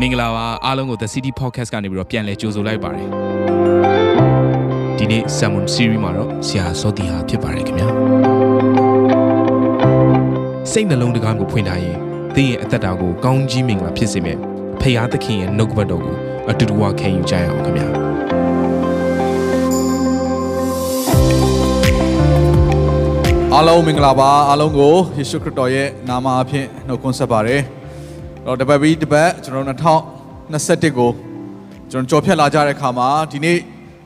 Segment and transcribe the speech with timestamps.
[0.00, 3.08] မင်္ဂလာပါအားလုံးကို The City Podcast ကနေပြီးတော့ပြန်လည်ကြိုဆိုလိုက်ပါတယ်
[4.98, 7.88] ဒီနေ့ Sermon Series မှာတော့ဆရာစောတီဟာဖြစ်ပါတယ်ခင်ဗျာ
[10.72, 11.96] စိတ်နှလုံးတကားကိုဖွင့်ထားရင်
[12.34, 14.38] သင်ရဲ့အသက်တာကိုကောင်းကြီးမင်္ဂလာဖြစ်စေမယ်
[14.80, 16.16] ဖခင်သခင်ရဲ့နှုတ်ကပတ်တော်ကို
[16.50, 17.88] အတူတူဝခံယူကြရအောင်ခင်ဗျာ
[23.54, 27.62] အားလုံးမင်္ဂလာပါအားလုံးကိုယေရှုခရစ်တော်ရဲ့နာမအဖြစ်နှုတ်ခွန်းဆက်ပါတယ်။
[28.48, 31.10] တော့တပတ်ပြီးတပတ်ကျွန်တော်2021ကို
[31.90, 33.58] ကျွန်တော်ကြော်ဖြတ်လာကြတဲ့အခါမှာဒီနေ့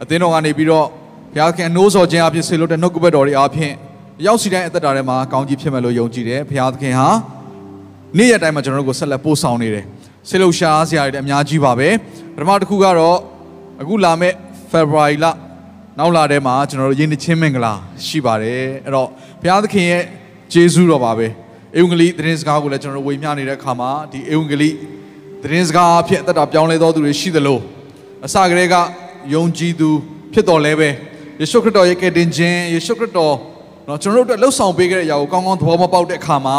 [0.03, 0.87] အသင်းတော်ကနေပြီးတော့
[1.35, 3.73] ဘုရားခင်အနိုးစော်ခြင်းအဖြစ်ဆေလို့တဲ့နှုတ်ကပတ်တော်တွေအဖြစ်
[4.27, 7.09] ရောက်စီတိုင်းအသက်တာထဲမှာကောင်းကြီးဖြစ်မယ်လို့ယုံကြည်တယ်ဘုရားသခင်ဟာ
[8.19, 9.85] နေ့ရက်တိုင်းမှာကျွန်တော်တို့ကိုဆက်လက်ပို့ဆောင်နေတယ်။
[10.29, 11.89] ဆေလို့ရှားစရာတွေအများကြီးပါပဲ။
[12.35, 13.19] ပထမတစ်ခုကတော့
[13.81, 14.35] အခုလာမယ့်
[14.73, 15.27] February လ
[15.99, 17.75] နောက်လာထဲမှာကျွန်တော်တို့ယဉ်ချင်းမင်္ဂလာ
[18.07, 19.09] ရှိပါတယ်အဲ့တော့
[19.41, 20.05] ဘုရားသခင်ရဲ့
[20.53, 21.27] ကျေးဇူးတော်ပါပဲ
[21.78, 24.70] ဧဝံဂေလိသတင်းစကားကိုလည်းကျွန်တော်တို့ဝေမျှနေတဲ့အခါမှာဒီဧဝံဂေလိ
[25.44, 27.60] သတင်းစကားအဖြစ်အသက်တာပြောင်းလဲတော်သူတွေရှိသလို
[28.26, 28.76] အစကတည်းက
[29.34, 29.90] ယုံကြည်သူ
[30.34, 30.90] ဖြစ်တော်လဲပဲ
[31.40, 33.36] ယေရှုခရစ်တော်ရဲ့ကယ်တင်ခြင်းယေရှုခရစ်တော်
[33.86, 36.58] เนาะကျွန်တော်တို့အတွက်လှုပ်ဆောင်ပေးခဲ့တဲ့အရာကိုကောင်းကောင်းသဘောမပေါက်တဲ့အခါမှာ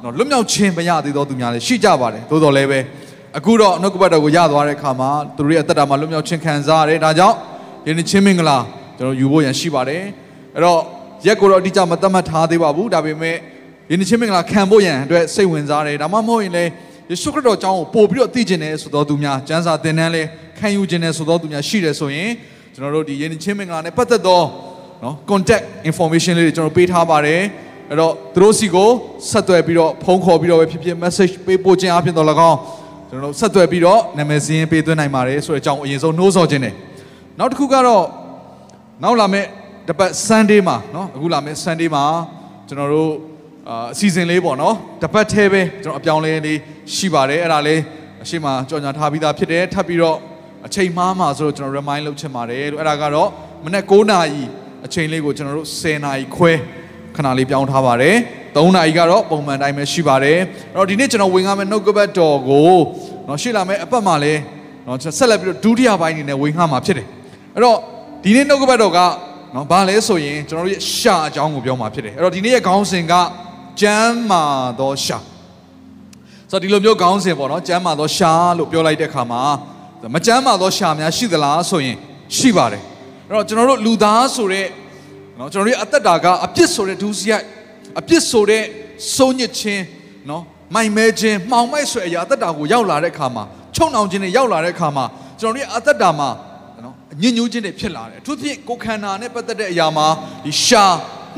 [0.00, 2.80] เนาะလွတ်မြောက်ခြင်းမရသေးသောသူများလည်းရှိကြပါတယ်သို့တော်လည်းပဲ
[3.38, 7.36] အခုတော့နှုတ်ကပတ်တော်ကိုရသွားတဲ့အခါမှာသူတို့ရဲ့အသက်တာမှာလွတ်မြောက်ခြင်းခံစားရတယ်ဒါကြောင့်
[7.86, 8.58] ယနေ့ချင်းမင်္ဂလာ
[8.98, 10.02] ကျွန်တော်ယူဖို့ရန်ရှိပါတယ်
[10.54, 10.80] အဲ့တော့
[11.26, 13.36] ရက်ကိုတော့အတိအကျမသတ်မှတ်ထားသေးပါဘူးဒါပေမဲ့
[13.90, 16.70] ယနေ့ချင်းမင်္ဂလာခံဖို့ရန်အတွက်စိတ်ဝင်စားတယ်ဒါမှမဟုတ်ရင်လည်း
[17.10, 20.22] ယေရှုခရစ်တော်အကြောင်းကိုပို့ပြီးတော့သိကျင်တယ်ဆိုတော့သူများကျမ်းစာသင်တန်းလဲ
[20.58, 22.30] ခံယူခြင်းတယ်ဆိုတော့သူများရှိတယ်ဆိုရင်
[22.74, 24.42] ကျွန်တော်တို့ဒီယနေ့ချင်းမင်္ဂလာနဲ့ပတ်သက်သော
[25.04, 27.40] နော် contact information လေးတွေကျွန်တော်ပေးထားပါတယ်
[27.90, 28.88] အဲ့တော့သူတို့စီကို
[29.30, 32.58] ဆက်သွယ်ပြီးတော့ဖုန်းခေါ်ပြီးတော့ပဲဖြစ်ဖြစ် message ပေးပို့ခြင်းအပြင်တော့၎င်း
[33.08, 36.74] ကျွန်တော်တို့ဆက်သွယ်ပြီးတော့နာမည်စရင်းပေးသွင်းနိုင်ပါတယ်ဆိုတဲ့အကြောင်းအရင်ဆုံးနှိုးဆော်ခြင်းတယ်
[37.38, 38.04] နောက်တစ်ခုကတော့
[39.02, 39.46] နောက်လာမယ့်
[39.88, 42.04] တပတ် Sunday မှာเนาะအခုလာမယ့် Sunday မှာ
[42.68, 43.10] ကျွန်တော်တို့
[43.68, 46.58] အာအစီအစဉ်လေးပေါ့เนาะတပတ်သေးပဲကျွန်တော်အပြောင်းလဲလေး
[46.94, 47.80] ရှိပါတယ်အဲ့ဒါလေး
[48.22, 50.18] အရှိမကြော်ညာထားပြီးသားဖြစ်တယ်ထပ်ပြီးတော့
[50.66, 53.28] အချိန်မှားမှာဆိုတော့ကျွန်တော် remind လုပ်ချင်ပါတယ်လို့အဲ့ဒါကတော့
[53.64, 54.42] မနေ့9နာရီ
[54.86, 56.52] အချိန်လေးကိုကျွန်တော်တို့10နာရီခွဲ
[57.16, 58.16] ခဏလေးပြောင်းထားပါတယ်
[58.56, 60.38] 3နာရီကတော့ပုံမှန်တိုင်းပဲရှိပါတယ်
[60.74, 62.72] အဲ့တော့ဒီနေ့ကျွန်တော်ဝင်ကားမယ့်နှုတ်ကပတ်တော်ကို
[63.26, 64.34] เนาะရှေ့လာမယ့်အပတ်မှာလဲ
[64.84, 67.06] เนาะဆက်လက်ပြီးတော့ဒုတိယပိုင်းအနေနဲ့ဝင်ကားမှာဖြစ်တယ်
[67.54, 67.78] အဲ့တော့
[68.24, 68.98] ဒီနေ့နှုတ်ကပတ်တော်က
[69.54, 73.14] နော်ဘာလဲဆိုရင်ကျွန်တော်တို့ရဲ့ရှာအကြောင်းကိုပြောမှာဖြစ်တယ်အဲ့တော့ဒီနေ့ရဲ့ခေါင်းစဉ်က
[73.81, 74.43] ကျမ်းမာ
[74.79, 75.17] သောရှာ
[76.51, 79.41] ဆိုတော့ဒီလိုမျိုးခေါင်းစဉ်ပေါ့နော်ကျမ်းမာသောရှာလို့ပြောလိုက်တဲ့အခါမှာ
[80.15, 81.97] မကျမ်းမာသောရှာများရှိသလားဆိုရင်
[82.37, 82.83] ရှိပါတယ်
[83.27, 84.67] အဲ့တော့ကျွန်တော်တို့လူသားဆိုတဲ့
[85.39, 87.45] နော်ကျွန်တော်တို့ရဲ့အသက်တာကအပြစ်ဆိုတဲ့ဒုစရိုက်
[87.99, 88.63] အပြစ်ဆိုတဲ့
[89.15, 89.83] စိုးညစ်ခြင်း
[90.29, 90.43] နော်
[90.75, 93.43] မိုင်မဲခြင်းမှောင်မိုက်ဆွဲအရာအသက်တာကိုရောက်လာတဲ့အခါမှာ
[93.75, 95.05] ချုံနှောင်ခြင်းတွေရောက်လာတဲ့အခါမှာ
[95.39, 96.29] ကျွန်တော်တို့ရဲ့အသက်တာမှာ
[96.83, 100.07] နော်ညဉ့်ညူးခြင်းတွေဖြစ်လာတယ်အထူးသဖြင့်ကိုယ်ခန္ဓာနဲ့ပတ်သက်တဲ့အရာမှာ
[100.45, 100.85] ဒီရှာ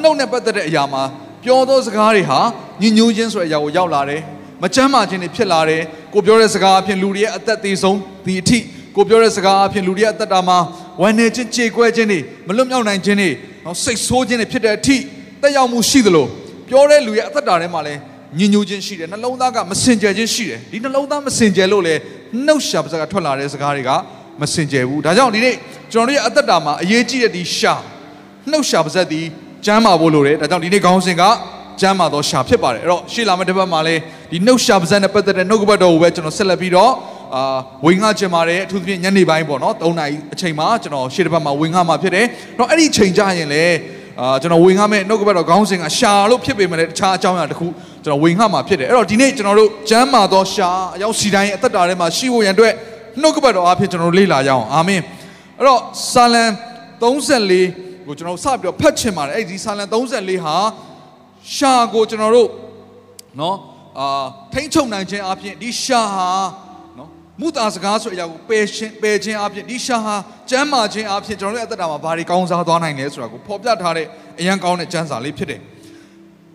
[0.02, 1.04] နှုတ်နဲ့ပတ်သက်တဲ့အရာမှာ
[1.44, 2.40] ပြောသောစကားတွေဟာ
[2.82, 4.22] ညဉ့်ညူးခြင်းဆိုတဲ့အရာကိုရောက်လာတယ်
[4.62, 5.82] မချမ်းမာခြင်းတွေဖြစ်လာတယ်
[6.14, 8.60] ကိုပြောတဲ့စကားအဖြစ်လူတွေရဲ့အသက်သေးဆုံးဒီအထိ
[8.96, 10.58] ကိုပြောတဲ့စကားအဖြစ်လူတွေရဲ့အသက်တာမှာ
[11.02, 13.30] ဝမ်းနေခြင်းကြေကွဲခြင်းတွေမလွတ်မြောက်နိုင်ခြင်းတွေ
[13.66, 14.98] နော်စိတ်ဆိုးခြင်းတွေဖြစ်တဲ့အထိ
[15.42, 16.26] တက်ရောက်မှုရှိသလို
[16.70, 18.00] ပြောတဲ့လူရဲ့အသက်တာထဲမှာလည်း
[18.38, 21.96] ညဉ့်ညူးခြင်းရှိတယ်နှလုံးသားကမစင်ကြယ်ခြင်းရှိတယ်ဒီနှလုံးသားမစင်ကြယ်လို့လေ
[22.46, 23.92] နှုတ်ရှာပါးစကားထွက်လာတဲ့စကားတွေက
[24.42, 25.56] မစင်ကြယ်ဘူးဒါကြောင့်ဒီနေ့
[25.92, 27.74] ကျွန်တော်တို့ရဲ့အသက်တာမှာအရေးကြီးတဲ့ဒီရှာ
[28.52, 29.22] နှုတ်ရှာပါဇက်ဒီ
[29.66, 31.24] ကျမ်းမာဖို့လိုတယ်ဒါကြောင့်ဒီနေ့ခေါင်းစဉ်က
[31.82, 36.92] ကျမ်းမာသောရှာဖြစ်ပါတယ်အဲ့တော့ရှေ့လာမယ့်တစ်ပတ်မှာလည်းဒီနှုတ်ရှာပါဇက်နဲ့ပတ်သက်တဲ့နှုတ်ကပတ်တော်ကိုပဲကျွန်တော်ဆက်လက်ပြီးတော့
[37.36, 42.26] အာဝင်ငှချင်ပါတယ်အထူးသဖြင့်ညနေပိုင်းပေါ့နော်3နာရီအချိန်မှာကျွန်တော်ရှေ့တစ်ပတ်မှာဝင်ငှမှာဖြစ်တယ်
[42.58, 43.76] တော့အဲ့ဒီချိန်ကြရင်လည်း
[44.20, 47.68] အာကျွန်တော်ဝင်ငှမဲ့နှုတ်ကပတ်တော်ခေါင်းစဉ်ကရှာလို့ဖြစ်ပေမဲ့တခြားအကြောင်းအရာတစ်ခု
[48.04, 52.74] ကျွန်တော်ဝင်ငှမှာဖြစ်တယ်အဲ့တော့ဒီနေ့ကျွန်တော်တို့ကျမ်းမာသောရှာအရောက်စီတိုင်းအသက်တာထဲမှာရှိဖို့ရန်အတွက်
[53.22, 55.02] နှုတ်ကပတ်တော်အဖြစ်ကျွန်တော်လေ့လာကြအောင်အာမင်
[55.58, 55.82] အဲ့တော့
[56.12, 56.44] ဆာလံ
[57.02, 60.57] 34 ကိုကျွန်တော်စပြီးတော့ဖတ်ချင်ပါတယ်အဲ့ဒီဆာလံ34ဟာ
[61.55, 62.49] ရှာကိုကျွန်တော်တို့
[63.39, 63.57] เนาะ
[63.99, 66.29] အာထိမ့်ချုံနိုင်ခြင်းအပြင်ဒီရှာဟာ
[66.97, 67.09] เนาะ
[67.41, 70.17] မူတာစကားဆိုတဲ့အရာကိုပယ်ခြင်းပယ်ခြင်းအပြင်ဒီရှာဟာ
[70.51, 74.07] ကျမ်းမာခြင်းအပြင်ကျွန်တော်တို့ရဲ့အသက်တာမှာဘာတွေကောင်းစားသွားနိုင်လဲဆိုတာကိုဖော်ပြထားတဲ့
[74.41, 75.61] အရန်ကောင်းတဲ့ကျမ်းစာလေးဖြစ်တယ်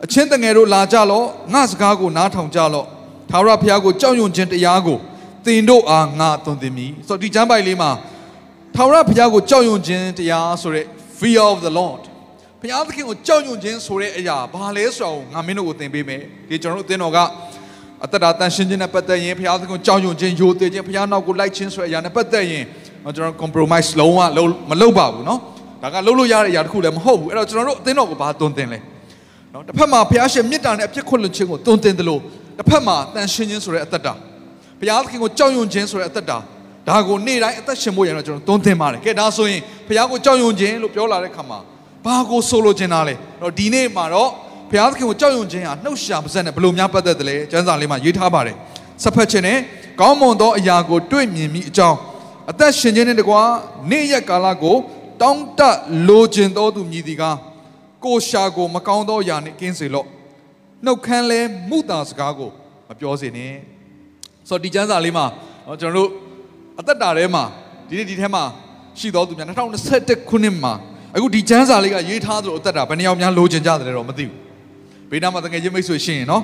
[0.04, 2.86] အချင်းတငယ်တို့လာကြလော့ငါစကားကိုနားထောင်ကြလော့
[3.32, 4.98] သာရဘုရားကိုကြောက်ရွံ့ခြင်းတရားကို
[5.46, 7.92] သင်တို့အားငါသွန်သင်မည်ဆိုတော့ဒီကျမ်းပိုက်လေးမှာ
[8.76, 10.86] ထာဝရဘုရားကိုကြောက်ရွံ့ခြင်းတရားဆိုတဲ့
[11.20, 12.04] fear of the lord
[12.62, 17.20] ဘုရားသခင်ကိုကြောက်ရွံ့ခြင်းဆိုတဲ့အရာဘာလဲဆိုတော့ငါမင်းတို့ကိုသင်ပေးမယ်ဒီကျွန်တော်တို့အသင်းတော်က
[18.04, 22.64] အတ္တတာတန်ရှင်းခြင်းနဲ့ပတ်သက်ရင်ဘုရားသခင်ကိုကြောက်ရွံ့ခြင်းယိုသေးခြင်းဘုရားနောက်ကိုလိုက်ခြင်းဆိုတဲ့အရာနဲ့ပတ်သက်ရင်
[23.16, 24.20] ကျွန်တော် compromise လုံးဝ
[24.70, 25.40] မလုပ်ပါဘူးเนาะ
[25.82, 28.80] ဒါကလုပ်လို့ရတဲ့အရာတစ်ခုလည်းမဟုတ်ဘူးအဲ့တော့ကျွန်တော်တို့အသင်းတော်ကိုဘာသွန်သင်လဲ
[29.52, 32.22] เนาะတစ်ဖက်မှာဘုရားရှင်မေတ္တာနဲ့အပြစ်ခွင့်လွှတ်ခြင်းကိုသွန်သင်တယ်လို့
[32.58, 34.14] တစ်ဖက်မှာတန်ရှင်းခြင်းဆိုတဲ့အတ္တတာ
[34.80, 36.38] ဘုရားသခင်ကိုကြောက်ရွံ့ခြင်းဆိုတဲ့အသက်တာ
[36.89, 41.59] ဒါကိုနေ့တိုင်းအသက်ရှင်ဖို့ရတော့ကျွန်တော်တွန်းသင်ပါတယ်ကဲဒါဆိုရင်ဘုရားကိုကြောက်ရွံ့ခြင်းလို့ပြောလာတဲ့ခါမှာ
[42.05, 44.31] ဘာကိုဆိုလိုချင်တာလဲတော့ဒီနေ့မှာတော့
[44.71, 48.57] ဘုရားသခင်ကိုကြောက်ရွံ့ခြင်းဟာနှုတ်ရှာပါစက်နဲ့ဘလို့များပတ်သက်တယ်လဲကျမ်းစာလေးမှာရေးထားပါတယ်
[49.03, 49.59] ဆက်ဖက်ခြင်းနဲ့
[50.01, 51.99] ကောင်းမွန်သောအရာကိုတွေ့မြင်မိအကြောင်း
[52.51, 53.41] အသက်ရှင်ခြင်းနဲ့တကွာ
[53.91, 54.77] နေ့ရက်ကာလကို
[55.23, 55.61] တောင်းတ
[56.09, 57.23] လိုချင်သောသူမြည်ဒီက
[58.05, 60.07] ကိုရှာကိုမကောင်းသောအရာနဲ့ကင်းစေလော့
[60.85, 62.51] နှုတ်ခမ်းလဲမှုတာစကားကို
[62.89, 63.53] မပြောစေနဲ့
[64.49, 65.27] ဆိုတော့ဒီကျမ်းစာလေးမှာ
[65.81, 66.09] ကျွန်တော်တို့
[66.81, 67.45] အသက်တာထဲမှာ
[67.89, 68.43] ဒီနေ့ဒီထဲမှာ
[68.99, 69.49] ရှိတော်သူများ
[69.89, 70.73] 2021ခုနှစ်မှာ
[71.17, 74.35] အခုဒီကျမ်းစာလေးကရေးထားသလိုအသက်တာဘယ်နှယောက်များလိုချင်ကြတယ်တော့မသိဘူး
[75.11, 76.43] ဘေးနားမှာတကယ်ချင်းမိတ်ဆွေရှိရင်နော်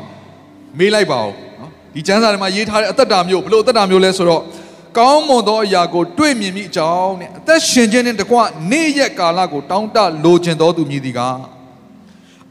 [0.79, 4.43] မေးလိုက်ပါဦးနော်ဒီကျမ်းစာထဲမှာရေးထားတဲ့အသက်တာမျိုးဘလို့အသက်တာမျိုးလဲဆိုတော့
[4.99, 8.37] ကောင်းမွန်သောအရာကိုတွေ့မြင်မိအကြောင်းနဲ့အသက်ရှင်ခြင်းနဲ့တကွ
[8.71, 11.21] နေ့ရက်ကာလကိုတောင်းတလိုချင်တော်သူမြည်သည်က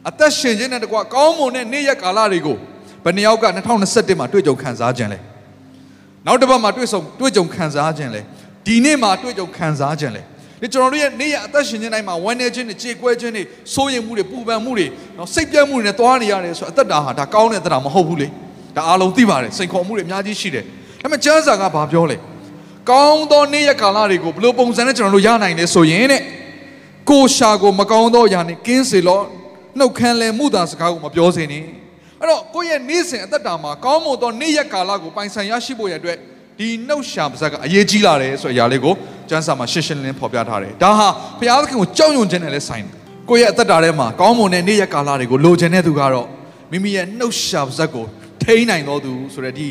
[0.07, 2.57] အသက်ရှင်ခြင်းနဲ့တကွကောင်းမွန်တဲ့နေ့ရက်ကာလတွေကို
[3.03, 3.45] ဘယ်နှယောက်က
[3.83, 5.19] 2021မှာတွေ့ကြုံခံစားခြင်းလဲ
[6.25, 8.21] နောက်တစ်ပတ်မှာတွေ့ဆုံတွေ့ကြုံခံစားခြင်းလဲ
[8.65, 10.23] ဒီနေ့မှာတွေ့ကြုံခံစားခြင်းလဲ
[10.61, 13.43] ဒီကျွန်တော်တို့ရဲ့နေ့ရက်အသက်ရှင်ခြင်းတိုင်းမှာဝမ်းနည်းခြင်းတွေကြေကွဲခြင်းတွေ
[13.73, 14.87] စိုးရိမ်မှုတွေပူပန်မှုတွေ
[15.17, 18.27] နော်စိတ်ပြတ်မှုတွေနဲ့တွားနေရတယ်ဆိုတော့အသက်တာဟာဒါကောင်းတဲ့အသက်တာမဟုတ်ဘူးလေ
[18.75, 20.63] ဒါအားလုံးသိပါတယ်စိန်ခေါ်မှုတွေအများကြီးရှိတယ်
[21.01, 22.17] ဒါပေမဲ့ကျမ်းစာကဘာပြောလဲ
[22.89, 26.21] ကောင်းသောနေ့ရက်ကာလတွေကိုဘယ်လိုပုံစံနဲ့ကျွန်တော်တို့ရနိုင်လဲဆိုရင်တဲ့
[27.09, 29.21] ကိုရှာကိုမကောင်းသောအရာနဲ့ကင်းစေလော
[29.79, 31.63] နှုတ်ခမ်းလဲမှုသာစကားကိုမပြောစေနဲ့
[32.21, 36.15] အဲ့တော့ကိုယ့်ရဲ့နေ့စဉ်အသက်တာမှာကောင်းမွန်သောနေ့ရက်ကာလကိုပိုင်ဆိုင်ရရှိဖို့ရတဲ့
[36.59, 38.93] ဒီနှုတ်ရှာပါဇက်ကအရေးကြီးလာတယ်ဆိုတဲ့အရာလေးကို
[39.29, 41.07] ကျမ်းစာမှာရှင်းရှင်းလင်းလင်းဖော်ပြထားတယ်ဒါဟာ
[41.39, 42.93] ဘုရားသခင်ကိုကြောက်ရွံ့ခြင်းနဲ့လည်းဆိုင်တယ်
[43.29, 46.27] ကိုယ့်ရဲ့အသက်တာထဲမှာကောင်းမွန်တဲ့နေ့ရက်ကာလတွေကိုလိုချင်တဲ့သူကတော့
[46.71, 48.05] မိမိရဲ့နှုတ်ရှာပါဇက်ကို
[48.43, 49.67] ထိန်းနိုင်တော်သူဆိုတဲ့ဒီ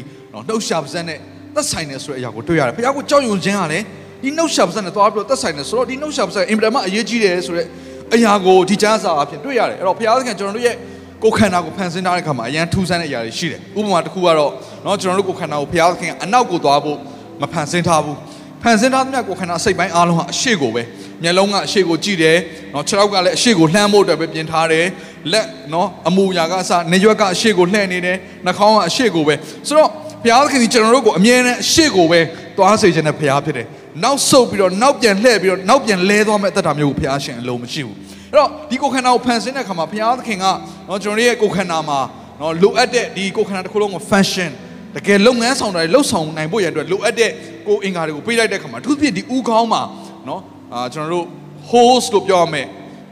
[0.48, 1.18] နှုတ်ရှာပါဇက်နဲ့
[1.54, 3.84] သက်ဆိုင်တယ်ဆိုတဲ့အရာကိုတွေ့ရတယ်ဘုရားကိုကြောက်ရွံ့ခြင်းကလည်း
[4.22, 7.66] ဒီနှုတ်ရှာပါဇက်နဲ့သွားပြီးတော့သက်ဆိုင်တယ်ဆိုတော့ဒီနှုတ်ရှာပါဇက်အင်မတန်မှအရေးကြီးတယ်ဆိုတဲ့
[8.14, 10.76] အရာကိုဒီကျမ်းစာအဖြစ်တွေ့ရတယ်အဲ့တော့ဘုရားသခင်ကျွန်တော်တို့ရဲ့
[11.23, 14.51] ကိုယ်ခန္ဓာကိုဖန်ဆင်းထားတဲ့အခါမှာအရန်ထူးဆန်းတဲ့အရာတွေရှိတယ်ဥပမာတစ်ခုကတော့
[14.83, 16.97] เนาะကျွန်တော်တို့ကိုယ်ခန္ဓာကိုဘုရားသခင်ကအနောက်ကိုသွားဖို့
[17.41, 18.17] မဖန်ဆင်းထားဘူး
[18.63, 20.83] ဖန်ဆင်းထားသမျှကိုယ်ခန္ဓာစိတ်ပိုင်းအားလုံးဟာအရှိကိုပဲ
[21.23, 22.37] မျက်လုံးကအရှိကိုကြည့်တယ်
[22.71, 24.85] เนาะခြေထောက်ကလည်းအရှိကိုလှမ်းဖို့အတွက်ပဲပြင်ထားတယ်
[25.31, 29.35] လက်เนาะအမူအရာကအစနေရွက်ကအရှိကိုလှည့်နေတယ်နှာခေါင်းကအရှိကိုပဲ
[29.67, 29.89] ဆိုတော့
[30.23, 32.19] ဘုရားသခင်ဒီကျွန်တော်တို့ကိုအမြဲတမ်းအရှိကိုပဲ
[32.57, 33.67] သွားစေခြင်းနဲ့ဘုရားဖြစ်တယ်
[34.03, 37.97] နောက်ဆုတ်ပြီးတော့နောက်ပြန်လှည့်ပြီးတော့နောက်ပြန်လဲသွားမဲ့အသက်တာမျိုးကိုဘုရားရှင်အလုံးမရှိဘူး
[38.32, 40.46] အဲ့တော့ဒီကိုယ်ခန္ဓာကိုဖန်ဆင်းတဲ့အခါမှာဘုရားသခင်က
[40.88, 41.98] နော်ကျွန်တော်ရဲ့ကိုယ်ခန္ဓာမှာ
[42.40, 44.50] နော်လိုအပ်တဲ့ဒီကိုယ်ခန္ဓာတစ်ခုလုံးကို function
[44.96, 47.30] တကယ်လုပ်ငန်းဆောင်တာတွေလှုပ်ဆောင်နိုင်ဖို့ရတဲ့လိုအပ်တဲ့
[47.68, 49.82] ကိုယ်အင်္ဂါတွေကိုပေးလိုက်တဲ့အခါမှာအထူးသဖြင့်ဒီဥခေါင်းမှာ
[50.28, 50.40] နော်
[50.72, 51.26] အာကျွန်တော်တို့
[51.70, 52.66] host လို့ပြောရမယ်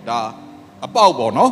[0.08, 0.18] ဒါ
[0.86, 1.50] အပေါက်ပေါ့နော်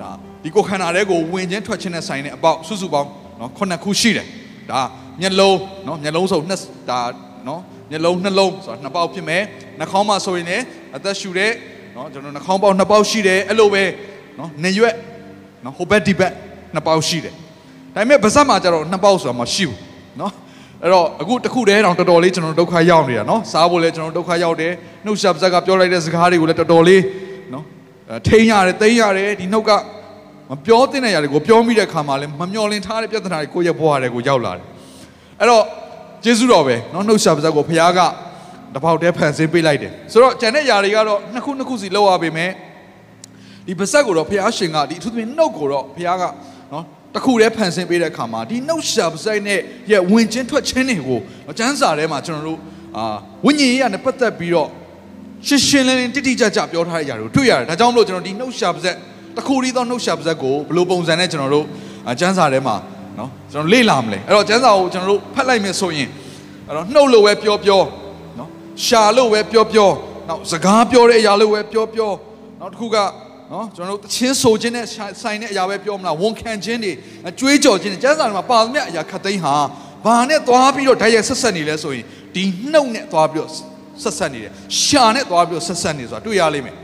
[0.00, 0.10] ဒါ
[0.42, 3.08] ဒီကိုယ်ခန္ဓာတွေကိုဝင်ချင်းထွက်ချင်းနဲ့ဆိုင်တဲ့အပေါက်စုစုပေါင်း
[3.40, 4.26] နော်ခုနှစ်ခုရှိတယ်
[4.70, 4.80] ဒါ
[5.20, 6.60] မျက်လုံးနော်မျက်လုံးဆိုနှစ်
[6.90, 7.00] ဒါ
[7.48, 7.60] နော်
[7.90, 9.42] မျက်လုံးနှလုံးဆိုတာနှစ်ပေါက်ဖြစ်မယ်
[9.78, 10.64] နှာခေါင်းမှာဆိုရင်လည်း
[10.96, 11.52] အသက်ရှူတဲ့
[11.96, 13.84] နော်ကျွန်တော်နှာခေါင်းပေါက်နှစ်ပေါက်ရှိတယ်အဲ့လိုပဲ
[14.38, 14.94] နော်နေရွက်
[15.64, 16.32] နော်ဟိုဘက်ဒီဘက်
[16.74, 17.34] နှစ်ပေါက်ရှိတယ်
[17.94, 19.78] ဒါပေမဲ့ပါးစပ်မှာကျတော့နှစ်ပေါက်ဆိုတာမရှိဘူး
[20.20, 20.32] နော်
[20.82, 24.72] အဲ့တော့အခုတခုတည်းတောင်တော်တော်လေးကျွန်တော်ဒုက္ခရောက်နေတာနော်စားဖို့လည်းကျွန်တော်ဒုက္ခရောက်တယ်
[25.04, 27.02] နှုတ်ဆက်ပါးစပ်ကပြောလိုက်တဲ့စကားတွေကိုလည်းတော်တော်လေး
[27.52, 27.64] နော်
[28.26, 29.70] ထိန်းရတယ်တိန်းရတယ်ဒီနှုတ်က
[30.50, 34.64] မပြောသင့်တဲ့ຢာတွေကိုပြောမိတဲ့ခါမှာလည်းမမျော်လင့်ထားတဲ့ပြဿနာတွေကိုယ့်ရဲ့ဘဝတွေကိုရောက်လာတယ်
[35.40, 35.64] အဲ့တော့
[36.24, 38.00] ကျေးဇူးတော်ပဲနော်နှုတ်ဆက်ပါးစပ်ကိုဘုရားက
[38.74, 42.50] တပေါက်တည်းဖန်ဆင်းပေးလိုက်တယ်ဆိုတော့ကျန်တဲ့ຢာတွေကတော့နှစ်ခုနှစ်ခုစီလောက်ရပါမယ်
[43.68, 46.24] ဒီပါဆက်ကိုတော့ဘုရားရှင်ကဒီအထူးသဖြင့်နှုတ်ကိုတော့ဘုရားက
[46.72, 46.84] နော်
[47.14, 49.60] တခုတည်းဖန်ဆင်းပေးတဲ့အခါမှာဒီနှုတ်ရှာပါဆက်နဲ့
[49.90, 51.18] ရဲ့ဝင်ချင်းထွက်ချင်းတွေကို
[51.58, 52.58] ကျမ်းစာထဲမှာကျွန်တော်တို့
[52.96, 53.16] အာ
[53.46, 54.68] ဝိညာဉ်ရေးရနဲ့ပတ်သက်ပြီးတော့
[55.46, 58.96] ရှင်းရှင်းလင်းလင်းတိတိကျကျပြောထားတဲ့ຢာတွေကိုတွေ့ရတယ်ဒါကြောင့်မလို့ကျွန်တော်ဒီနှုတ်ရှာပါဆက်
[59.36, 61.66] တခုတည်းသောနှုတ်ရှာပါဆက်ကိုဘယ်လိုပုံစံနဲ့ကျွန်တော်တို့
[62.20, 62.76] ကျမ်းစာထဲမှာ
[63.18, 66.08] နော်ကျွန်တော်လေ့လာမလဲအဲ့တော့ကျမ်းစာကိုကျွန်တော်တို့ဖတ်လိုက်မယ်ဆိုရင်
[66.68, 67.82] အဲ့တော့နှုတ်လို့ပဲပြောပြော
[68.85, 69.89] ရှာလို့ပဲပြောပြော
[70.29, 72.11] နောက်စကားပြောတဲ့အရာလို့ပဲပြောပြော
[72.59, 72.97] နောက်တစ်ခုက
[73.51, 74.85] နော်ကျွန်တော်တို့တချင်းဆိုခြင်းနဲ့
[75.21, 76.91] ဆိုင်တဲ့အရာပဲပြောမလားဝန်ခံခြင်းတွေ
[77.39, 79.55] ကြွေးကြော်ခြင်းတွေကျမ်းစာထဲမှာပါသမျှအရာခတ်သိမ်းဟာ
[80.05, 82.05] ဘာနဲ့သွားပြီးတော့ဓာတ်ရိုက်ဆက်ဆက်နေလဲဆိုရင်
[82.35, 83.51] ဒီနှုတ်နဲ့သွားပြီးတော့
[84.03, 84.51] ဆက်ဆက်နေတယ်
[84.83, 86.75] ရှာနဲ့သွားပြီးတော့ဆက်ဆက်နေဆိုတာတွေ့ရလိမ့်မယ်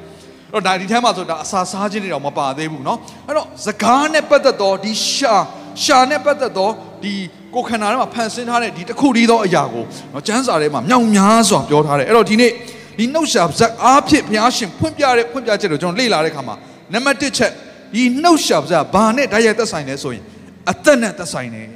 [0.53, 2.97] အဲ့တော့ဒါဒီထဲမှာဆိုဒါအစာစားခြင်းတွေတော့မပါသေးဘူးเนาะ
[3.27, 5.35] အဲ့တော့စကားနဲ့ပတ်သက်တော့ဒီရှာ
[5.84, 6.70] ရှာနဲ့ပတ်သက်သော
[7.02, 7.14] ဒီ
[7.54, 12.50] ကိုခန္ဓာထဲမှာဖန်ဆင်းထားတဲ့ဒီတစ်ခုတည်းသောအရာကိုနော်ကျမ်းစာထဲမှာမြောင်များစွာပြောထားတယ်အဲ့တော့ဒီနေ့
[12.98, 16.54] ဒီနှုတ်ရှာဇက်အားဖြင့်ဘုရားရှင်ဖွင့်ပြတဲ့ဖွင့်ပြချက်ကိုကျွန်တော်လေ့လာတဲ့အခါမှာ
[16.92, 17.52] နံပါတ်1ချက်
[17.94, 20.24] ဒီနှုတ်ရှာဇက်ဘာနဲ့ဓာတ်ရိုက်သက်ဆိုင်လဲဆိုရင်
[20.70, 21.68] အသက်နဲ့သက်ဆိုင်တယ်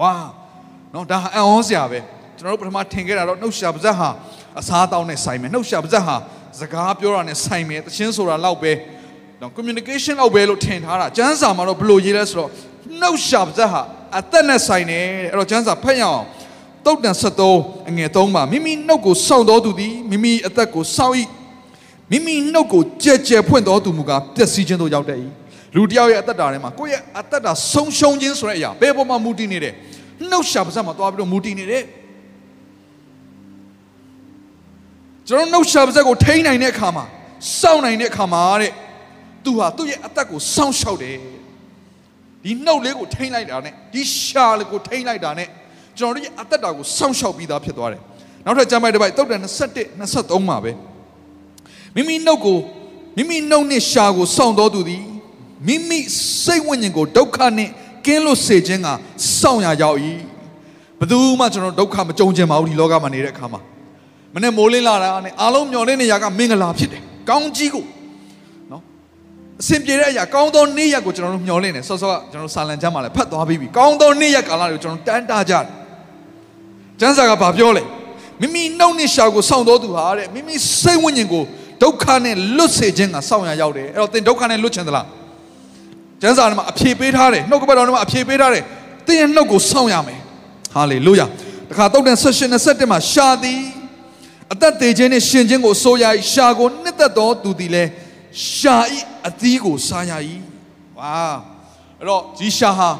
[0.00, 0.12] ဝါ
[0.94, 1.98] နော်ဒါအံ့ဩစရာပဲ
[2.38, 4.08] ကျွန်တော်တို့ပထမထင်ခဲ့တာတော့နှုတ်ရှာဇက်ဟာ
[4.60, 6.16] အစားအသောက်နဲ့ဆိုင်မယ်နှုတ်ရှာဇက်ဟာ
[6.60, 8.72] စကားပြောတာနဲ့ဆိုင်မယ်တခြင်းဆိုတာလောက်ပဲ
[9.40, 12.50] နော် communication လောက်ပဲလို့ထင်ထားတာကျမ်းစာမှာတော့ဘယ်လိုရေးလဲဆိုတော့
[13.00, 13.82] နှုတ်ရှာဇက်ဟာ
[14.18, 16.24] အသက်နဲ့ဆိုင်တယ်အဲ့တော့ကျမ်းစာဖတ်ရအောင်
[16.86, 17.16] တုတ်တန်
[17.52, 21.16] 73အငယ်3မှာမိမိနှုတ်ကိုစောင့်တော်သူသည်မိမိအသက်ကိုစောင့်၏
[22.10, 25.18] မိမိနှုတ်ကိုကြဲကြဲဖွင့်တော်သူမူကားပျက်စီးခြင်းသို့ရောက်တတ်၏
[25.76, 29.74] လူတယောက်ရဲ့အသက်တာထဲမှာကိုယ့်ရဲ့အသက်တာဆုံးရှုံးခြင်းဆိုတဲ့အရာဘယ်ပေါ်မှာမူတည်နေတယ်
[30.30, 31.84] နှုတ်ရှာပါစမှာသွားပြီးတော့မူတည်နေတယ်
[35.28, 37.04] ကျွန်တော်နှုတ်ရှာပါစကိုထိန်းနိုင်တဲ့အခါမှာ
[37.60, 38.72] စောင့်နိုင်တဲ့အခါမှာတဲ့
[39.44, 41.16] သူဟာသူ့ရဲ့အသက်ကိုစောင့်ရှောက်တယ်
[42.44, 45.48] ဒီနှုတ်လေးကိုထိန်းလိုက်တာနဲ့ဒီရှာလေးကိုထိန်းလိုက်တာနဲ့
[45.98, 48.02] ကျွန်တော်တို့ရဲ့အသက်တာကိုစောင့်ရှောက်ပြီးသားဖြစ်သွားတယ်
[48.44, 50.72] နောက်ထပ်ကျမ်းပိုက်တစ်ပိုက်တုတ်တန်21 23မှာပဲ
[51.94, 52.58] မိမိနှုတ်ကို
[53.16, 55.02] မိမိနှုတ်နှင့်ရှာကိုစောင့်တော်သူသည်
[55.66, 55.98] မိမိ
[56.44, 57.70] စိတ်ဝိညာဉ်ကိုဒုက္ခနှင့်
[58.06, 58.88] ကင်းလွတ်စေခြင်းက
[59.38, 59.98] စောင့်ရရောက်၏
[60.98, 63.60] ဘယ်သူမှကျွန်တော်ဒုက္ခမကြုံချင်ပါဘူးဒီလောကမှာနေတဲ့အခါမှာ
[64.34, 67.97] မနေ့မိုးလင်းလာတာနဲ့အားလုံးမျော်လင့်နေရကမင်္ဂလာဖြစ်တယ်ကောင်းကြီးကိုနော်
[69.62, 75.64] အစဉ်ပြေတဲ့အရာကောင်းသောနေ့ရက်ကိုကျွန်တော်တို့မျှော်လင့်နေဆော့ဆော့ကကျွန်တော်တို့စာလံကျမ်းမှာလည်းဖတ်သွားပြီးပြီကောင်းသောနေ့ရက်ကာလတွေကိုကျွန်တော်တန်းတာကြတယ်
[77.00, 77.82] ကျမ်းစာကဘာပြောလဲ
[78.40, 81.42] မိမိနှုတ်နဲ့ရှာကိုစောင့်တော်သူဟာတဲ့မိမိစိတ်ဝိညာဉ်ကို
[81.82, 85.06] ဒုက္ခနဲ့လွတ်စေခြင်းကစောင့်ရရောက်တယ်အဲ့တော့သင်ဒုက္ခနဲ့လွတ်ချင်သလား
[86.22, 88.64] ကျမ်းစာထဲမှာအဖြေပေးထားတယ်နှုတ်ကပတ်တော်ထဲမှာအဖြေပေးထားတယ်
[89.06, 90.18] သင်ရဲ့နှုတ်ကိုစောင့်ရမယ်
[90.74, 91.26] ဟာလေလုယာ
[91.70, 93.60] တခါတုတ်တန်16 27မှာရှာသည်
[94.52, 97.90] အသက်သေးခြင်းနဲ့ရှင်ခြင်းကိုဆိုရ၏ရှာကိုနှစ်သက်တော်သူသည်လည်း
[98.46, 98.76] ရှာ၏
[99.28, 100.12] အသီးကိုစားရ၏
[100.98, 101.14] ဝါ
[101.98, 102.90] အဲ့တော့ဒီရှာဟာ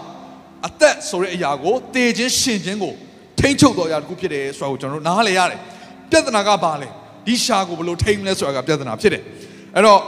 [0.67, 2.95] အသက်ဆိုတဲ့အရာကိုသေခြင်းရှင်ခြင်းကို
[3.39, 5.61] ထိမ့်ချုပ်တော်အရာတစ်ခုဖြစ်တယ်ဆိုတာကိုကျွန်တော်တို့နားလည်ရတယ်
[6.11, 6.89] ပြဿနာကဘာလဲ
[7.27, 9.23] ဒီရှာကိုဘယ်လိုထိမ့်မလဲဆိုတာကပြဿနာဖြစ်တယ်
[9.77, 10.01] အဲ့တော့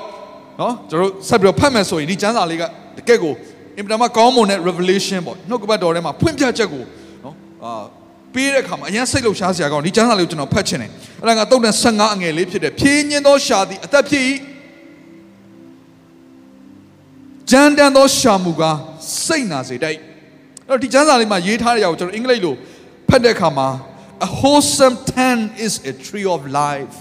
[0.61, 2.63] နော်ကျွန်တော်တို့ဆက်ပြီးတော့ဖတ်မယ်ဆိုရင်ဒီကျမ်းစာလေးက
[2.99, 3.33] တကယ့်ကို
[3.77, 6.83] အင်ပတမကောင်းမွန်တဲ့ revelation ပေါ့နှုတ်ကပတ်တော်ထဲမှာဖွင့်ပြချက်ကို
[7.25, 7.35] နော်
[7.65, 7.83] အာ
[8.35, 14.23] ပေးတဲ့အခါမှာအရင်စိတ်လှုပ်ရှားစရာကောင်းဒီကျမ်းစာလေးကိုကျွန်တော်ဖတ်ချင်တယ်အဲ့ဒါကတုတ်တဲ့15အငယ်လေးဖြစ်တယ်ဖြင်းညင်းသောရှာသည်အသက်ဖြစ်၏
[17.51, 18.63] ကြမ်းတမ်းသောရှာမှုက
[19.25, 19.97] စိတ်နာစေတတ်
[20.69, 22.55] အဲ့တော့ဒီကျမ်းစာလေးမှာရေးထားတဲ့အရာကိုကျွန်တော်အင်္ဂလိပ်လို
[23.09, 23.69] ဖတ်တဲ့အခါမှာ
[24.27, 26.97] a wholesome tent is a tree of life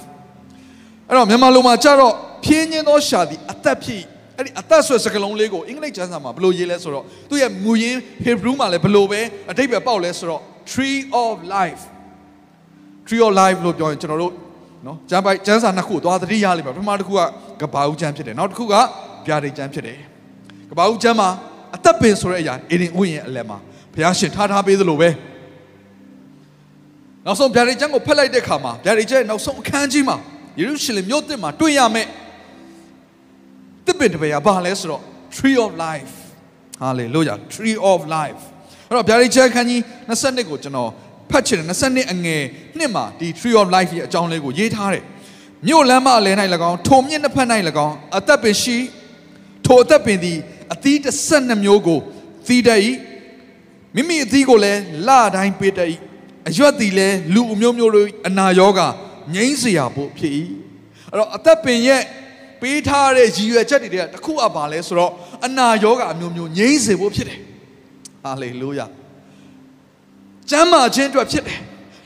[1.08, 2.14] အဲ့တော့မြန်မာလိုမှာကြတော့
[2.46, 4.04] ဖြင်းညင်းသောရှာသည်အသက်ဖြစ်
[4.38, 10.42] အဲ့ဒီအသက်ဆိုတဲ့စကားလုံးလေးကိုအင်္ဂလိပ်ကျမ်းစာမှာဘယ်လိုရေးလဲဆိုတော့သူ့ရဲ့မူရင်း Hebrew မှာလည်းဘယ်လိုပဲအတိတ်ပဲပေါက်လဲဆိုတော့
[10.72, 11.82] tree of life
[13.08, 14.34] tree of life လို့ပြောရင်ကျွန်တော်တို့
[14.86, 17.22] နော်ကျမ်းပိုက်ကျမ်းစာနှစ်ခုသွားသတိရလိမ့်မယ်ပထမတစ်ခုက
[17.62, 18.76] ကဘာဦးကျမ်းဖြစ်တယ်နောက်တစ်ခုက
[19.28, 20.00] ဗျာဒိတ်ကျမ်းဖြစ်တယ်
[20.70, 21.30] ကဘာဦးကျမ်းမှာ
[21.76, 23.58] အသက်ပင်ဆိုတဲ့အရာအေဒင်ဥယျာဉ်အလယ်မှာ
[23.94, 25.10] ဘုရားရှင်ထားထားပေးသလိုပဲ
[27.26, 30.18] နောက်ဆုံးဗျာဒိတ်ကျမ်းကိုဖတ်လိုက်တဲ့အခါမှာဗျာဒိတ်ကျမ်းနောက်ဆုံးအခန်းကြီးမှာ
[30.60, 32.08] ယေရုရှလင်မြို့သစ်မှာတွေ့ရမယ်
[33.86, 35.02] တစ်ပင်တစ်ပင်ကဘာလဲဆိုတော့
[35.36, 36.14] tree of life
[36.84, 38.42] hallelujah tree of life
[38.88, 40.90] အဲ့တော့ဗျာဒိတ်ကျမ်းခန်းကြီး22ကိုကျွန်တော်
[41.32, 42.44] ဖတ်ချင်တယ်22အငယ်
[42.78, 45.04] နှစ်မှာဒီ tree of life ရဲ့အကြောင်းလေးကိုရေးထားတယ်
[45.68, 46.36] မြို့လမ်းမအလယ်၌၎
[46.70, 47.48] င်းထိုမြင့်နှစ်ဖက်၌၎
[47.86, 48.78] င်းအသက်ပင်ရှိ
[49.66, 50.38] ထိုအသက်ပင်သည်
[50.74, 50.98] အသီး
[51.30, 52.00] 12မျိုးကို
[52.48, 52.82] သီးတတ်၏
[53.96, 55.90] မိမိအသီးကိုလည်းလတိုင်းပေးတတ်၏
[56.50, 58.88] အရွက်သည်လည်းလူအမျိုးမျိုးတို့အနာရောဂါ
[59.34, 60.34] ငြိမ်းစရာဖို့ဖြစ်၏
[61.10, 62.02] အဲ့တော့အသက်ပင်ရဲ့
[62.62, 65.12] ပေးထားတဲ့ရည်ရွယ်ချက်တွေတခုအပါလဲဆိုတော့
[65.46, 67.40] အနာရောဂါအမျိုးမျိုးငြိမ်းစေဖို့ဖြစ်တယ်
[68.24, 68.86] ဟာလေလုယာ
[70.50, 71.60] ကျမ်းမာခြင်းအတွက်ဖြစ်တယ်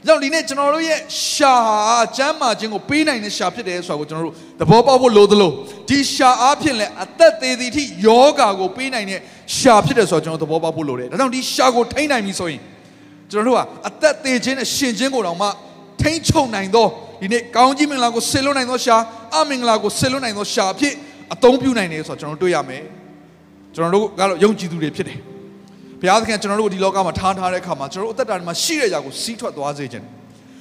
[0.05, 0.99] ကြောင့်ဒီနေ့ကျွန်တော်တို့ရဲ့
[1.31, 5.51] ရှာဟာကျမ်းမာခြင်းကိုပေးနိုင်တဲ့ရှာဖြစ်တယ်ဆိုတာကိုကျွန်တော်တို့သဘောပေါက်ဖို့လိုသလို
[5.89, 9.19] ဒီရှာအားဖြင့်လည်းအသက်သေးသည်ထိယောဂါကိုပေးနိုင်တဲ့
[9.57, 12.61] ရှာဖြစ်တယ်ဆိုတော့ကျွန်တော်သဘောပေါက်ဖို့လိုတယ်ဒါကြောင့်ဒီရှာကိုထိန်းနိုင်ပြီဆိုရင်
[13.31, 15.47] ကျွန်တော်တို့ကအသက်သေးခြင်းနဲ့ရှင်ခြင်းကိုတော့မှ
[16.01, 16.87] ထိန်းချုပ်နိုင်သော
[17.21, 18.95] ဒီနေ့ကောင်းကြီးမင်္ဂလာကိုဆင်လွတ်နိုင်သောရှာ
[19.35, 20.93] အမင်္ဂလာကိုဆင်လွတ်နိုင်သောရှာအဖြစ်
[21.33, 22.83] အသုံးပြုနိုင်တယ်ဆိုတော့ကျွန်တော်တို့တွေ့ရမယ်
[23.75, 25.19] ကျွန်တော်တို့ကတော့ယုံကြည်သူတွေဖြစ်တယ်
[26.03, 30.05] ဘုရားသခင်ကျွန်တော်တို့ဒီလောကမှာထားထားတဲ့အခါမှာကျွန်တော်တို့အသက်တာမှာရှိတဲ့ຢာကိုစီးထွက်သွားစေခြင်း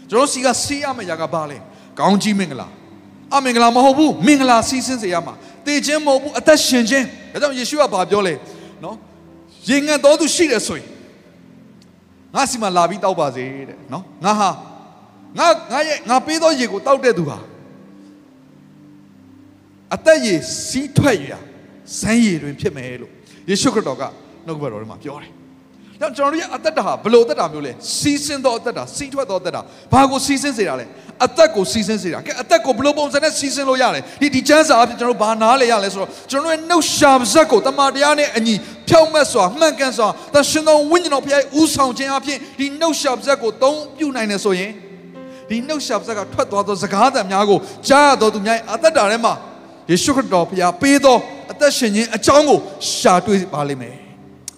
[0.09, 1.59] ကျွန်တော်စီကစီးရမယ့်ຢာကဘာလဲ
[1.99, 2.69] ကောင်းကြီးမင်္ဂလာ
[3.35, 5.35] အမင်္ဂလာမဟုတ်ဘူးမင်္ဂလာစီးဆင်းစေရမှာ
[5.67, 8.35] တေခြင်းမဟုတ်ဘူးအသက်ရှင်ခြင်းဒါကြောင့်ယေရှုကဘာပြောလဲ
[8.85, 8.97] နော်
[9.69, 10.89] ရင်ငတ်တော်သူရှိတယ်ဆိုရင်
[12.35, 14.49] ငါစီမှာလာပြီးတောက်ပါစေတဲ့နော်ငါဟာ
[15.39, 17.39] ငါငါရဲ့ငါပေးသောရေကိုတောက်တဲ့သူဟာ
[19.95, 21.33] အသက်ရည်စီးထွက်ရ
[21.99, 23.13] ဇန်းရည်တွင်ဖြစ်မယ်လို့
[23.49, 24.05] ယေရှုခရစ်တော်က
[24.47, 25.33] နှုတ်ကပတ်တော်ထဲမှာပြောတယ်။
[26.03, 29.61] ဒါကျွန်တော်တို့ရဲ့အသက်တာဟာဘလို့အသက်တာမျိုးလဲစီးဆင်းသောအသက်တာစီးထွက်သောအသက်တာ
[29.93, 30.87] ဘာကိုစီးဆင်းစေတာလဲ
[31.27, 38.55] အသက်ကိုစီးဆင်းစေတာကဲအသက်ကိုဘလို့ပုံစံနဲ့စီးဆင်းလို့ရတယ်ဒီဒီချမ်းစာအဖြစ်ကျွန်တော်တို့ဘာနားလဲရလဲဆိုတော့ကျွန်တော်တို့ရဲ့နှုတ်ရှာပါဇက်ကိုတမန်တရားနဲ့အညီ
[38.89, 44.73] ဖြောက်မတ်စွာမှန်ကန်စွာသရှင်သောဝိညာဉ်တော်ဖခင်ဦးဆောင်ခြင်းအဖြစ်ဒီနှုတ်ရှာပါဇက်ကိုသုံးပြုနိုင်တယ်ဆိုရင်
[45.49, 47.59] ဒီနှုတ်ရှာပါဇက်ကထွက်သွားသောစကားသံများကို
[47.89, 49.35] ကြားရတော်သူများအသက်တာထဲမှာ
[49.91, 51.17] ယေရှုခရစ်တော်ဖခင်ပေးသော
[51.53, 52.59] အသက်ရှင်ခြင်းအကြောင်းကို
[52.97, 54.02] ရှာတွေ့ပါလိမ့်မယ်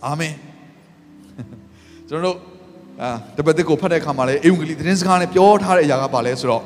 [0.07, 0.35] အာမင်
[2.09, 2.37] ကျွန်တော်တို့
[3.03, 6.63] အာတပတ်တစ်ကိုဖတ်တဲ့အခါမှာလည်းအေဝံဂေလိသတင်းစကားနဲ့ပြောထားတဲ့အရာကပါလဲဆိုတော့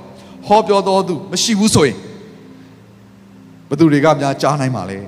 [0.46, 1.96] ဟောပြောတော်သူမရှိဘူးဆိုရင်
[3.68, 4.98] ဘသူတွေကများကြားနိုင်ပါလဲ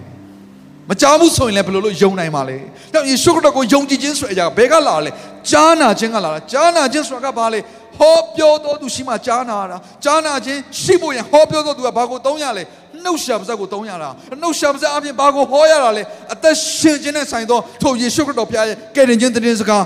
[0.91, 2.57] မကြားဘူးဆိုရင်လည်းဘယ်လိုလုပ်ယုံနိုင်ပါလဲ။
[2.95, 5.11] ဒါယေရှုခရစ်တော်ကိုယုံကြည်ခြင်းဆိုတဲ့အရာကဘယ်ကလာလဲ။
[5.51, 7.61] ကြားနာခြင်းကလာတာ။ကြားနာခြင်းဆိုတာကဘာလဲ။
[7.99, 12.63] ဟောပြောတော်သူရှိမှကြားနာတာ။ကြားနာခြင်းရှိဖို့ရင်ဟောပြောတော်သူကဘာကိုသုံးရလဲ။
[13.05, 14.11] နှုတ်ရှာပါဇက်ကိုသုံးရတာ။
[14.43, 19.85] နှုတ်ရှာပါဇက်အပြင်ဘာကိုဟောရတာလဲ။အသက်ရှင်ခြင်းနဲ့ဆိုင်သောထိုယေရှုခရစ်တော်ဘုရားရဲ့ကယ်တင်ခြင်းသတင်းစကား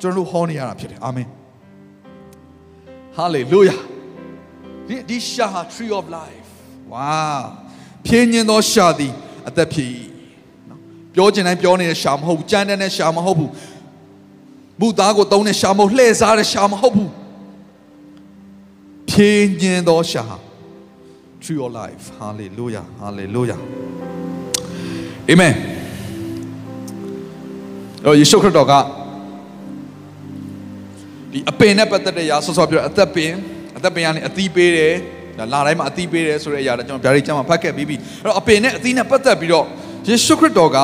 [0.00, 1.26] ကျွန်တော်တို့ဟောနေရတာဖြစ်တယ်။အာမင်။
[3.16, 3.76] ဟာလေလုယာ။
[4.88, 6.48] ဒီဒီရှာဟာ tree of life
[6.92, 7.12] ။ဝါ
[8.06, 9.12] ဖြင်းညင်သောရှာသည်
[9.48, 9.88] အသက်ဖြစ်၏။
[11.14, 13.50] ပြောချင်တိုင်းပြောနေတဲ့ရှာမဟုတ်ဘူးကြမ်းတမ်းတဲ့ရှာမဟုတ်ဘူး
[14.80, 17.10] မူသားကိုသုံးတဲ့ရှာမဟုတ်လှည့်စားတဲ့ရှာမဟုတ်ဘူး
[19.10, 20.24] ဖြင်းညင်းသောရှာ
[21.42, 23.60] through your life hallelujah hallelujah
[25.32, 25.54] amen
[28.04, 28.72] တော့ယေရှုခရစ်တော်က
[31.32, 33.32] ဒီအပင်နဲ့ပတ်သက်တဲ့အရာဆောဆောပြောအသက်ပင်
[33.76, 34.94] အသက်ပင်ကနေအသီးပေးတယ်
[35.38, 39.66] ဒါလာတိုင်းမှာအသီးပေးတယ်ဆိုတဲ့အရာတော့ကျွန်တော်ဗျာဒိတ်ကျမ်းမှာဖတ်ခဲ့ပြီးပြီအဲ့တော့အပင်နဲ့အသီးနဲ့ပတ်သက်ပြီးတော့
[40.08, 40.78] ယေရှုခရစ်တော်က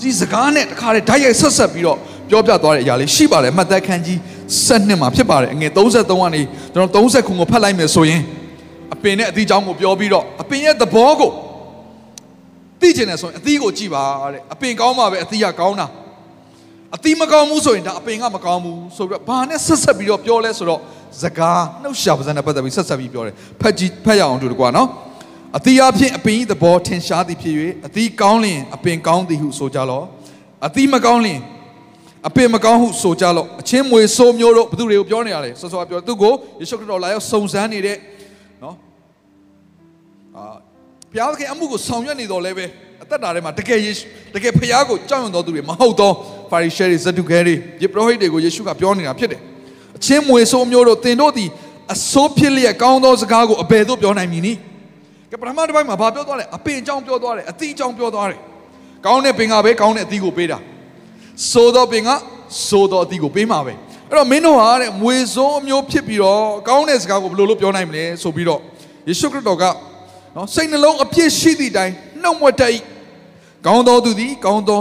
[0.00, 4.18] ဒီစကားနဲ့တခါတည်းဓာတ်ရိုက်ဆက်ဆက်ပြီးတော့ပြောပြသွားတဲ့အရာလေးရှိပါတယ်မှတ်သက်ခန်းကြီး
[4.58, 6.40] 7မှာဖြစ်ပါတယ်အငယ်33ကနေ
[6.72, 8.22] ကျွန်တော်30ခုကိုဖတ်လိုက်မယ်ဆိုရင်
[8.94, 11.30] အပင်နဲ့အသီးချောင်းကိုပြောပြီးတော့အပင်ရဲ့သဘောကို
[12.80, 15.86] သိချင်တယ်ဆိုရင်အသီးကိုကြည့်ပါတဲ့အပင်ကောင်းမှာပဲအသီးကကောင်းတာ
[16.96, 20.80] အသီးမကောင်းဘူးဆိုရင်ဒါအပင်ကမကောင်းဘူးဆိုပြီးတော့ဘာနဲ့ဆက်ဆက်ပြီးတော့ပြောလဲဆိုတော့
[21.22, 24.88] စကားနှုတ်ရှာပါးစံနဲ့ပတ်သက်ပြီးဆက်ဆက်ပြီးပြောတယ်ဖတ်ကြည့်ဖတ်ရအောင်တူတကွာနော်
[25.56, 27.54] အသီးအဖြစ်အပင်ဤသဘောထင်ရှားသည်ဖြစ်၍
[27.86, 30.04] အသီးကောင်းလျင်အပင်ကောင်းသည်ဟုဆိုကြလော့
[30.66, 31.40] အသီးမကောင်းလျင်
[32.28, 37.96] အပင်မကောင်းဟုဆိုကြလော့အချင်းမွေဆိုးမျိုးတို့ဘသူတွေကိုပြောနေရလဲစောစောပြောသူကိုယေရှုခရစ်တော်လာရောက်စုံစမ်းနေတဲ့
[38.62, 38.76] နော်
[40.36, 40.44] အာ
[41.10, 42.64] ဘုရားသခင်အမှုကိုဆောင်ရွက်နေတော်လဲပဲ
[43.02, 46.12] အသက်တာထဲမှာတကယ်ယေရှုတကယ်ဖခင်ကိုကြောက်ရွံ့တော်သူတွေမဟုတ်သော
[46.50, 49.40] ဖာရိရှဲတွေဇဒုခဲတွေယေပရောဟိတ်တွေကိုယေရှုကပြောနေတာဖြစ်တယ်
[49.96, 51.48] အချင်းမွေဆိုးမျိုးတို့သင်တို့သည်
[51.94, 54.58] အစိုးဖြစ်လျက်ကောင်းသောစကားကိုအဘယ်သို့ပြောနိုင်မည်နည်း
[55.30, 58.38] ကပထမတစ်ပိုင်းမှာဘာပြောသွားလဲအပင်အကြောင်းပြောသွားတယ်အသီးအကြောင်းပြောသွားတယ်
[59.06, 60.58] ကောင်းတဲ့ပင်ကပဲကောင်းတဲ့အသီးကိုပေးတာ
[61.50, 62.10] ဆိုသောပင်က
[62.68, 63.72] ဆိုသောအသီးကိုပေးမှာပဲ
[64.08, 68.60] အဲ့တော့မင်းတို့ဟာတဲ့မွေဆိုးအမျိုးဖြစ်ပြီးတော့ကောင်းတဲ့စကားကိုဘယ်လိုလုပ်ပြောနိုင်မလဲဆိုပြီးတော့
[69.08, 69.64] ယေရှုခရစ်တော်က
[70.36, 71.92] နော်စိတ်နှလုံးအပြည့်ရှိသည့်တိုင်
[72.22, 72.72] နှုတ်မွတ်တတ်၏
[73.66, 74.80] ကောင်းသောသူသည်ကောင်းသော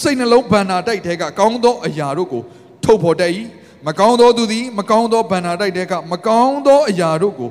[0.00, 2.42] စိတ်နှလုံးဗန္နာတိုက်တဲ့ကကောင်းသောအရာတို့ကို
[2.84, 3.32] ထုတ်ဖော်တတ်၏
[3.86, 7.50] မကောင်းသောသူသည်မကောင်းသောဗန္နာတိုက်တဲ့ကမကောင်းသောအရာတို့ကို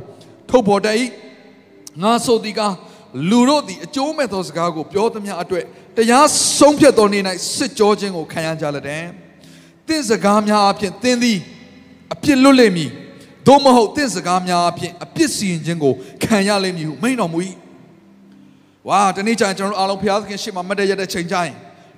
[0.50, 0.98] ထုတ်ဖော်တတ်၏
[2.03, 2.61] ငါဆိုသည်က
[3.31, 5.65] လူတို့သည်အကျိုးမဲ့သောစကားကိုပြောသမျှအတွက်
[5.97, 6.27] တရား
[6.59, 7.23] ဆုံးဖြတ်သောနေ့၌
[7.57, 9.05] စစ်ကြောခြင်းကိုခံရကြလက်တယ်။
[9.89, 11.39] တင့်စကားများအဖြစ်သင်သည်
[12.15, 12.91] အပြစ်လွတ်လိမ့်မည်။
[13.47, 17.39] သို့မဟုတ်တင့်စကားများအဖြစ်အပြစ်စီရင်ခြင်းကိုခံရလိမ့်မည်ဟုမိန့်တော်မူ၏။
[18.89, 21.55] ဝါတနေ့ကျရင်ကျွန်တော်တို့အားလုံးဘုရားသခင်ရှေ့မှာမတ်တရတဲ့ချိန်ကျရင်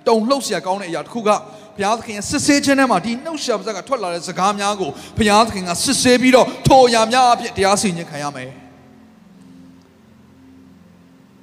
[0.08, 1.30] တုံလှုပ်เสียကောင်းတဲ့အရာတစ်ခုက
[1.76, 8.50] ဘုရားသခင်ရဲ့စစ်ဆေးခြင်းထဲမှာဒီနှုတ်ရှာပါးစကထွက်လာတဲ့စကားများကိုဘုရားသခင်ကစစ်ဆေးပြီးတော့ထိုအရာများအဖြစ်တရားစီရင်ခြင်းခံရမယ်။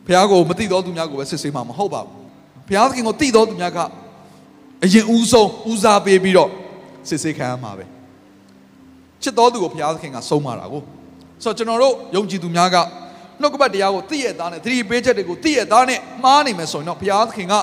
[0.08, 2.12] ဘုရားကိုမသိသောသူများကိုပဲစစ်ဆေးမှာမဟုတ်ပါဘူး
[2.68, 3.78] ဘုရားသခင်ကိုသိသောသူများက
[4.84, 6.50] အရင်ဦးဆုံးဦးစားပေးပြီးတော့
[7.08, 7.84] စစ်ဆေးခံရမှာပဲ
[9.22, 10.82] ချစ်တော်သူကိုဘုရားသခင်ကဆုံးမတာကို
[11.42, 12.76] ဆိုတော့ကျွန်တော်တို့ယုံကြည်သူများက
[13.40, 17.54] နှုတ်ကပတ်တရားကိုသိရသားနဲ့သတိပေးချက်တွေကိုသိရသားနဲ့မှားနေမယ်ဆိုရင်တော့ဘုရားသခင်က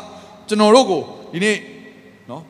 [0.47, 1.01] ကျွန်တော်တို့ကို
[1.33, 1.57] ဒီနေ့
[2.29, 2.41] နော်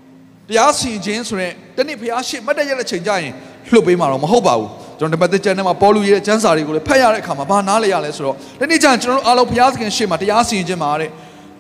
[0.50, 3.34] တရားစီရင်ခြင်းဆိုရင်တနေ့ဘုရားရှိမတ်တရတဲ့ချိန်ကြရင်
[3.72, 11.10] လှုပ်ပေးမှာတော့မဟုတ်ပါဘူး ကျွန်တော်ဒီပတ်သက်ကျမ်းထဲမှာပေါ်လူရဲ့ကျမ်းစာတွေကိုလည်းဖတ်ရတဲ့အခါမှာဘာနားလဲရလဲဆိုတော့ဒီနေ့ကျရင်ကျွန်တော်တို့အားလုံးဘုရားသခင်ရှေ့မှာတရားစီရင်ခြင်းမှာတဲ့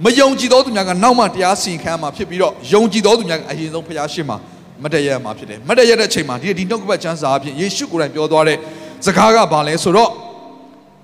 [0.05, 4.37] မယုံကြည်သောသူများကနောက်မှတရားစီရင်ခံမှာဖြစ်ပြီးတော့ယုံကြည်သောသူများကအရင်ဆုံးဘုရားရှေ့မှာ
[4.83, 8.57] မတည့်ရမှာဖြစ်တယ်မတည့်ရတဲ့အချိန်မှာဒီဒီနှုတ်ကပတ်ကျမ်းစာအဖြစ်ယေရှုကိုယ်တိုင်ပြောသွားတဲ့
[9.05, 10.09] စကားကဘာလဲဆိုတော့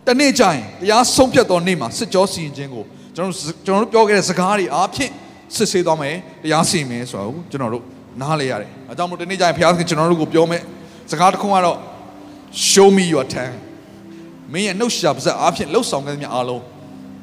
[0.07, 2.83] တနေ့ကျရင်တရားဆုံးဖြတ်သောနေ့မှာစစ်ကြောစီရင်ခြင်းကို
[3.15, 5.11] ကျွန်တော်ကျွန်တော်တို့ပြောခဲ့တဲ့စကားတွေအားဖြင့်
[5.55, 7.83] စစ်ဆေးသွားမယ်တရားစီရင်မယ်ဆိုတော့ကျွန်တော်တို့
[8.21, 10.61] နားလဲရတယ်အဲကြောင့်မို့တနေ့ကျရင်ဘုရားသခင်ကျွန်တော်တို့ကိုပြောမယ်
[11.11, 11.77] စကားတစ်ခုကတော့
[12.51, 13.57] show me your tongue
[14.53, 16.61] မင်းရဲ့နှုတ်ရှာပါးစပ်အားဖြင့်လှုပ်ဆောင်ခဲ့သမျှအားလုံး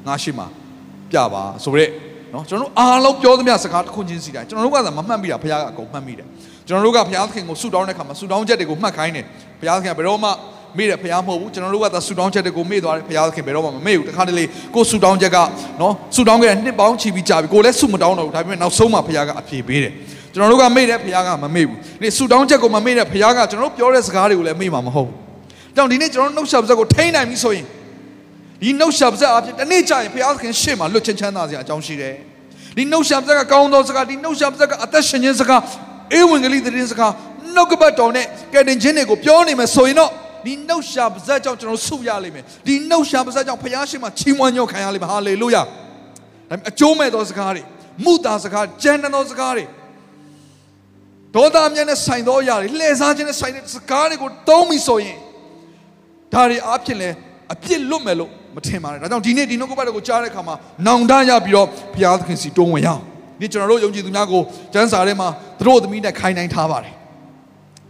[0.06, 0.46] ငါရှိမှာ
[1.10, 1.90] ပြပါဆိုရက်
[2.34, 6.26] နော်ကျွန်တော်တို့အားလုံးပြောသမျှစကားတစ်ခုချင်းစီတိုင်းကျွန်တော်တို့ကသာမမှတ်မိတာဘုရားကအကုန်မှတ်မိတယ်
[6.68, 9.24] ကျွန်တော်တို့ကဘုရားသခင်ကိုဆုတောင်းတဲ့အခါမှာဆုတောင်းချက်တွေကိုမှတ်ခိုင်းတယ်
[9.60, 10.30] ဘုရားသခင်ကဘယ်တော့မှ
[10.78, 15.38] မေ့တယ်ဘုရားမဟုတ်ဘူးကျွန်တော်တို့ကသာဆုတောင်းချက်တွေကိုမေ့သွားတယ်ဘုရားသခင်ဘယ်တော့မှမမေ့ဘူးတခါတလေကိုဆုတောင်းချက်က
[15.80, 19.92] နော်ဆုတောင်းခဲ့တဲ့နှစ်ပေါင်းချီပြီးကြာပြီကိုလည်းဆုမတောင်းတော့ဘူးဒါပေမဲ့နောက်ဆုံးမှဘုရားကအပြေပေးတယ်
[20.38, 25.16] ကျွန်တော်တို့ကမေ့တယ်ဘုရားကမမေ့ဘူးဒီဆုတောင်းချက်ကိုမမေ့တဲ့ဘုရားကကျွန်တော်တို့ပြောတဲ့စကားတွေကိုလည်းမေ့မှာမဟုတ်ဘူး
[25.74, 27.66] ကြောင့်ဒီနေ့ကျွန်တော်တို့နှုတ်ဆက်ပါးစပ်ကိုထိန်းနိုင်ပြီဆိုရင်
[28.62, 32.14] ဒီနှုတ်ဆက်ပါးစပ်အဖြစ်တနေ့ကျရင်ဘုရားသခင်ရှေ့မှာလွတ်ချင်းချမ်းသာစရာအကြောင်းရှိတယ်
[32.76, 35.62] ဒီနှုတ်ဆက်ပါးစပ်ကကောင်းသောစကားဒီနှုတ်ဆက်ပါးစပ်ကအသက်ရှင်ခြင်းစကား
[36.14, 37.12] အေဝံဂေလိသတင်းစကား
[37.54, 40.10] နှုတ်ကပတ်တော်နဲ့ကယ်တင်ခြင်းတွေကိုပြောနေမယ်ဆိုရင်တော့
[40.46, 45.66] ဒီနှုတ်ရှာပါးစပ်ကြောင့်ကျွန်တော်ဆုရလိမ့်မယ်ဒီနှုတ်ရှာပါးစပ်ကြောင့်ဘုရားရှိခိုးချီးမွမ်းညောခံရလိမ့်မယ်ဟာလေလုယာဒါ
[46.50, 47.62] ပေမဲ့အကျိုးမဲ့သောစကားတွေ
[48.04, 49.64] မုတာစကားကြမ်းတမ်းသောစကားတွေ
[51.34, 55.18] ဒေါသအမျက်နဲ့ဆိုင်သောအရာတွေလှည့်စားခြင်းနဲ့ဆိုင်တဲ့စကားတွေကိုတုံးပြီဆိုရင်
[56.32, 57.10] ဒါတွေအားဖြင့်လဲ
[57.52, 60.54] အပြစ်လွတ်မယ်လို့မထင်ပါနဲ့ဒါကြောင့်ဒီနေ့ဒီနှုတ်ကပတ်တော်ကိုကြားတဲ့အခါမှာ
[60.86, 63.02] နောင်တရပြီးတော့ဘုရားသခင်စီတွန်းဝင်ရအောင်
[63.40, 64.42] ဒီကျွန်တော်တို့ယုံကြည်သူများကို
[64.74, 66.94] ကျမ်းစာထဲမှာသူတို့သမီးနဲ့ခိုင်းနိုင်ထားပါတယ်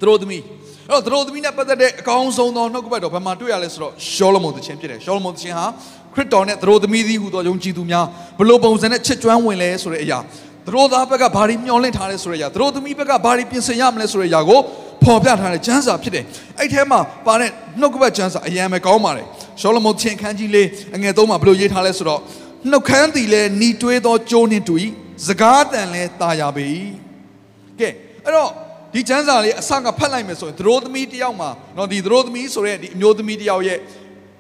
[0.00, 0.42] သူတို့သမီး
[0.88, 5.66] အဲ့တော့သူတို့သမီးနဲ့ပတ်သက်တဲ့အကောင်းဆုံးသောနှုတ်ကပတ်တော်ဘယ်မှာတွေ့ရလဲဆိုတော့ရှောလမုန်သခင်ဖြစ်တယ်ရှောလမုန်သခင်ဟာ
[6.14, 8.06] ခရစ်တော်နဲ့သူတို့သမီးသည်ဟူသောယုံကြည်သူများ
[8.38, 10.18] ဘလို့ပုံစံနဲ့ချစ်ကျွမ်းဝင်လဲဆိုတဲ့အရာ
[10.68, 14.60] သူတို့သားဘက်ကဘာတွေမျှော်လင့်ထားလဲဆိုတဲ့အရာသူတို့သမီးဘက်ကဘာတွေပြင်ဆင်ရမလဲဆိုတဲ့အရာကို
[15.04, 16.24] ဖော်ပြထားတဲ့ကျမ်းစာဖြစ်တယ်
[16.58, 17.50] အဲ့ထဲမှာပါတဲ့
[17.80, 19.26] နှုတ်ကပတ်ကျမ်းစာအရင်ပဲကောင်းပါတယ်
[19.60, 22.20] ရှောလမုန်ချင်းခန်းကြီးလေးအငယ်သုံးမှာဘလို့ရေးထားလဲဆိုတော့
[22.70, 24.74] နှုတ်ခမ်းသည်လဲနီးတွဲသောကြိုးနှင့်တူ၏
[25.26, 26.66] စကားတန်လဲတာယာပေ၏
[27.80, 27.88] ကဲ
[28.24, 28.50] အဲ့တော့
[28.94, 33.78] ဒီကျမ်းစာလေးအစကဖတ်လိုက်မယ်ဆိုရင်သရိုးသမီးတယောက်မှာနော်ဒီသရိုးသမီးဆိုတဲ့ဒီအမျိုးသမီးတယောက်ရဲ့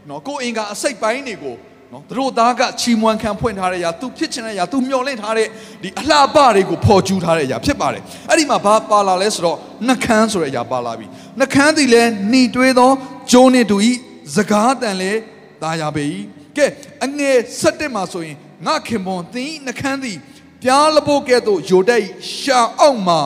[0.08, 1.56] နော်ကိုယ်အင်္ဂါအစိတ်ပိုင်းတွေကို
[1.92, 5.46] နော်သူတို့သားကချီမွမ်းခံဖွင့်ထားတဲ့အရာသူဖြစ်ချင်တဲ့အရာသူမျှော်လင့်ထားတဲ့
[5.82, 9.56] ဒီအလှပတွေကိုဖော်ကျူးထားတဲ့အရာဖြစ်ပါတယ်အဲ့ဒီမှာဘာပါလာလဲဆိုတော့
[9.88, 11.06] နှကန်းဆိုတဲ့အရာပါလာပြီ
[11.40, 12.90] နှကန်းသည်လည်းหนีတွေးသော
[13.32, 13.92] ဂျိုးနှင့်တူဤ
[14.36, 15.20] စကားတန်လည်း
[15.62, 16.04] သားရပေ၏
[16.56, 16.66] ကဲ
[17.04, 20.18] အငယ်၁၁မှာဆိုရင်ငါခင်ပွန်သင်နှကန်းသည်
[20.62, 22.02] ပြားလဖို့ကဲ့သို့ယိုတဲ့
[22.38, 23.20] ရှာအောက်မှာ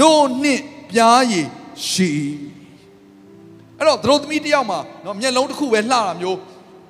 [0.00, 1.48] နို့နှင့်ပြားရည်
[1.88, 2.10] ရှိ
[3.78, 6.38] အဲ့တော့သူတို့သမီးတယောက်မှာနော်မျက်လုံးတစ်ခုပဲလှတာမျိုး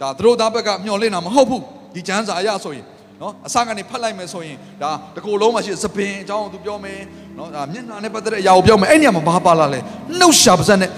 [0.05, 1.63] ဒါသူတို့သားဘက်ကမျှော်လင့်တာမဟုတ်ဘူး
[1.95, 2.85] ဒီကျမ်းစာအရဆိုရင်
[3.23, 7.01] နော်အစကနေဖတ်လိုက်မယ်ဆိုရင်ဒါတကူလုံးမှာရှိသပင်အကြောင်းသူပြောမယ်
[7.39, 9.81] နော်ဒါမျက်နှာနဲ့ပတ်သက်တဲ့အရာကိုပြောမယ်အဲ့ညမှာဘာပါလာလဲ
[10.21, 10.91] နှုတ်ရှာပါဇက်နဲ့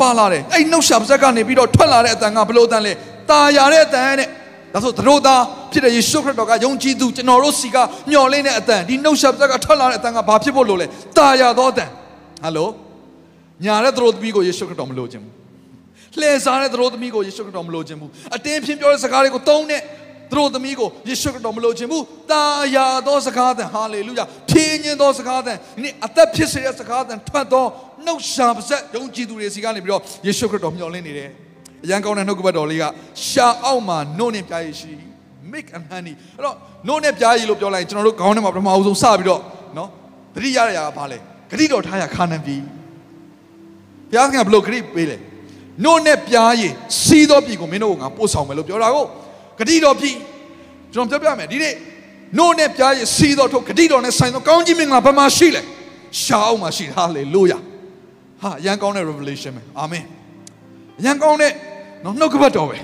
[0.00, 2.92] ပါလာတယ်အဲ့နှုတ်ရှာပါဇက်ကနေပြီးတော့ထွက်လာတဲ့အတန်ကဘလို့အတန်လဲ
[3.30, 4.28] တာယာတဲ့အတန်တဲ့
[4.74, 7.76] ဒါဆိုသတို့သားဖြစ်တဲ့ယေရှုခရစ်တော်ကယုံကြည်သူကျွန်တော်တို့စီက
[8.10, 11.88] မျှော်လင့်တဲ့အတန်ဒီနှုတ်ဆက်သက်ကထွက်လာတဲ့အတန်ကဘာဖြစ်ဖို့လို့လဲတာယာသောအတန်
[12.42, 12.68] ဟယ်လို
[13.64, 15.41] ညာတဲ့သတို့သမီးကိုယေရှုခရစ်တော်မလိုခြင်းဘူး
[16.20, 19.82] လှည့်စားတဲ့သူတို့သမီးကိုယေရှုခရစ်တော်မလို့ခြင်းဘူးအတင်းဖြင်းပြောတဲ့စကားတွေကိုသုံးတဲ့
[20.30, 22.44] သူတို့သမီးကိုယေရှုခရစ်တော်မလို့ခြင်းဘူးတာ
[22.74, 27.64] ယာသောစကားသံဟာလေလုယာဖြင်းညင်းသောစကားသံဒီနေ့အသက်ဖြစ်စေတဲ့စကားသံထွက်သော
[28.06, 31.30] နှုတ်ရှာပါဆက်ယုံကြည်သူတွေစီကနေပြီးတော့ယေရှုခရစ်တော်မျှော်လင့်နေတယ်
[31.84, 32.84] အရန်ကောင်းတဲ့နှုတ်ကပတ်တော်လေးက
[33.28, 34.92] ရှာအောက်မှာနှုတ်နဲ့ပြားရည်ရှိ
[35.52, 39.40] make and honey အဲ့တော့နှုတ်နဲ့ပြားရည်လို့ပြောလိုက်ရင်ကျွန်တော်တို့ခေါင်းထဲမှာပထမအဆုံးစပြီးတော့
[39.78, 39.88] နော်
[40.34, 41.18] တတိယရရာကဘာလဲ
[41.50, 42.56] ဂတိတော်ထားရခါနံပြီ
[44.10, 45.16] ဘုရားသခင်ကဘလို့ဂတိပေးလဲ
[45.84, 46.72] နို့နဲ့ပြားရည်
[47.04, 49.04] စီးသောပြည်ကိုမင်းတို့ကငါပို့ဆောင်မယ်လို့ပြောတာကို
[49.58, 50.16] ဂတိတော်ပြည်
[50.94, 51.74] ကျွန်တော်ပြောပြမယ်ဒီနေ့
[52.38, 55.62] နို့နဲ့ပြားရည်စီးသောထုတ်ဂတိတော်နဲ့ဆိုင်သောကောင်းကြီးမင်္ဂလာဘာမှရှိလဲ
[56.22, 57.52] ရှားအောင်မှာရှိတာလေလို့ရ
[58.42, 60.04] ဟာအရန်ကောင်းတဲ့ revelation ပဲအာမင်
[60.98, 61.52] အရန်ကောင်းတဲ့
[62.04, 62.78] နော်နှုတ်ကပတ်တော်ပဲ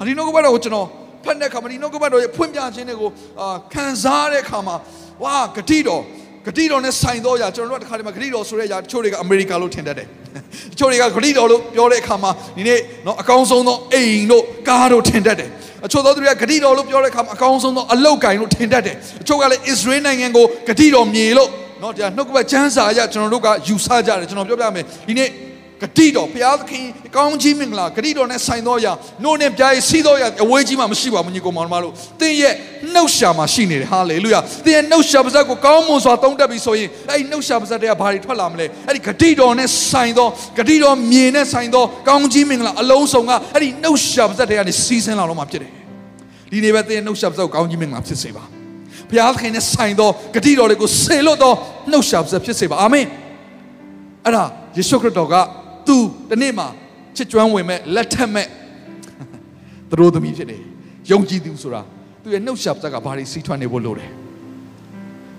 [0.00, 0.88] အဒီနှုတ်ကပတ်တော်ကိုကျွန်တော်
[1.24, 4.76] ဖတ်တဲ့အခါမှာဒီနှုတ်ကပတ်တော်ရဲ့ဖွင့်ပြခြင်းတွေကိုအာခံစားတဲ့အခါမှာ
[5.24, 6.02] ဝါဂတိတော်
[6.46, 10.06] ဂတိတော်နဲ့ဆိုင်သောຢာကျွန်တော်တို့ကတခါတည်းမှာဂတိတော်ဆိုတဲ့ຢာတချို့တွေကအမေရိကလို့ထင်တတ်တယ်
[10.72, 15.50] တချို့တွေကဂတိတော်လို့ပြောတဲ့အခါမှာဒီနေ့နော်အကောင်းဆုံးသောအိမ်တို့ကားတို့ထင်တတ်တယ်
[15.86, 21.50] အချို့သောသူတွေကဂတိတော်လို့ပြောတဲ့အခါမှာအကောင်းဆုံးသောအလောက်ကင်လို့ထင်တတ်တယ်အချို့ကလည်းအစ္စရေးနိုင်ငံကိုဂတိတော်မြေလို့
[21.82, 25.28] နော်ဒါနှုတ်ကပတ်ချမ်းစာအရကျွန်တော်တို့ကယူဆကြတယ်ကျွန်တော်ပြောပြမယ်ဒီနေ့
[25.82, 26.84] ဂတိတော်ဘုရားသခင်
[27.16, 28.92] ကောင်းကြီးမင်္ဂလာဂတိတော်နဲ့ဆိုင်သောအရာ
[29.24, 32.54] နို့နဲ့ပြားရေးစီးသောအရာအဝေးကြီးမှမရှိပါဘူးညီကောင်မောင်တို့သင်ရဲ့
[32.94, 45.72] နှုတ်ရှာမှာရှိနေတယ်ဟာလေလုယာသင်ရဲ့နှုတ်ရှာပါဇက်ကိုကောင်းမွန်စွာသုံးတတ်ပြီဆိုရင်အဲ့ဒီနှုတ်ရှာပါဇက်တွေကဘာတွေထွက်လာမလဲအဲ့ဒီဂတိတော်နဲ့ဆိုင်သောဂတိတော်မြင်နဲ့ဆိုင်သောကောင်းကြီးမင်္ဂလာအလုံးစုံကအဲ့ဒီနှုတ်ရှာပါဇက်တွေကနေစီးဆင်းလာတော့မှဖြစ်တယ်
[46.50, 48.44] ဒီနေ့ပဲသင်ရဲ့နှုတ်ရှာပါဇက်ကိုကောင်းကြီးမင်္ဂလာဖြစ်စေပါ
[49.10, 51.52] ဘုရားသခင်နဲ့ဆိုင်သောဂတိတော်တွေကိုဆေလွတ်သော
[51.90, 53.06] နှုတ်ရှာပါဇက်ဖြစ်စေပါအာမင်
[54.24, 54.44] အဲ့ဒါ
[54.76, 55.34] ယေရှုခရစ်တော်က
[55.86, 55.96] သူ
[56.30, 56.68] တနေ့မှာ
[57.16, 58.48] ချစ်ကျွမ်းဝင်မဲ့လက်ထက်မဲ့
[59.90, 60.60] သူတို့သမီးဖြစ်တယ်
[61.10, 61.82] ယုံကြည်သူဆိုတာ
[62.22, 64.10] သူရဲ့နှုတ်ဆက်ကဘာတွေစီးထွန်းနေဖို့လိုတယ်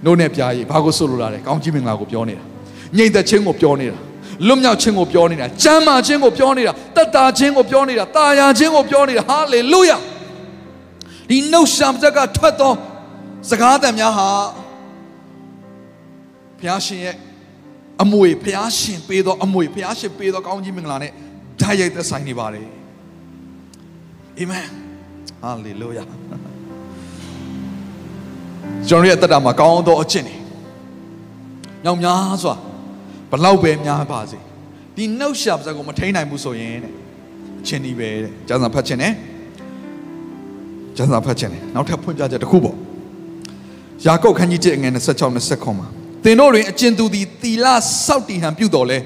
[0.05, 2.43] နှုတ်နဲ့ပြားရည်ဘာကိုဆိုလိုတာလဲကောင်းကြီးမင်္ဂလာကိုပြောနေတာ
[2.97, 3.97] ညိတ်သက်ခြင်းကိုပြောနေတာ
[4.47, 9.97] လွတ်မြောက်ခြင်းကိုပြောနေတာကျမ်းမာခြင်းကိုပြောနေတာတတ်တာခြင်းကိုပြောနေတာတာယာခြင်းကိုပြောနေတာဟာလေလုယာ
[11.29, 12.73] ဒီနှုတ်ဆက်ကထွက်သော
[13.49, 14.29] စကားသံများဟာ
[16.59, 17.15] ဘုရားရှင်ရဲ့
[18.03, 21.11] အမွေဖျားရှင်ပေးသောအမွေဖျားရှင်ပေးသောကောင်းကြီးမင်္ဂလာနဲ့
[21.61, 22.67] ဓာတ်ရိုက်သက်ဆိုင်နေပါတယ်
[24.39, 24.67] အာမင်
[25.41, 26.03] ဟာလေလုယာ
[28.87, 30.35] ကျွန်တော်ရဲ့အသက်တာမှာကောင်းသောအကျင့်တွေ
[31.85, 32.55] ညောင်များစွာ
[33.31, 34.37] ဘလောက်ပဲများပါစေ
[34.95, 36.93] ဒီနှုတ်ရှာပါးကိုမထိန်နိုင်ဘူးဆိုရင်တဲ့
[37.61, 39.13] အချင်းဒီပဲတဲ့ကျမ်းစာဖတ်ခြင်းနဲ့
[40.95, 42.77] ကျမ်းစာဖတ်ခြင်းနဲ့နောက်ထပ်ဖွင့်ပြချက်တစ်ခုပေါ့
[44.05, 47.65] ယာကုပ်ခန်းကြီး7အငယ်26 29မှာ သင်တို့တွင်အကျဉ်သူသည်သီလ
[48.05, 48.99] စောက်တည်ဟန်ပြုတော်လဲ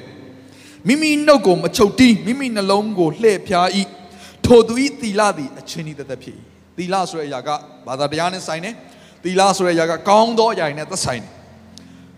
[0.87, 3.67] မိမိနှုတ်ကိုမချုပ်တီးမိမိနှလုံးကိုလှည့်ဖြား၏
[4.45, 6.35] ထိုသူ၏သီလသည်အချင်းဤတသက်ဖြစ်၏
[6.77, 7.49] သီလဆိုတဲ့အရာက
[7.87, 8.75] ဘာသာတရားနဲ့ဆိုင်တယ်
[9.23, 11.31] သီလဆိုတဲ့အရာကကောင်းသောအရာတွေနဲ့သက်ဆိုင်တယ်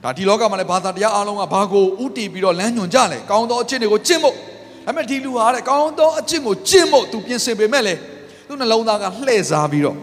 [0.04, 4.36] ဒါဒီလောကမှာလည်းဘာသာတရားအလုံးကဘာကိုဥတည်ပြီးတော့လမ်းညွှန်ကြလဲကောင်းသောအကျင့်တွေကိုကျင့်ဖို့
[4.86, 7.94] ဒါပေမဲ့ဒီလူဟာတဲ့ကောင်းသောအကျင့်ကိုကျင့်ဖို့သူပြင်ဆင်ပေမဲ့လေ
[8.48, 9.98] သူနှလုံးသားကလှည့်စားပြီးတော့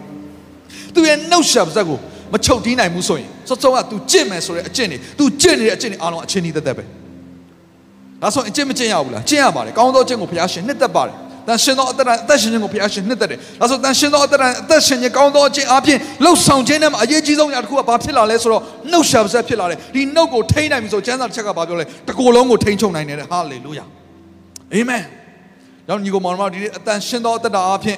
[0.93, 1.99] သူရဲ့နှုတ်ဆက်ပါးစပ်ကို
[2.33, 6.83] မချုပ်တီးနိုင်ဘူးဆိုရင်စောစောက तू ကြင့်မယ်ဆိုတဲ့အကျင့်တွေ तू ကြင့်နေတဲ့အကျင့်တွေအားလုံးအချင်းဤသက်သက်ပဲ
[8.21, 11.15] ဒါဆိုရင်အကျင့်မကျင့်ရဘူးလားကျင့်ရပါတယ်ကောင်းသောအကျင့်ကိုဘုရားရှင်နှစ်သက်ပါတယ်
[11.47, 18.61] တန်ရှင်သောအသက်အသက်ရှင်ခြင်းကိုဘုရားရှင်နှစ်သက်တယ်ဒါဆိုတန်ရှင်သောအသက်အသက်ရှင်ခြင်းကောင်းသောအကျင့်အပြင်လှုပ်ဆောင်ခြင်းနဲ့မှာအရေးကြီးဆုံးအရာတစ်ခုကဘာဖြစ်လာလဲဆိုတော့
[18.91, 23.85] နှုတ်ရှာပါဆက်ဖြစ်လာတယ်ဒီနှုတ်ကိုထိန်းနိုင်ပြီဆိုကျမ်းစာတစ်ချက်ကဘာပြောလဲတကိုယ်လုံးကိုထိန်းချုပ်နိုင်တယ်ဟာလေလုယာ
[24.73, 25.03] အာမင်။
[25.87, 27.97] တော့ညီကိုမောင်မဒီနေ့အတန်ရှင်သောအသက်တာအဖြစ်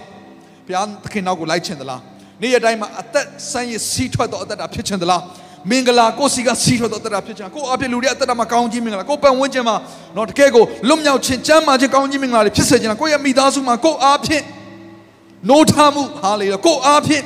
[0.65, 1.99] ဘုရားသခင်နောက်ကိုလိုက်ချင်သလား။
[2.41, 5.21] နေ့ရက်တိုင်းမှာအသက်ဆန်းရည်စီးထွက်သောအသက်တာဖြစ်ချင်သလား။
[5.69, 9.75] မင်္ဂလာကိုစီကစီးထွက်သောအသက်တာဖြစ်ချင်ကိုအဖြစ်လူတွေအသက်တာမှာကောင်းကြီးမင်္ဂလာကိုပတ်ဝန်းကျင်မှာ
[10.17, 14.43] တော့တကယ်ကိုလွတ်မြောက်ခြင်းကျမ်းမာခြင်းကောင်းကြီးမင်္ဂလာတွေဖြစ်စေချင်တာကိုရဲ့မိသားစုမှာကိုအားဖြင့်
[15.49, 17.23] နိုးထမှုဟာလေကိုအားဖြင့်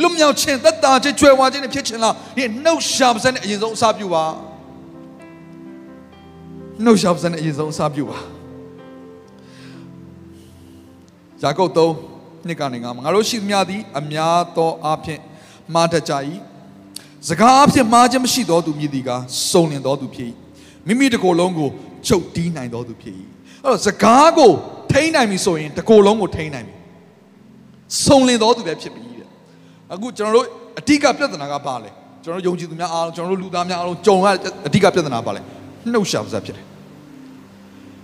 [0.00, 4.24] လွတ်မြောက်ခြင်းသက်တာခြင်းကြွယ်ဝခြင်းတွေဖြစ်ချင်လားဒီနှုတ်ရှာပါစနဲ့အရင်ဆုံးအစပြုပါ
[6.84, 8.18] နှုတ်ရှာပါးစပ်နဲ့အရင်ဆုံးအစပြုပါ
[11.42, 12.11] ယာကုပ်3
[12.46, 15.20] နှစ်ကနေငါမှာငါတို့ရှိသမျှသည်အများသောအားဖြင့်
[15.74, 16.12] မှားတတ်ကြ၏
[17.28, 19.10] စကားအဖြစ်မှားခြင်းမရှိသောသူမြည်သည်က
[19.50, 20.30] စုံလင်သောသူဖြစ်၏
[20.86, 21.68] မိမိတကိုယ်လုံးကို
[22.06, 23.14] ချုပ်တီးနိုင်သောသူဖြစ်၏
[23.62, 24.50] အဲ့တော့စကားကို
[24.92, 26.74] ထိန်းနိုင်ပြီဆိုရင်တကိုယ်လုံးကိုထိန်းနိုင်ပြီ
[28.04, 29.28] စုံလင်သောသူပဲဖြစ်ပြီတဲ့
[29.92, 30.46] အခုကျွန်တော်တို့
[30.78, 31.90] အဓိကပြဿနာကဘာလဲ
[32.24, 35.40] ကျွန်တော်တို့ယုံကြည်သူများအားလုံးကျွန်တော်တို့လူသားများအားလုံးကြုံရတဲ့အဓိကပြဿနာဘာလဲ
[35.92, 36.66] နှုတ်ရှာပါးစပ်ဖြစ်တယ်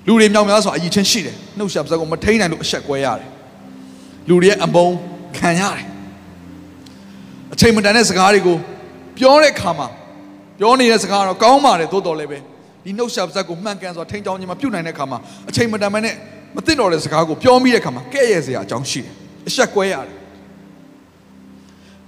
[0.07, 3.29] လူတွေမြောက်များစွာအယီချင်းရှိတယ်နှုတ်ရှာပါးစပ်ကိုမထိန်းနိုင်လို့အဆက်ကွဲရတယ်
[4.29, 4.97] လူတွေရဲ့အမုန်း
[5.39, 5.85] ခံရတယ်
[7.53, 8.57] အချိန်မတန်တဲ့စကားတွေကို
[9.19, 9.89] ပြောတဲ့အခါမှာ
[10.59, 12.39] ပြောနေတဲ့စကားတော့ကောင်းပါတယ်သို့တော်လည်းပဲ
[12.85, 16.15] ဒီနှုတ်ရှာပါးစပ်ကိုမှန်ကန်စွာထိန်းချောင်းခြင်းမပြုတ်နိုင်တဲ့အခါမှာအချိန်မတန်မနဲ့
[16.57, 19.13] မသိတော့တဲ့စကားကိုပြောမိတဲ့အခါမှာကဲ့ရဲ့စရာအကြောင်းရှိတယ်
[19.49, 20.17] အဆက်ကွဲရတယ်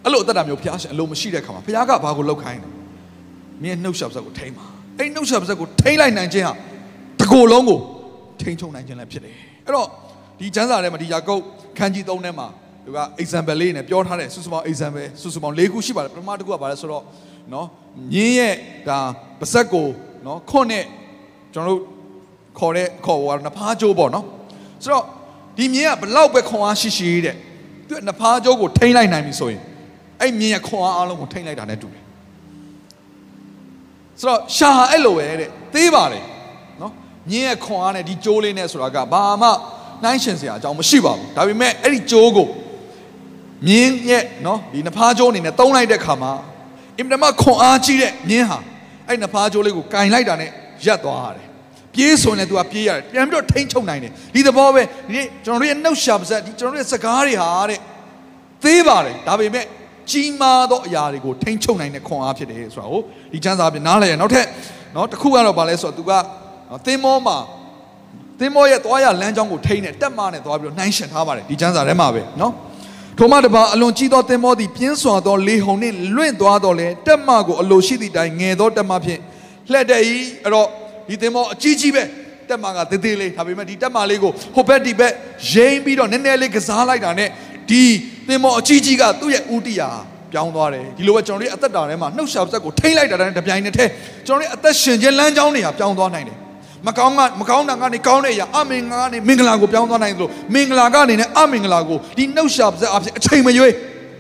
[0.05, 2.69] အဲ့လိုအသက်တာမျိုးဘုရားရှင်အလိုမရှိတဲ့အခါမှာဘုရားကဘာကိုလောက်ခိုင်းလဲ
[3.63, 4.65] မင်းနှုတ်ရှာပါးစပ်ကိုထိန်းပါ
[4.99, 6.53] အဲ့နှုတ်ရှာပါးစပ်ကိုထိန်းလိုက်နိုင်ခြင်းဟာ
[7.21, 7.79] တကိုယ်လုံးကို
[8.41, 9.35] ထိန်းချုပ်နိုင်ခြင်းလည်းဖြစ်တယ်
[9.67, 9.89] အဲ့တော့
[10.39, 11.43] ဒီကျမ်းစာထဲမှာဒီယာကုပ်
[11.81, 12.47] ခန်းကြီး3ထဲမှာ
[12.85, 17.05] သူက example လေးနဲ့ပြောထားတယ်စုစုပေါင်း example စုစုပေါင်း၄ခုရှိပါတယ်ပထမတစ်ခုကဘာလဲဆိုတော့
[17.53, 17.67] နော်
[18.13, 18.55] မြင်းရဲ့
[18.89, 18.99] ဒါ
[19.41, 19.89] ပါဇက်ကို
[20.27, 20.85] နော်ခွန့်နဲ့
[21.55, 21.81] ကျွန်တော်တို့
[22.59, 24.25] ခေါ်တဲ့ခေါ်ဟိုကနဖားကျိုးပေါ့နော်
[24.83, 25.05] ဆိုတော့
[25.57, 27.37] ဒီမြင်းကဘလောက်ပဲခွန်အားရှိရှိတဲ့
[27.89, 29.63] သူကနဖားကျိုးကိုထိမ့်လိုက်နိုင်ပြီဆိုရင်
[30.21, 32.05] အဲ့မြင်းရဲ့ခွန်အားအလုံးကိုထိမ့်လိုက်တာနဲ့တူတယ်
[34.21, 36.25] ဆိုတော့ရှာဟာအဲ့လိုပဲတဲ့သေးပါတယ်
[36.81, 36.93] နော်
[37.31, 39.51] မြင်းရဲ့ခွန်အားနဲ့ဒီကျိုးလေးနဲ့ဆိုတာကဘာမှ
[40.05, 42.49] နှိုင်းရှင်စရာအကြောင်းမရှိပါဘူးဒါပေမဲ့အဲ့ဒီကျိုးကို
[43.67, 46.33] မြင်းရဲ့နော်ဒီနဖားကျိုးအနေနဲ့တုံးလိုက်တဲ့ခါမှာ
[46.99, 48.59] အင်မတန်မှခွန်အားကြီးတဲ့မြင်းဟာ
[49.09, 50.51] အဲ့နဖားကျိုးလေးကိုကင်လိုက်တာနဲ့
[50.87, 51.47] ရပ်သွားရတယ်
[51.95, 57.81] ပြေးဆိုရင်လည်း तू ကပြေးရတယ်ပြန်ပြီးတော့ထိမ့်ချုပ်နိုင်တယ်ဒီသဘောပဲဒီနေ့ကျွန်တော်တို့ရဲ့နှုတ်ရှာပါစက်ဒီကျွန်တော်တို့ရဲ့စကားတွေဟာတဲ့
[58.65, 59.65] သေးပါတယ်ဒါပေမဲ့
[60.11, 63.01] ကြီးမားသောအရာတွေကိုထိမ့်ချုပ်နိုင်တဲ့ခွန်အားဖြစ်တယ်ဆိုတာကို
[63.33, 64.47] ဒီကျမ်းစာပြင်နားလည်ရနောက်ထပ်
[64.97, 66.13] နော်တစ်ခုကတော့ဗာလဲဆိုတော့ तू က
[66.87, 67.39] သင်္ဘောမှာ
[68.41, 72.53] သင်္ဘောရဲ့သွားရလမ်းကြောင်းကိုထိန်းတယ်တက်မနဲ့သွားပြီးတော့နှိုင်းရှင်ထားပါတယ်ဒီကျမ်းစာထဲမှာပဲနော်
[73.19, 79.21] ထိုမှတပါအလွန်ကြီးသောသင်္ဘောသည်ပြင်းစွာသောလေဟုန်နှင့်လွင့်သွားတော့လေတက်မကိုအလိုရှိသည့်တိုင်ငယ်သောတက်မဖြင့်
[79.71, 80.67] လှက်တဲ့ဤအဲ့တော့
[81.09, 82.03] ဒီသင်္ဘောအကြီးကြီးပဲ
[82.49, 85.13] တက်မကသေးသေးလေးဒါပေမဲ့ဒီတက်မလေးကိုဟိုဘက်ဒီဘက်
[85.53, 87.29] ရိမ့်ပြီးတော့နည်းနည်းလေးကစားလိုက်တာနဲ့
[87.71, 87.83] ဒီ
[88.29, 89.91] သင်္ဘောအကြီးကြီးကသူ့ရဲ့ဥတီယာ
[90.33, 93.91] ပြောင်းသွားတယ်ဒီလိုပဲကျွန်တော်တို့အသက်တာထဲမှာနှုတ်ရှာဆက်ကိုထိမ့်လိုက်တာနဲ့တပြိုင်နက်တည်း
[94.27, 96.39] ကျွန်တော်တို့အသက်ရှင်ခြင်းလမ်းကြောင်းတွေဟာပြောင်းသွားနိုင်တယ်
[96.87, 103.75] မကောင်းကမကောင်းတာကနေကောင်းတဲ့အရာအမင်္ဂလာကနေမင်္ဂလာကိုပြောင်းသွားနိုင်သလိုမင်္ဂလာကနေနဲ့အမင်္ဂလာကိုဒီနှုတ်ရှာပါးအဖြစ်အချိန်မရွေး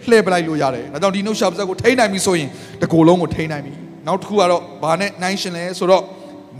[0.08, 2.48] လှည့်ပလိုက်လို့ရတယ်။ဒါကြောင့်ဒီနှုတ်ရှာပါးကိုထိန်းနိုင်ပြီဆိုရင်
[2.82, 3.72] တကိုယ်လုံးကိုထိန်းနိုင်ပြီ။
[4.06, 6.02] နောက်တစ်ခုကတော့ဘာနဲ့နှိုင်းရှင်လဲဆိုတော့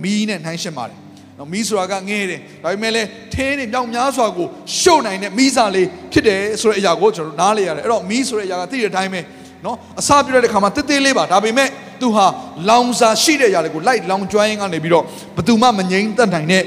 [0.03, 0.99] မီးနဲ့နှိုင်းရှင်ပါတယ်။
[1.39, 4.47] နော်မီးဆိုတာကငဲတယ်။ဒါပေမဲ့လည်းထင်းတွေမြောက်များစွာကို
[4.81, 9.21] ရှို့နိုင်တဲ့မီးစာလေးဖြစ်တယ်ဆိုတဲ့အရာကိုကျွန်တော်နားလေရတယ်။အဲ့တော့မီးဆိုတဲ့အရာကသိတဲ့အတိုင်းပဲ
[9.65, 11.69] နော်အစာပြတဲ့ခါမှာတစ်သေးလေးပါဒါပေမဲ့
[12.03, 12.27] သူဟာ
[12.69, 15.05] လောင်စာရှိတဲ့အရာတွေကိုလိုက်လောင်ကျွမ်းရင်းကနေပြီးတော့
[15.37, 16.63] ဘယ်သူမှမငြိမ်းသက်နိုင်တဲ့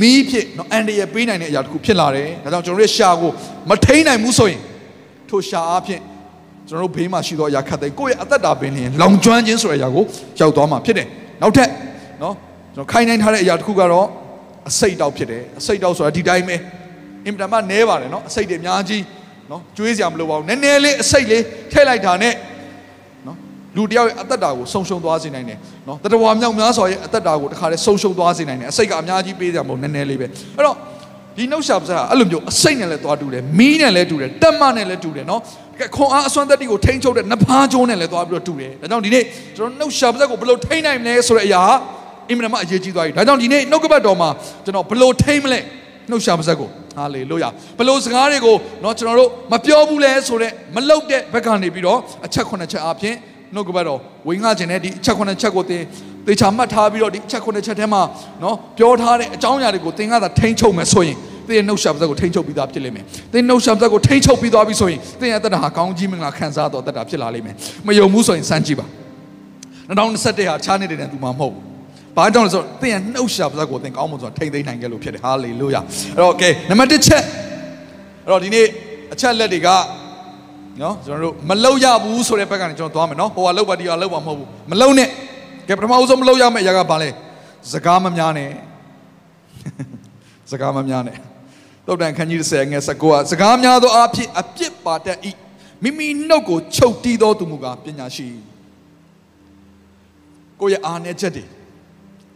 [0.00, 3.30] မီးဖြစ်နော်အန်တရပေးနိုင်တဲ့အရာတစ်ခုဖြစ်လာတယ်ဒါကြောင့်ကျွန်တော်တို့ရှာကို
[3.70, 4.60] မထိန်နိုင်ဘူးဆိုရင်
[5.28, 6.00] ထိုရှာအားဖြင့်
[6.68, 10.04] ကျွန်တော်တို့ဘေးမှာရှိသောအရာခတ်သိမ်းကိုယ့်ရဲ့အသက်တာပင်လျင်လောင်ကျွမ်းခြင်းဆိုတဲ့အရာကို
[10.40, 11.06] ရောက်သွားမှာဖြစ်တယ်
[11.42, 11.68] နောက်ထပ်
[12.22, 12.34] နော်
[12.74, 14.06] ကျွန်တော်ခိုင်းနိုင်ထားတဲ့အရာတစ်ခုကတော့
[14.68, 16.56] အစိတ်တောက်ဖြစ်တယ်အစိတ်တောက်ဆိုတာဒီတိုင်းပဲ
[17.26, 19.02] အင်တာမနဲပါတယ်နော်အစိတ်တွေအများကြီး
[19.50, 22.47] နော်ကျွေးစရာမလိုပါဘူးနည်းနည်းလေးအစိတ်လေးထည့်လိုက်တာနဲ့နော်
[23.77, 30.75] လူတယောက်ရဲ့အသက်တာကိုဆုံးရှုံးသွားစေနိုင်တယ်နော်တတဝါမြောက်များစွာရဲ့အသက်တာကိုတခါတည်းဆုံးရှုံးသွားစေနိုင်တယ်အစိတ်ကအများကြီးပေးကြမလို့နည်းနည်းလေးပဲအဲ့တော့
[31.37, 35.41] ဒီနှုတ်ရှာပါးစပ်ကအဲ့လိုမျိုးအစိတ်နဲ့လည်းသွားတူတယ်မီးနဲ့လည်းတူတယ်တက်မနဲ့လည်းတူတယ်နော်
[35.79, 39.23] ကဲခွန်အားအစွမ်းသက်တွေကိုထိန်းချုပ်တဲ့နဖားကျိုးနဲ့လည်းသွားပြီးတော့တူတယ်ဒါကြောင့်ဒီနေ့
[39.57, 41.61] ကျွန်တော်နှုတ်ရှာပါးစပ်ကိုဘယ်လိုထိန်းနိုင်မလဲဆိုတဲ့အရာ
[42.29, 44.29] အင်မတန်မှအရေးကြီးသွားပြီဒါကြောင့်ဒီနေ့နှုတ်ကပတ်တော်မှာ
[44.65, 45.59] ကျွန်တော်ဘယ်လိုထိန်းမလဲ
[46.09, 53.15] နှုတ်ရှာပါးစပ်ကိုဟာလေလုယာဘလို့စကားတွေကိုเนาะကျွန်တော်တို့မပြောဘူးလဲဆိုတော့မလုတ်တဲ့ဘက်ကနေပြီးတော့အချက်ခုနှစ်ချက်အပြင်
[53.54, 55.82] နှုတ်ကပတ်တော်ဝင်ငှခြင်းနဲ့ဒီအချက်ခုနှစ်ချက်ကိုသင်
[56.26, 58.02] သေချာမှတ်ထားပြီးတော့ဒီအချက်ခုနှစ်ချက်ထဲမှာ
[58.42, 61.16] နော်ပြောထားတဲ့အကြောင်းအရာတွေကိုသင်ကသာထိန်းချုပ်မယ်ဆိုရင်
[61.48, 67.54] သင်ရဲ့နှုတ်ဆက်ပတ်ကိုထိန်းချုပ်ပြီးသားဖြစ်လိမ့်မယ်။သင်နှုတ်ဆက်ပတ်ကိုထိန်းချုပ်ပြီးသွားပြီဆိုရင်သင်ရဲ့တဏ္ဍာဟာကောင်းကြီးမင်္ဂလာခံစားတော်တတ်တာဖြစ်လာလိမ့်မယ်။
[67.86, 68.86] မယုံဘူးဆိုရင်စမ်းကြည့်ပါ။
[69.88, 71.64] 2021ဟာခြားနေတဲ့သူမှမဟုတ်ဘူး။
[72.16, 75.80] ဘာကြောင့်လဲဆိုတော့သင်ရဲ့နှုတ်ရှာပါးကိုသင်ကောင်းမွန်စွာထိမ့်သိမ့်နိုင်ခဲ့လို့ဖြစ်တယ်ဟာလေလုယာ
[76.14, 77.22] အဲ့တော့ okay နံပါတ်1ချက်
[78.24, 78.66] အဲ့တော့ဒီနေ့
[79.12, 79.68] အချက်လက်တွေက
[80.82, 85.08] နော်ကျွန်တော်တို့မလောက်ရဘူးဆိုတဲ့ဘက်ကနေကျွန်တော်သွားမယ်နော်ဟိုကလောက်ပါဒီကလောက်ပါမဟုတ်ဘူးမလောက်နဲ့
[85.68, 87.10] ကဲပထမဦးဆုံးမလောက်ရမယ့်အရာကဘာလဲ
[87.72, 88.50] စကားမများနဲ့
[90.50, 91.16] စကားမများနဲ့
[91.86, 95.32] တုတ်တန်ခန်းကြီး30ငယ်19ကစကားများသောအဖြစ်အပြစ်ပါတတ်ဤ
[95.82, 98.26] မိမိနှုတ်ကိုချုပ်တီးသောသူမူကားပညာရှိ
[100.60, 101.44] ကိုယ့်ရဲ့အားနည်းချက်တွေ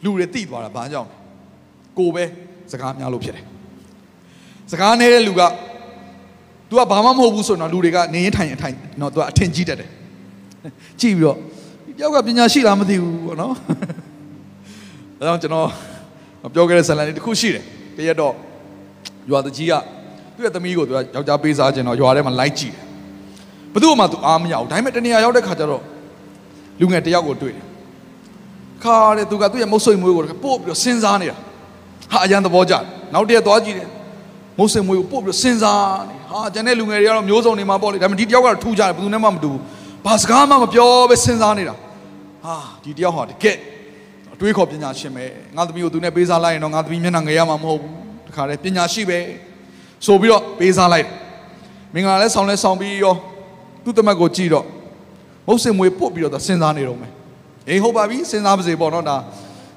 [0.05, 1.17] လူတွေသိသွားတာဘာကြောင့်လဲ
[1.99, 2.25] ကိုယ်ပဲ
[2.73, 3.45] စကားများလို့ဖြစ်တယ်
[4.73, 5.43] စကားနေတဲ့လူက
[6.73, 9.89] तू ကဘာမှမဟုတ်ဘူးဆိုတော့လူတွေကနေရင်ထိုင်ရင်ထိုင်တော့ तू ကအထင်ကြီးတတ်တယ်
[11.01, 11.37] ကြည့်ပြီးတော့
[11.87, 13.55] ဒီတယောက်ကပညာရှိလားမသိဘူးပေါ့နော်
[15.19, 15.69] ဒါကြောင့်ကျွန်တော်
[16.55, 17.65] ပြောခဲ့တဲ့ဇာတ်လမ်းလေးတစ်ခုရှိတယ်
[17.97, 18.35] တရက်တော့
[19.31, 19.73] ရွာတကြီးက
[20.35, 22.85] သူ့ရဲ့သမီးကိုသူကယောက်ျားပေးစားခြင်းတော့ရွာထဲမှာလိုက်ကြည့်တယ်
[23.73, 25.83] ဘယ်သူမှသူအားမရဘူးဒါပေမဲ့တနေရာရောက်တဲ့ခါကျတော့
[26.81, 27.65] လူငယ်တစ်ယောက်ကိုတွေ့တယ်
[28.85, 31.37] ခါတဲ့သူကသူ့ရဲ့မုတ်ဆိတ်မွေးကိုပို့ပြီးတော့စဉ်းစားနေတာ
[32.13, 32.83] ဟာအရန်သဘောကျတယ်
[33.15, 33.89] နောက်တရက်သွားကြည့်တယ်
[34.59, 39.61] မုတ်ဆိတ်မွေးကိုပို့ပြီးတော့စဉ်းစားနေ ဟာကျန်တဲ့လူငယ်တွေကတော့မျိုးစုံနေမှာပေါ့လေဒါပေမဲ့ဒီတယောက်ကတော့ထူးကြတယ်ဘယ်သူနဲ့မှမတူဘူး
[40.07, 41.75] ဘာစကားမှမပြောပဲစဉ်းစားနေတာ
[42.45, 43.57] ဟာဒီတယောက်ဟာတကယ်
[44.35, 45.25] အတွေးခေါ်ပညာရှင်ပဲ
[45.57, 47.93] ငါသမီးကိုသူနဲ့ပေးစားလိုက်ရင်တော့ငါသမီးမျက်နှာငယ်ရမှာမဟုတ်ဘူး
[48.29, 49.19] တခါတည်းပညာရှိပဲ
[50.07, 51.13] ဆိုပြီးတော့ပေးစားလိုက်တယ်
[51.95, 53.15] မင်္ဂလာလဲဆောင်းလဲဆောင်းပြီးရော
[53.85, 54.67] သူ့တမက်ကိုကြည့်တော့
[55.47, 57.13] မုတ်စင်မွေပုတ်ပြီးတော့သူစဉ်းစားနေတော့မယ်
[57.69, 59.17] အေးဟုတ်ပါပြီစဉ်းစားပါစေပေါ့နော်ဒါ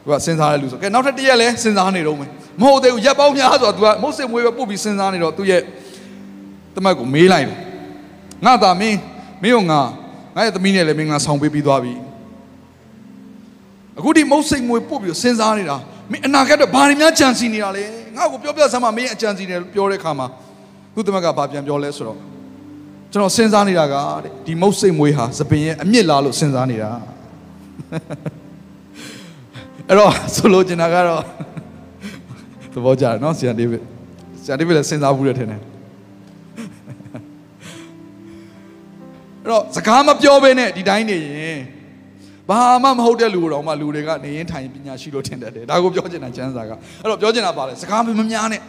[0.03, 2.29] သူကစဉ်းစားတဲ့လူဆိုကဲနောက်ထပ်တစ်ရက်လဲစဉ်းစားနေတော့မယ်
[2.61, 5.61] မဟုတ်သေးဘူးရက်ပေါင်းများဆိုတော့သူကမုတ်စင်မွေပဲပုတ်ပြီးစဉ်းစားနေတော့သူ့ရဲ့
[6.75, 7.57] တမက်ကိုမေးလိုက်တယ်
[8.45, 8.99] ငါသာမင်း
[9.43, 9.81] မင်းကငါ
[10.35, 11.93] ငါရဲ့သမီးနဲ့လည်းမင်္ဂလာဆောင်ပေးပြီးသွားပြီ
[13.97, 15.77] အခုဒီမုတ်စိတ်မွေပုတ်ပြီးစဉ်းစားနေတာ
[16.11, 17.83] မင်းအနာဂတ်တော့ဘာတွေများကြံစီနေတာလဲ
[18.15, 20.27] ငါ့ကိုပြောပြစမ်းမမင်းအကြံစီနေပြောတဲ့ခါမှာ
[20.93, 22.19] သူ့တမက်ကဘာပြန်ပြောလဲဆိုတော့
[23.11, 26.89] ကျွန်တော်စဉ်းစားနေတာကတဲ့ဒီမုတ်စိတ်မွေဟာသပင်ရဲ့အမြင့်လားလို့စဉ်းစားနေတာ
[29.87, 31.21] အဲ့တော့ဆိုလိုချင်တာကတော့
[32.73, 33.83] သဘောကျတယ်နော်ဆရာဒေးဗစ်
[34.43, 35.61] ဆရာဒေးဗစ်လည်းစဉ်းစားဘူးတယ်ထင်တယ်
[39.45, 41.59] အဲ့တော့စကားမပြောဘဲနဲ့ဒီတိုင်းနေရင်
[42.49, 48.61] ဘာမှမဟုတ်တဲ့လူတော်မှလူတွေကနေရင်ထိုင်ပညာရှိလို့ထင်တတ်တယ်ဒါကိုပြောချင်တာကျမ်းစာကအဲ့တော့ပြောချင်တာပါလေစကားမများနဲ့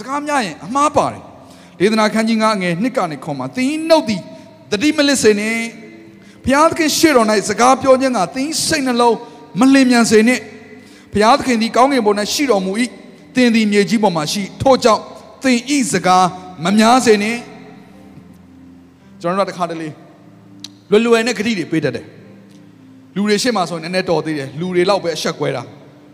[0.00, 1.22] စကားများရင်အမှားပါတယ်
[1.80, 4.22] ဒေသနာခန်းကြီး9ငယ်နှစ်ကနေခွန်မှာသင်နှုတ်သည်
[4.70, 5.58] တတိမလစ်စေနဲ့
[6.44, 9.16] ဘုရားသခင်ရှေ့တော်၌စကားပြောခြင်းကသင်စိတ်နှလုံး
[9.60, 10.40] မလင်မြန်စေနဲ့
[11.12, 12.72] ဘုရားသခင်သည်ကောင်းကင်ဘုံ၌ရှိတော်မူ၏
[13.34, 15.02] သင်သည်မြေကြီးပေါ်မှာရှိထို့ကြောင့်
[15.42, 16.26] သင်ဤစကား
[16.64, 17.36] မများစေနဲ့
[19.24, 19.88] ကျွန်တော်တို့တခါတလေ
[20.90, 22.04] လွယ်လွယ်နဲ့ဂတိတွေပေးတတ်တယ်
[23.16, 25.62] လူတွေရှေ့မှာဆိုရင်နည်းနည်းတော်သေးတယ်လူတွေလောက်ပဲအဆက်ကွဲတာ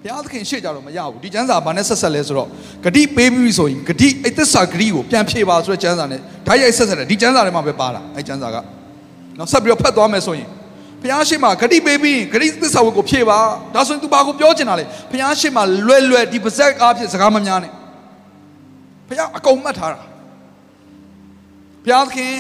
[0.03, 2.49] ဘုရားသခင်ရှေ့ကြတော့မရဘူးဒီကျမ်းစာဘာနဲ့ဆက်ဆက်လဲဆိုတော့
[2.85, 8.57] ဂတိပေးပြီးဆိုရင်ဂတိအဲ့သစ္စာဂတိကိုပြန်ဖြေပါဆိုတဲ့ကျမ်းစာနဲ့ဓာတ်ရိုက်ဆက်ဆက်တယ်ဒီကျမ်းစာထဲမှာပဲပါတာအဲ့ကျမ်းစာက
[9.39, 10.49] နောက်ဆက်ပြီးတော့ဖတ်သွားမယ်ဆိုရင်
[11.03, 13.39] ဘုရားရှိခိုးဂတိပေးပြီးဂတိသစ္စာဝတ်ကိုဖြေပါ
[13.75, 17.73] ဒါဆိုရင် तू ဘာကိုပြောချင်တာလဲဘုရားရှိခိုးလွယ်လွယ်ဒီပါဇက်အားဖြင့်စကားမများနဲ့
[19.09, 20.01] ဘုရားအကုန်မှတ်ထားတာ
[21.85, 22.33] ဘုရားသခင်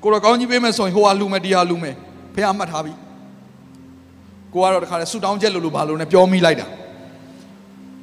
[0.00, 1.94] ကိုရကောင်းကြီးပေးမယ်ဆိုရင်ဟိုဟာလူမယ်ဒီဟာလူမယ်
[2.34, 2.92] ဘုရားမှတ်ထားပြီ
[4.54, 6.66] ကိုကတော့တခါလဲဆူတောင်းချက်လို့လို့ဘာလို့လဲပြောမိလိုက်တာ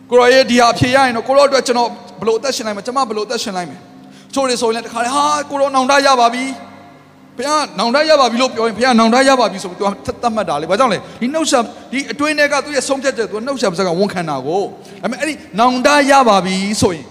[0.10, 1.90] ကိုရောရဲ့ဒီဟာဖြေရရင်တော့ကိုရောအတွက်ကျွန်တော်
[2.22, 3.80] ဘလို့အသက်ရှင်နိုင်မှာကျွန်မဘလို့အသက်ရှင်နိုင်မယ်
[4.34, 6.44] ချိုးတွေဆိုရင်လည်းတခါလဲဟာကိုရောနောင်တရပါပြီ
[7.38, 14.62] ဘုရားနောင်တရပါပြီလို့ပြောရင်ဘုရားနောင်တရပါပြီဆိုပြီးသူကသတ်မှတ်တာလေဘာကြောင့်လဲဒီနှုတ်ဆက်ဒီအတွင်းထဲကသူရဲ့ဆုံးဖြတ်ချက်သူကနှုတ်ဆက်ပါစကဝန်ခံတာကို
[15.02, 17.06] ဒါပေမဲ့အဲ့ဒီနောင်တရပါပြီဆိုရင်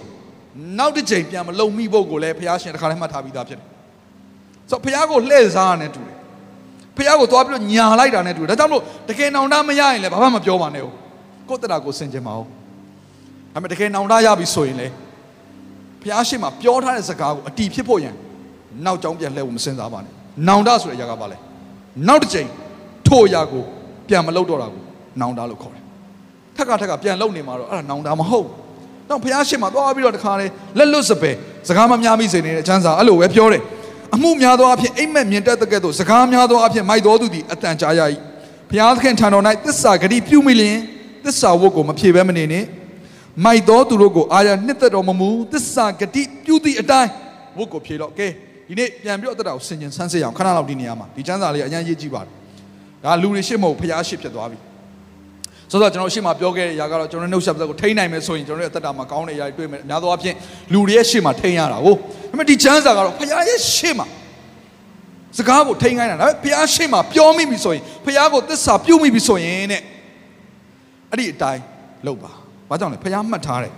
[0.79, 3.78] နောက်တစ်ချိန်ပြန်မလုံမိဖို့ကိုလည်းဘုရားရှင်တခါလဲမှတ်ထားပြီးသားဖြစ်တယ်
[4.71, 6.17] ဆိုတော့ဘုရားကိုလှည့်စားရတယ်တူတယ်
[6.97, 10.95] ဖះကိုသွားပြီးတော့ညာလိုက်တာနဲ့တူတယ်ဒါကြောင့်မလို့တကယ်နောင်တမရရင်လည်းဘာမှမပြောပါနဲ့ဟုတ်
[11.49, 12.45] ကိုယ့်တရာကိုစင်ကြင်ပါဦး
[13.55, 14.89] ဒါပေမဲ့တကယ်နောင်တရပြီဆိုရင်လေ
[16.03, 18.15] ဖះရှိမှပြောထားတဲ့စကားကိုအတီဖြစ်ဖို့ရန်
[18.85, 20.13] နောက်ကြောင်းပြန်လှည့်ဖို့မစင်စားပါနဲ့
[20.49, 21.37] နောင်တဆိုတဲ့အရာကပါလဲ
[22.09, 22.49] နောက်တစ်ချိန်
[23.09, 23.63] ထို့အရာကို
[24.09, 24.83] ပြန်မလုပ်တော့တာကို
[25.21, 25.83] နောင်တလို့ခေါ်တယ်
[26.57, 28.47] ထက်ကထက်ကပြန်လုပ်နေမှာတော့အဲ့ဒါနောင်တမဟုတ်
[29.09, 30.47] တော့ဖះရှိမှသွားပြီးတော့တခါလေ
[30.79, 31.35] လက်လွတ်စပယ်
[31.69, 33.63] စကားမများမိစေနေတဲ့အချမ်းစာအဲ့လိုပဲပြောတယ်
[34.15, 38.01] အမှုများသောအဖြစ်အိမ်မက်မြင်တတ်တဲ့ကဲ့သို့စကားများသောအဖြစ်မိုက်တော်သူသည်အတန်ကြာရ၏
[38.71, 40.77] ဘုရားသခင်ထံတော်၌သစ္စာဂတိပြုမိလျင်
[41.25, 42.67] သစ္စာဝတ်ကိုမဖြေဘဲမနေနှင့်
[43.45, 47.11] မိုက်တော်သူတို့ကိုအာရနှစ်သက်တော်မမူသစ္စာဂတိပြုသည့်အတိုင်း
[47.59, 48.29] ဝတ်ကိုဖြေတော့ကဲ
[48.69, 52.33] ဒီနေ့ပြန်ပြီးတော့တက်တာကိုဆင်ခြင်ဆန်းစစ်အောင်ခဏလောက်ဒီနေရာမှာဒီကျမ်းစာလေးအញ្ញမ်းရေးကြည့်ပါတယ်
[53.05, 54.59] ဒါလူတွေရှစ်မဟုတ်ဘုရားရှစ်ဖြစ်သွားပြီ
[55.71, 60.35] ဆိုတော့ကျွန်တော်ရှေ့မှာပြောခဲ့တဲ့အရာကတော့ကျွန်တော်နှုတ်ဆက်ပတ်ကိုထိန်းနိုင်မယ်ဆိုရင်ကျွန်တော်ရဲ့အသက်တာမှာကောင်းတဲ့အရာတွေတွေ့မယ်အများသောအားဖြင့်
[60.73, 62.01] လူတွေရဲ့ရှေ့မှာထိန်းရတာဟုတ်ဒါ
[62.31, 64.07] ပေမဲ့ဒီချမ်းစာကတော့ဖခင်ရဲ့ရှေ့မှာ
[65.39, 69.83] စကားကိုထိန်းခိုင်းတာဒါပေမဲ့ဖခင်ရှေ့မှာပြောမိပြီဆိုရင်ဖခင်ကိုသစ္စာပြုမိပြီဆိုရင်တဲ့
[71.11, 71.63] အဲ့ဒီအတိုင်း
[72.07, 72.33] လုပ်ပါ
[72.69, 73.73] ဘာကြောင့်လဲဖခင်မှတ်ထားတယ်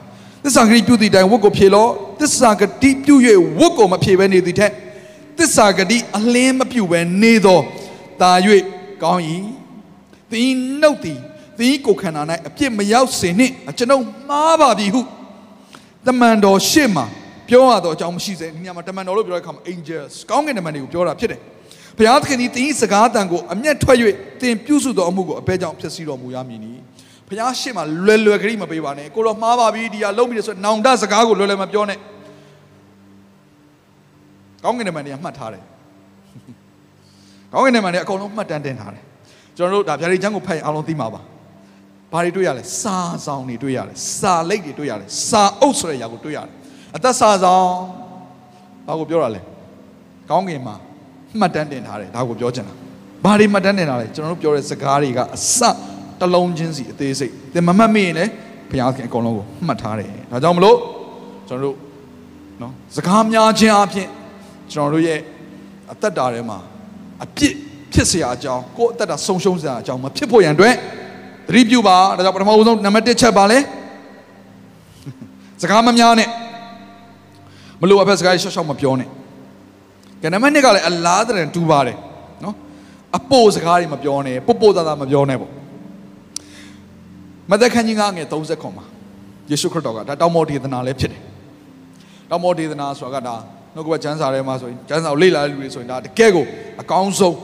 [0.44, 3.14] သစ္စာဂတိပြုသည့်အတိုင်းဝတ်ကိုဖြေလို့သစ္စာဂတိပြု၍
[3.59, 4.72] ဝတ်ကိုမဖြေဘဲနေသည်ထက်
[5.38, 7.60] သစ္စာဂတိအလင်းမပြုဘဲနေသော
[8.21, 8.33] တာ၍
[9.02, 9.23] ကောင်း၏
[10.33, 11.21] သင်နှုတ်သည်
[11.61, 15.00] သင်ကိုခန္ဓာ၌အပြစ်မရောက်စေနှင့်ကျွန်ုပ်မှားပါပြီဟု
[16.06, 17.04] တမန်တော်ရှေ့မှာ
[17.48, 21.40] ပြောရတော့အကြောင်းမရှိစေဒီညမှာတမန်တော်လို့ပြောတဲ့အခါမှာ angels ကောင်းကင်တမန်တွေကိုပြောတာဖြစ်တယ်
[21.98, 23.98] ဘုရားသခင်သည်သင်၏စကားတန်ကိုအမျက်ထွက်၍
[24.40, 26.73] သင်ပြုစုသောအမှုကိုအပဲကြောင့်ဖြစ်စီတော်မူရမည်နီ
[27.29, 31.98] ဘုရားရှေ့မှာလွယ်လွယ်ကလေးမပေးပါနဲ့ကိုတော့မှားပါပြီဒီဟာလုံးပြီဆိုနောင်တစကားကိုလွယ်လွယ်မပြောနဲ့
[34.65, 35.63] ကောင်းကင်တမန်တွေကမှတ်ထားတယ်
[37.52, 39.02] ကောင်းကင်တမန်တွေအကုန်လုံးမှတ်တမ်းတင်ထားတယ်
[39.56, 41.21] ကျွန်တော်တို့ဒါဗျာဒိတ်ချမ်းကိုဖတ်ရင်အားလုံးသိမှာပါ
[42.12, 46.54] ဘာတွေတွေ့ရလဲစာဆောင်တွေတွေ့ရတယ်စာလိပ်တွေတွေ့ရတယ်စာအုပ်ဆိုတဲ့ຢာကိုတွေ့ရတယ်
[46.96, 47.69] အသက်စာဆောင်
[48.88, 49.42] ဘာကိုပြောတာလဲ
[50.29, 50.75] ကောင်းကင်မှာ
[51.40, 52.73] မှတ်တမ်းတင်ထားတယ်ဒါကိုပြောချင်တာ
[53.25, 55.60] ဘာတွေမှတ်တမ်းတင်ထားလဲကျွန်တော်တို့ပြောတဲ့စကားတွေကအစ
[56.19, 58.31] တစ်လုံးချင်းစီအသေးစိတ်သင်မမှတ်မိရင်လည်း
[58.69, 60.77] ဘုရားခင်အကုန်လုံးကိုမှတ်ထားတယ်ဒါကြောင့်မလို့
[61.48, 61.75] ကျွန်တော်တို့
[62.62, 64.08] နော်စကားများခြင်းအပြင်
[64.71, 65.19] ကျွန်တော်တို့ရဲ့
[65.92, 66.58] အသက်တာထဲမှာ
[67.23, 67.54] အပြစ်
[67.94, 70.75] ဖြစ်เสียအကြောင်းကိုယ့်အသက်တာဆုံးရှုံးเสียအကြောင်းမဖြစ်ဖို့ရန်အတွက်
[71.51, 73.59] သတိပြုပါဒါကြောင့်ပထမဦးဆုံးနံပါတ်1ချက်ပါလဲ
[75.63, 76.29] စကားမများနဲ့
[77.81, 79.09] မလို့အဖက်စကားရှော့ရှော့မပြောနဲ့
[80.23, 81.96] ကဲနံပါတ်2ကလည်းအလားတရံတူပါတယ်
[82.44, 82.55] နော်
[83.17, 85.51] အပို့စကားတွေမပြောနဲ့ပုတ်ပုတ်သားသားမပြောနဲ့ပေါ့
[87.51, 88.85] မသက်ခန်းကြီးငါငယ်30ခွန်မှာ
[89.51, 91.23] ယေရှုခရစ်တော်ကဒါတောင်မော်ဒေသနာလည်းဖြစ်တယ်
[92.31, 93.35] တောင်မော်ဒေသနာဆိုတာကဒါ
[93.75, 96.44] နှုတ်ကပတ်ကျမ်းစာထဲမှာဆိုရင်ကျမ်းစာကိုလေ့လာတဲ့လူတွေဆိုရင်ဒါတကယ်ကို
[96.81, 97.37] အကောင်းဆုံး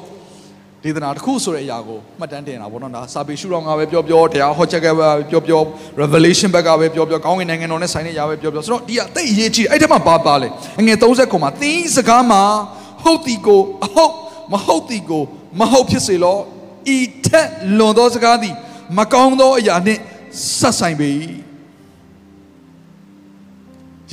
[0.86, 5.60] ဒေသနာတစ်ခုဆိုတဲ့အရာကိုမှတ်တမ်းတင်တာပေါ့နော်ဒါစာပေရှုတော်ငါပဲပြောပြောတရားဟောချက်ကပဲပြောပြော
[6.00, 10.48] revelation ဘက်ကပဲပြောပြောကောင်းကင်နိုင်ငံတော်နဲ့ဆိုင်တဲ့အရာပဲပြောပြောဆိုတော့ဒီကတိတ်အရေးကြီးတယ်အဲ့ထက်မှပါပါလေ
[10.80, 12.42] အငယ်30ခုမှာသင်စကားမှာ
[13.02, 14.14] ဟုတ်တီကိုအဟုတ်
[14.52, 15.22] မဟုတ်တီကို
[15.60, 16.38] မဟုတ်ဖြစ်စေလော
[16.96, 18.54] ဤထက်လွန်သောစကားသည်
[18.98, 20.00] မကောင်းသောအရာနှင့်
[20.58, 21.10] ဆက်ဆိုင်ပေ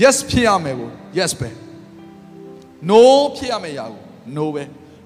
[0.01, 1.49] yes ဖြစ်ရမယ်ကို yes ပဲ
[2.89, 3.01] no
[3.35, 4.01] ဖြစ်ရမယ့်အရာကို
[4.35, 4.63] no ပဲ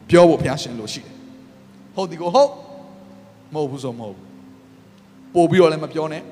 [0.09, 1.16] ပြောဖို့ဘုရားရှင်လို့ရှိတယ်
[1.97, 2.51] ဟုတ်ဒီကိုဟုတ်
[3.53, 4.27] မဟုတ်ဘူးဆိုမဟုတ်ဘူး
[5.35, 6.23] ပို့ပြီးတော့လည်းမပြောနဲ့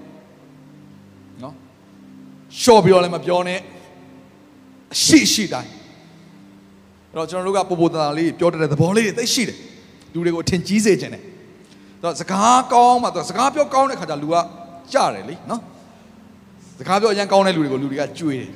[1.44, 1.54] နော်
[2.62, 3.60] ရှော့ပြီးတော့လည်းမပြောနဲ့
[4.94, 5.72] အရှိရှိတိုင်း
[7.12, 9.58] အဲ့တော့ကျွန်တော်တို့ကပို့ပို့တတာလေးပြောတတ်တဲ့သဘောလေးတွေသိရှိတယ်
[10.14, 11.24] လူတွေကိုအထင်ကြီးစေခြင်းတယ်
[12.04, 14.36] တော့စကားကောင်းမှတော့စကားပြောကောင်းတဲ့ခါကျလူက
[14.94, 15.62] ကြားတယ်လေနော်
[16.80, 18.52] စကားပြောအရင်ကောင်းတဲ့လူတွေကိုလူတွေကကြွေးတယ်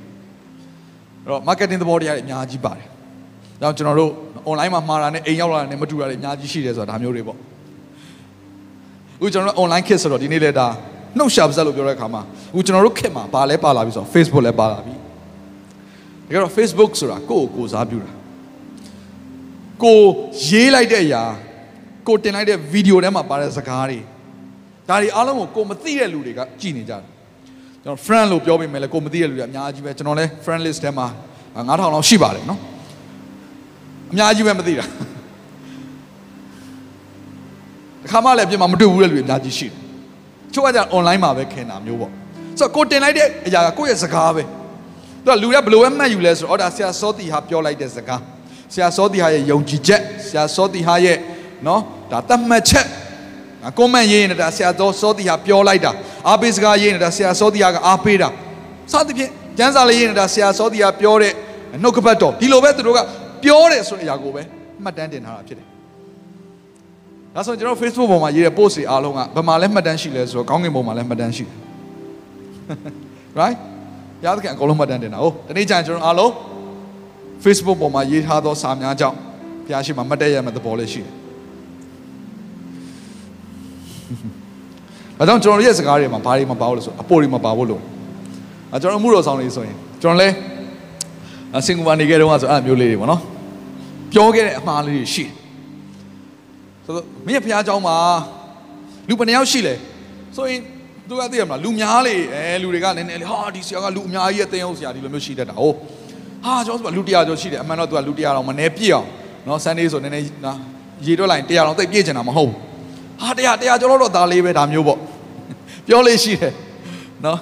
[1.24, 2.88] အဲ့တော့ marketing သဘောတရားတွေအများကြီးပါတယ်။
[3.62, 4.12] ဒါကြောင့်ကျွန်တော်တို့
[4.50, 7.38] online မှာမှာတာနဲ့အိမ်ရောက်လာတာနဲ့မတူတာတွေအများကြီးရှိတယ်ဆိုတာဒါမျိုးတွေပေါ့။
[9.18, 10.68] အခုကျွန်တော်တို့ online kit ဆိုတော့ဒီနေ့လဲဒါ
[11.18, 14.96] နှုတ်ရှာပါစက်လို့ပြောတဲ့အခါမှာအခုကျွန်တော်တို့ kit မှာဘာလဲပါလာပြီဆိုတော့ Facebook လဲပါလာပြီ။
[16.26, 18.12] ဒါကြတော့ Facebook ဆိုတာကိုယ့်ကိုကိုယ်စားပြုတာ။
[19.84, 20.00] ကို
[20.46, 21.24] ရေးလိုက်တဲ့အရာ
[22.08, 24.00] ကိုတင်လိုက်တဲ့ဗီဒီယိုထဲမှာပါတဲ့စကားတွေ
[24.90, 27.04] ဒါတွေအားလုံးကိုကိုမသိတဲ့လူတွေကကြည်နေကြတယ်။
[27.84, 31.08] ကျွန်တော် friend လို့ပြောပေးမယ်လေကိုမသိတဲ့လူတွေအများကြီးပဲကျွန်တော်လဲ friend list ထဲမှာ
[31.56, 32.60] 9000လောက်ရှိပါတယ်နော်
[34.12, 34.86] အများကြီးပဲမသိတာ
[38.04, 39.74] တခါမှလည်းအပြင်မှာမတွေ့ဘူးတဲ့လူတွေအများကြီးရှိတယ်
[40.54, 42.12] ချို့ကကြ online မှာပဲခင်တာမျိုးပေါ့
[42.60, 44.44] ဆိုတော့ကိုတင်လိုက်တဲ့အရာကကိုယ့်ရဲ့စကားပဲ
[45.26, 48.22] သူကလူတွေကဘယ်လိုပဲမှတ်ယူလဲဆိုတော့အော်ဒါဆရာစောတီဟာပြောလိုက်တဲ့စကား
[48.74, 51.18] ဆရာစောတီဟာရဲ့ယုံကြည်ချက်ဆရာစောတီဟာရဲ့
[51.68, 51.82] နော်
[52.12, 52.86] ဒါတတ်မှတ်ချက်
[53.78, 55.92] ကွန်မန့်ရေးနေတာဆရာတော်စောတီဟာပြောလိုက်တာ
[56.28, 58.30] အားပေးစကားရေးနေတာဆရာစောတီဟာကအားပေးတာ
[58.92, 61.34] စသဖြင့်ကျမ်းစာလေးရေးနေတာဆရာစောတီဟာပြောတဲ့
[61.82, 63.00] နှုတ်ကပတ်တော်ဒီလိုပဲသူတို့က
[63.44, 64.42] ပြောတယ်ဆိုတဲ့အရာကိုပဲ
[64.84, 65.68] မှတ်တမ်းတင်ထားတာဖြစ်တယ်။
[67.36, 71.56] ဒါဆိုကျွန်တော် Facebook ပေါ်မှာရေးတဲ့ post တွေအားလုံးကဘယ်မှာလဲမှတ်တမ်းရှိလဲဆိုတော့ကောင်းကင်ဘုံမှာလဲမှတ်တမ်းရှိတယ်။
[73.40, 73.58] right
[74.26, 76.32] ရသခင်အကုန်လုံးမှတ်တမ်းတင်တာဟုတ်ဒီနေ့ကျရင်ကျွန်တော်အားလုံး
[77.44, 79.18] Facebook ပေါ်မှာရေးထားသောစာများကြောင့်
[79.66, 81.14] ဘုရားရှိခိုးမှတ်တည့်ရမယ့်သဘောလေးရှိတယ်။
[85.18, 87.82] ဒါကြောင့်ကျွန်တော်ရဲ့စကားတွေမှာဘာတွေမပါဘူးလို့ဆိုအပေါ်တွေမပါဘူးလို့
[88.74, 90.32] အဲကျွန်တော်အမှုတော်ဆောင်တွေဆိုရင်ကျွန်တော်လဲအ
[91.67, 93.21] စင်ကူပါနေခဲ့တော့ဆိုအဲ့မျိုးလေးတွေပေါ့နော်
[94.13, 95.33] ပြောခဲ့တဲ့အမှားလေးတွေရှိတယ်
[96.85, 97.97] ဆိုတော့မင်းရဲ့ဖះเจ้าမှာ
[99.09, 99.75] လူဘယ်နှယောက်ရှိလဲ
[100.37, 100.61] ဆိုရင်
[101.09, 105.75] သူကသိရမလားလူများလေအဲလူတွေကနည်းနည်းလေးဟာဒီဆရာကလူအများကြီးရဲ့တင်းအောင်ဆရာဒီလိုမျိုးရှိတတ်တာဟုတ်
[106.45, 109.07] ဟာကျွန်တော်ဆိုလူ100ကျော်ရှိတယ်အမှန်တော့သူကလူ100တော့မနေပြည့်အောင်
[109.47, 110.57] နော် Sunday ဆိုနည်းနည်းနော်
[111.07, 112.57] ရေတွက်လိုက်100တော့တိတ်ပြည့်ချင်တာမဟုတ်ဘူး
[113.21, 114.99] ဟာ100 100ကျော်တော့ဒါလေးပဲဒါမျိုးပေါ့
[115.87, 116.53] ပြောလေးရှိတယ်
[117.25, 117.39] နော်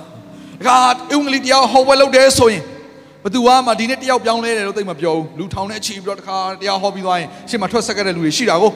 [0.66, 2.62] ဒါကအင်္ဂလိပ်တရားဟောပွဲလုပ်တယ်ဆိုရင်
[3.27, 8.71] ဘသူကမှဒီနေ့တယောက်ပြောင်းလဲတယ်လို့သိမပြောဘူးလူထောင်နဲ့ချီပြီးတော့တခါတရားဟောပြီးသွားရင်ရှေ့မှာထွက်ဆက်ခဲ့တဲ့လူတွေရှိတာကို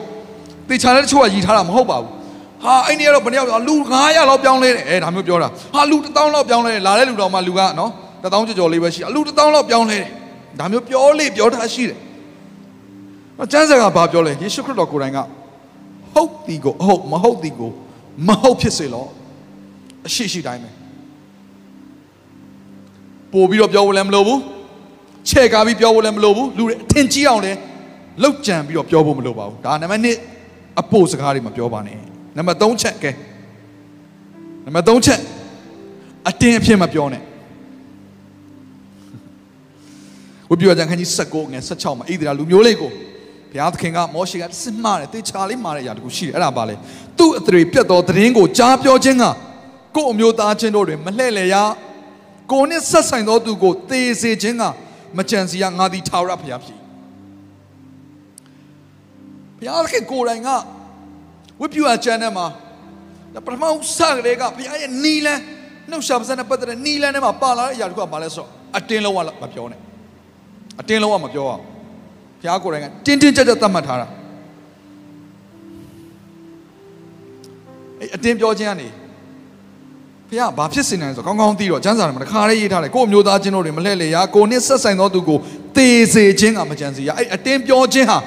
[0.68, 2.08] တေချာတဲ့တချို့ကရည်ထားတာမဟုတ်ပါဘူး
[2.64, 7.90] ဟာအဲ့ဒီကတော့ဘယ်နှယောက်လူ900လောက်ပြောင်းလဲတယ်အဲဒါမျိုးပြောတာဟာလူ1000လောက်ပြောင်းလဲတယ်လာတဲ့လူတော်မှလူကနော်
[8.22, 10.06] 1000ကျော်ကျော်လေးပဲရှိအလူ1000လောက်ပြောင်းလဲတယ်
[10.58, 11.98] ဒါမျိုးပြောလေပြောတာရှိတယ်
[13.42, 15.18] အကျမ်းစာကဘာပြောလဲယေရှုခရစ်တော်ကိုယ်တိုင်က
[16.14, 17.70] ဟုတ်ဒီကိုအဟုတ်မဟုတ်ဒီကို
[18.28, 19.06] မဟုတ်ဖြစ်စေလော
[20.06, 20.81] အရှိရှိတိုင်းပဲ
[23.32, 24.40] ပို့ပြီးတော့ပြောဖို့လည်းမလိုဘူး
[25.28, 27.58] ချဲ့ကားပြီးပြောဖို့လည်းမလိုဘူးလူတွေအထင်ကြီးအောင်လည်း
[28.22, 31.98] လောက်ကြံပြီးတော့ပြောဖို့မလိုပါဘူးဒါနံပါတ်1အဖို့စကားတွေမပြောပါနဲ့
[32.36, 33.10] နံပါတ်3ချက်ကဲ
[34.66, 35.20] နံပါတ်3ချက်
[36.28, 37.22] အတင်းအဖြစ်မပြောနဲ့
[40.50, 42.90] ဝိပယကျန်ခန်းကြီး16ငယ်16မှာဣသရေလလူမျိုးလေးကို
[43.50, 46.74] ဘုရားသခင်ကမောရှေကစစ်မှားတယ်တေချာလေးမှားတဲ့အရာတခုရှိတယ်အဲ့ဒါပါလေ
[47.18, 49.24] သူ့အသရေပြတ်သောသတင်းကိုကြားပြောခြင်းက
[49.96, 51.56] ကို့အမျိုးသားချင်းတို့တွင်မလှဲ့လေရ
[52.52, 54.64] ကိုနှင့်ဆက်ဆိုင်သောသူကိုသေစေခြင်းက
[55.18, 56.78] မကြံစီရငါသည်ထာဝရဘုရားဖြစ်
[59.58, 60.48] ဘုရားသခင်ကိုယ်တိုင်က
[61.60, 62.46] ဝိပယကျမ်းထဲမှာ
[63.34, 63.64] ဒါပထမ
[63.96, 65.42] စကလေးကဘုရားရဲ့နီလန်း
[65.90, 69.80] နှုတ်ရှာပါစနဲ့ပတ်သက်တဲ့နီလန်းထဲမှာပါလာတဲ့အရာတခုကဘာလဲဆိုတော့အတင်းလုံးဝမပြောနဲ့
[70.80, 71.62] အတင်းလုံးဝမပြောအောင်
[72.40, 74.06] ဘုရားကိုယ်တိုင်ကတင်းတင်းကြပ်ကြပ်သတ်မှတ်ထားတာ
[77.98, 79.01] အဲ့အတင်းပြောခြင်းကနေဘ
[80.32, 85.38] ဖခင်ဘာဖြစ်စင်တယ်ဆိုကောင်းကောင်းသိတော့ကျမ်းစာထဲမှာတခါလေးရေးထားတယ်ကို့အမျိုးသားချင်းတို့တွေမလှည့်လေရကိုနှစ်ဆက်ဆိုင်သောသူကို
[85.76, 88.18] တေစေခြင်းကမကြံစီရအဲ့အတင်းပြောခြင်းဟာ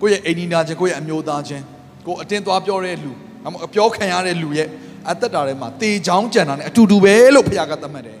[0.00, 1.62] ကိုယ့်ရဲ့အိမ်နီးနာချင်းကိုယ့်ရဲ့အမျိုးသားချင်း
[2.06, 3.12] ကိုအတင်းသွားပြောတဲ့လူ
[3.46, 4.68] အမပြောခံရတဲ့လူရဲ့
[5.10, 8.18] အသက်တာထဲမှာတေချောင်းကြံတာ ਨੇ အတူတူပဲလို့ဖခင်ကသတ်မှတ်တယ်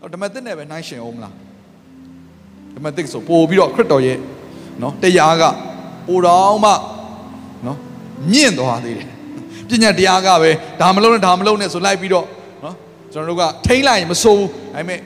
[0.00, 1.34] တော့ဓမ္မသစ်နဲ့ပဲနှိုင်းရှင်အောင်မလား
[2.76, 4.18] ဓမ္မသစ်ဆိုပို့ပြီးတော့ခရစ်တော်ရဲ့
[4.82, 5.42] နော်တရားက
[6.08, 6.80] ပိုတော်မှနော်
[8.32, 9.08] မြင့်သွားသေးတယ်
[9.68, 10.50] ပညာတရားကပဲ
[10.80, 12.26] ဒါမလုံးနဲ့ဒါမလုံးနဲ့ဆိုလိုက်ပြီးတော့
[12.64, 12.74] နော်
[13.12, 15.00] ကျွန်တော်တို့ကထိမ့်လိုက်ရင်မဆိုးဘူးဒါပေမဲ့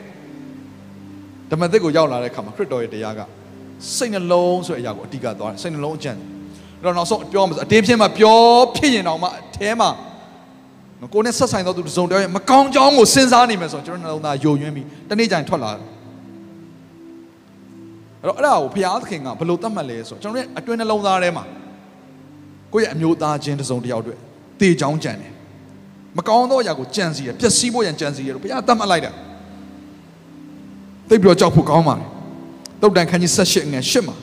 [1.50, 3.20] ဓမ္မသစ်ကိုရောက်လာတဲ့အခါမှာခရစ်တော်ရဲ့တရားက
[3.96, 6.18] စိတ်နှလုံးဆိုတဲ့အရာကိုအတိကသွားတယ်စိတ်နှလုံးအကျင့်
[6.78, 8.40] အဲ့တော့နောက်ဆုံးပြောမှာဆိုအတင်းဖြစ်မှာပြော
[8.76, 9.90] ဖြစ်ရင်တော့မှအแทမှာ
[11.00, 15.84] နော်ကိုယ်နဲ့ဆက်ဆိုင်သောသူတစ်စုံတယောက်ရဲ့မကောင်းကြောင်းကိုစဉ်းစားနေမယ်ဆိုတော့ကျွန်တော်နှလုံးသားယိုယွင်းပြီးတနေ့ကျရင်ထွက်လာတယ်
[18.22, 21.44] အဲ့တော့အဲ့ဒါကိုဘုရားသခင်ကဘယ်လိုသတ်မှတ်လဲဆိုတော့ကျွန်တော်ရဲ့အတွင်းနှလုံးသားထဲမှာ
[22.76, 24.18] ကိုယ့်ရဲ့အမျိုးသားချင်းတစ်စုံတစ်ယောက်အတွက်
[24.60, 25.32] တေချောင်းကြံတယ်
[26.16, 29.10] မကောင်းသောအရာကိုကြံစီရပျက်စီးဖို့ရန်ကြံစီရလို့ဘုရားသတ်မှတ်လိုက်တာ
[31.08, 32.06] သိပြီးတော့ကြောက်ဖို့ကောင်းပါတယ်
[32.82, 34.16] တုတ်တန်ခန်းကြီး78ငွေ8မှာ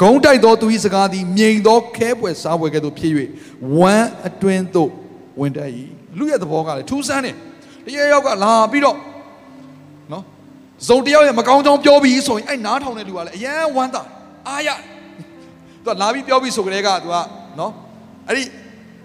[0.00, 3.12] ဂုံးတိုက်သောသူ၏စကားသည်မြိန်သောခဲပွဲစားပွဲကဲ့သို့ဖြစ်၍
[3.78, 4.90] ဝမ်းအတွင်းသို့
[5.40, 5.70] ဝင်တတ်၏
[6.18, 7.36] လူရဲ့သဘောကလည်းထူးဆန်းတယ်
[7.86, 8.96] တရယောက်ကလာပြီးတော့
[10.12, 10.24] နော်
[10.88, 14.02] ဇုံတယောက်ရဲ့မကောင်းကြောင်းပြောပြီးဆိုရင်အဲ့နားထောင်တဲ့လူကလည်းအယံဝမ်းသာ
[14.48, 14.68] အားရ
[15.84, 17.16] သူကလာပြီးပြောပြီးဆိုကြတဲ့ကသူက
[17.60, 17.72] နော်
[18.28, 18.42] အဲ့ဒီ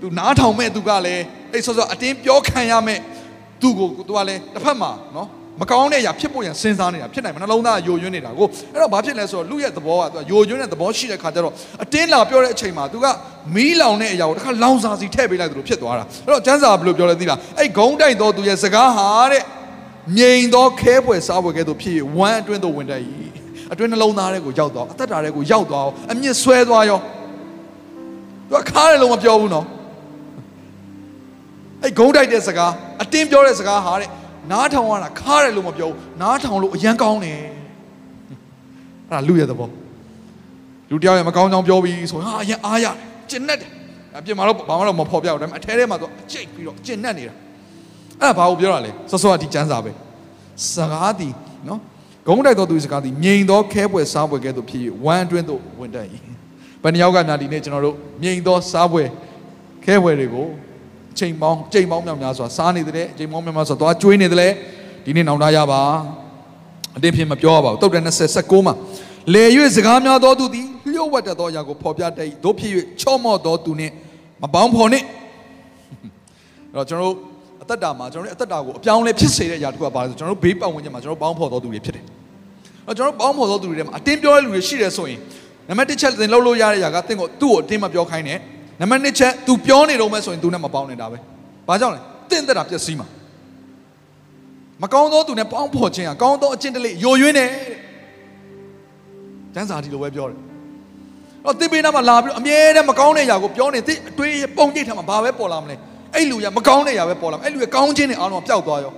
[0.01, 1.23] သူနားထောင်မဲ့သူကလည်း
[1.53, 2.99] အဲ့ဆောဆောအတင်းပြောခံရမဲ့
[3.61, 5.27] သူကိုသူကလည်းတစ်ဖက်မှာနော်
[5.61, 13.05] မကောင်းတဲ့အရာဖြစ်ဖို့ရန်စဉ်းစားနေတာဖြစ်နိုင်မနှလုံးသားယိုယွင်းနေတာကိုအဲ့တော့ဘာဖြစ်လဲဆိုတော့လူရဲ့သဘောကသူကယိုယွင်းတဲ့သဘောရှိတဲ့ခါကျတော့အတင်းလာပြောတဲ့အချိန်မှာသူက
[13.55, 19.43] မီးလောင်တဲ့အရာကိုတစ်ခါလောင်စာစီထည့်ပေးလိုက်သလိုဖြစ်သွားတာအဲ့တော့ကျမ်းစာဘယ်လိုပြောလဲသိလားအဲ့ဂုံးတိုက်သောသူရဲ့စကားဟာတဲ့
[20.17, 23.01] မြိန်သောခဲပွဲစားပွဲကဲ့သို့ဖြစ်၍ဝမ်းအတွင်းသို့ဝင်တတ်၏
[23.71, 26.99] အတွင်းနှလုံးသားထဲကိုရောက်သွားအသက်တာထဲကိုရောက်သွားအောင်အမြင့်ဆွဲသွားရော
[28.49, 29.65] သူကခါတယ်လို့မပြောဘူးနော်
[31.83, 32.71] အဲ့ဂုံးတိုက်တဲ့စကား
[33.01, 34.09] အတင်းပြောတဲ့စကားဟာတဲ့
[34.51, 37.39] နားထောင်ရတာခါတယ်လို့မပြောဘူးနားထောင်လို့အရန်ကောင်းတယ်
[39.09, 39.69] အဲ့ဒါလူရဲ့သဘော
[40.89, 42.95] လူတယောက်ရဲ့မကောင်းကြောင်ပြောပြီးဆိုဟာအရန်အားရတယ်
[43.29, 43.69] ကျင်နဲ့တယ်
[44.17, 47.33] အပြင်မှာတော့ဘာမှတော့မဖော်ပြဘူးဒါပေမဲ့အထဲထဲမှာတော့အကျိတ်ပြီးတော့ကျင်နဲ့နေတာ
[48.21, 49.91] အဲ့ဒါဘာကိုပြောတာလဲစောစောကဒီကျမ်းစာပဲ
[50.73, 51.29] စကားဒီ
[51.67, 51.79] နော်
[52.27, 56.36] ဂုံးတိုက်တော်သူစကားဒီမြိန်သောခဲပွဲစားပွဲကဲ့သို့ဖြစ်၍ဝမ်းအတွင်းသို့ဝင်တတ်၏ဘ
[56.87, 59.03] ယ်နှယောက်ကများဒီနေ့ကျွန်တော်တို့မြိန်သောစားပွဲ
[59.85, 60.47] ခဲပွဲတွေကို
[61.17, 64.53] ချိန်ပေါင်းချိန်ပေါင်းမြောက်များစွာစားနေတယ်ချိန်ပေါင်းမြောက်များစွာသွားကျွေးနေတယ်
[65.05, 65.81] ဒီနေ့နောင်တရပါ
[66.97, 68.03] အတင်းဖြစ်မပြောရပါဘူးတုတ်တယ်
[68.35, 68.73] 29မှာ
[69.33, 69.43] လေ၍
[69.75, 72.71] စကားများသောသူသည်လျှို့ဝှက်တတ်သောအရာကိုဖော်ပြတတ်၏တို့ဖြစ်၍
[73.01, 73.93] ချော့မော့သောသူနှင့်
[74.41, 75.05] မပေါင်းဖော်နှင့်
[76.71, 77.15] အဲ့တော့ကျွန်တော်တို့
[77.63, 82.03] အသက်တာမှာကျွန်တော်တို့အသက်တာကိုအပြောင်းလဲဖြစ်စေတဲ့အရာတစ်ခုကပါလဲဆိုကျွန်တော်တို့ဘေးပတ်ဝန်းကျင်မှာကျွန်တော်တို့ပေါင်းဖော်သောသူတွေဖြစ်တယ်
[82.87, 85.19] အဲ့တော့ကျွန်တော်တို့ပေါင်းဖော်သောသူတွေထဲမှာအတင်းပြောတဲ့လူတွေရှိတယ်ဆိုရင်
[85.69, 88.39] နံပါတ်1ချက်သင်လုပ်လို့ရတဲ့အရာကသင်ကိုသူ့ကိုအတင်းမပြောခိုင်းနဲ့
[88.81, 91.17] နံပါတ်2ချက် तू ပြောနေတော့မဲ့ဆိုရင် तू နဲ့မပေါင်းနေတာပဲ
[91.67, 93.07] ဘာကြောင့်လဲတင့်သက်တာပျက်စီးမှာ
[94.83, 97.79] မကောင်းသောသူနဲ့ပေါင်းဖော်ခြင်းဟာကောင်းသောအကျင့်တလေယိုယွင်းတယ်တဲ့
[99.53, 100.37] ကျမ်းစာဒီလိုပဲပြောတယ်
[101.43, 105.75] တော့သင်ပေးနာမှာလာပြီးတော့အမြဲတမ်းမကောင်းတဲ့အရာကိုပြောနေသင်အတွေးပုံရိပ်ထမှာဘာပဲပေါ်လာမလဲ
[106.15, 108.93] အဲ့လူရမကောင်းတဲ့အရာပဲပေါ်လာမယ်အဲ့လူရကောင်းခြင်းနဲ့အားလုံးပျောက်သွားရော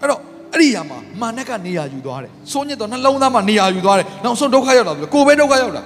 [0.00, 0.20] အဲ့တော့
[0.54, 5.82] အဲ့ဒီအရာမှာမာနက်ကနေရာယူသွားတယ်စိုးညစ်တော့နှလုံးသားမှာနေရာယူသွားတယ်နောက်ဆုံးဒုက္ခရောက်လာပြီကိုယ်ပဲဒုက္ခရောက်လာ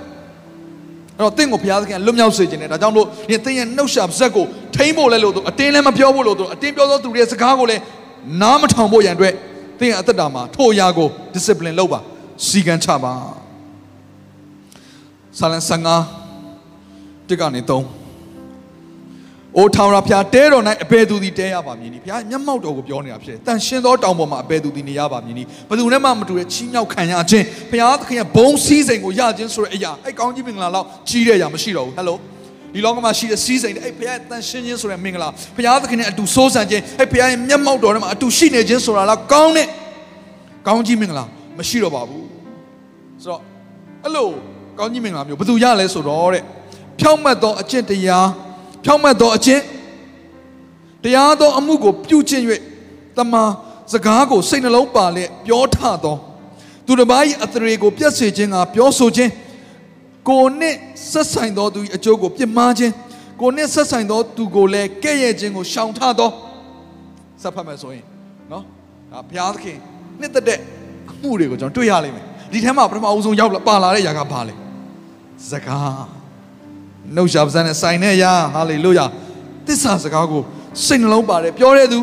[1.19, 4.45] အဲ့တော့တင့်ကိုဘုရားသခင်လွတ်မြောက်စေခြင်းနဲ့ဒါကြောင့်လို့ဒီသင်ရဲ့နှုတ်ရှာဇက်ကို
[4.77, 7.83] ထိမ့်ဖို့လဲလို့သူအတင်းလည်းမပြောဖို့လို့သူအတင်းပြောသောသူတွေရဲ့စကားကိုလည်း
[8.43, 9.35] နားမထောင်ဖို့ရန်အတွက်
[9.81, 12.01] သင်ရဲ့အသက်တာမှာထိုအရာကို discipline လုပ်ပါ
[12.47, 13.13] စီကံချပါ
[15.39, 15.63] ဆာလန်
[16.47, 17.98] 15တစ်ကနေ3
[19.59, 32.17] အိုထောင်ရဖျားတဲတော်၌အဘယ်သူသည်တဲရပါမည်နီဖျားမျက်မှောက်တော်ကိုပြောနေတာဖြစ်တယ်တန်ရှင်းသောတောင်ပေါ်မှာအဘယ်သူသည်နေရပါမည်နီဘယ်သူနဲ့မှမတူတဲ့ချီးမြှောက်ခံရခြင်းဖျားသခင်ရဲ့ဘုံစည်းစိမ်ကိုရခြင်းဆိုတဲ့အရာအဲ့ကောင်းကြီးမင်္ဂလာလောက်ကြီးတဲ့အရာမရှိတော့ဘူးဟယ်လို
[32.75, 39.67] ဒီလောကမှာရှိတဲ့စီးစိမ်အဲ့ဖခင်တန်ရှင်းခြင်းဆိုတဲ့မင်္ဂလာဖခင်သခင်နဲ့အတူစိုးစံခြင်းအဲ့ဖခင်ရဲ့မျက်မှောက်တော်ထဲမှာအတူရှိနေခြင်းဆိုတာလားကောင်းတဲ့
[40.67, 41.25] ကောင်းကြီးမင်္ဂလာ
[41.59, 42.27] မရှိတော့ပါဘူး
[43.23, 43.41] ဆိုတော့
[44.05, 44.29] အဲ့လို
[44.79, 46.43] ကောင်းကြီးမင်္ဂလာမျိုးဘယ်သူရလဲဆိုတော့တဲ့
[47.01, 48.27] ဖြောင့်မတ်သောအကျင့်တရား
[48.85, 49.63] ဖြောင့်မတ်သောအကျင့်
[51.05, 52.45] တရားသောအမှုကိုပြုကျင့်၍
[53.17, 53.51] တမန်
[53.93, 56.17] စကားကိုစိတ်နှလုံးပါလျက်ပြောထသော
[56.87, 59.33] သူတစ်ပါး၏အသရေကိုပြည့်စေခြင်းကပြောဆိုခြင်း
[60.29, 60.77] ကိုနှင့်
[61.11, 62.93] ဆက်ဆိုင်သောသူ၏အကျိုးကိုပြစ်မှားခြင်း
[63.41, 66.31] ကိုနှင့်ဆက်ဆိုင်သောသူကိုလည်းကဲ့ရဲ့ခြင်းကိုရှောင်ထသော
[67.43, 68.05] စပ်ဖတ်မယ်ဆိုရင်
[68.53, 68.65] နော်
[69.11, 69.79] ဒါဘုရားသခင်
[70.21, 70.59] နှစ်သက်တဲ့
[71.11, 74.55] အမှုတွေကိုကျွန်တော်တွေ့ရလိမ့်မယ်ဒီထဲမှာပထမအဦးဆုံးရောက်လာပါလာတဲ့ຢာကဘာလဲ
[75.51, 76.18] စကား
[77.17, 79.05] နှုတ်ရှာပစံနဲ့ဆိုင်တဲ့ຢာဟာလေလုယာ
[79.67, 80.43] သစ္စာစကားကို
[80.87, 82.01] စိတ်နှလုံးပါတယ်ပြောတဲ့သူ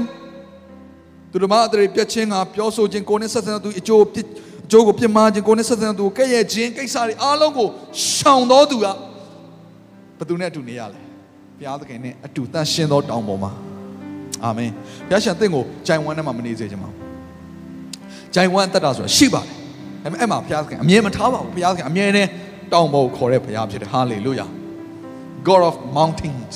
[1.31, 4.27] သူတို့မအတရေပြက်ချင်းကပြောဆိုခြင်းကိုနဲ့ဆက်ဆံသူအကျိုးပြစ်
[4.65, 7.67] အကျိုးကိုပြစ်မှားခြင်းကိုနဲ့ဆက်ဆံသူကဲ့ရဲ့ခြင်းကိစ္စတွေအားလုံးကို
[8.13, 8.85] ရှောင်တော်သူက
[10.19, 10.99] ဘသူနဲ့အတူနေရလဲ
[11.57, 13.51] ဘုရားသခင်နဲ့အတူတန်ရှင်းသောတောင်ပေါ်မှာ
[14.43, 14.71] အာမင်
[15.07, 16.97] ဘုရားရှင်သင်ကိုဂျိုင်ဝမ်နဲ့မှမနေစေချင်ပါဘူး
[18.35, 19.51] ဂျိုင်ဝမ်အသက်တာဆိုတာရှိပါတယ်
[20.03, 22.29] ဒါပေမဲ့အဲ့မှာဘုရားသခင်အမြဲမထားပါဘူးဘုရားသခင်အမြဲတမ်း
[22.73, 24.45] တောင်ပေါ်ကိုခေါ်တဲ့ဘုရားဖြစ်တယ်ဟာလေလုယာ
[25.47, 26.55] God of mountains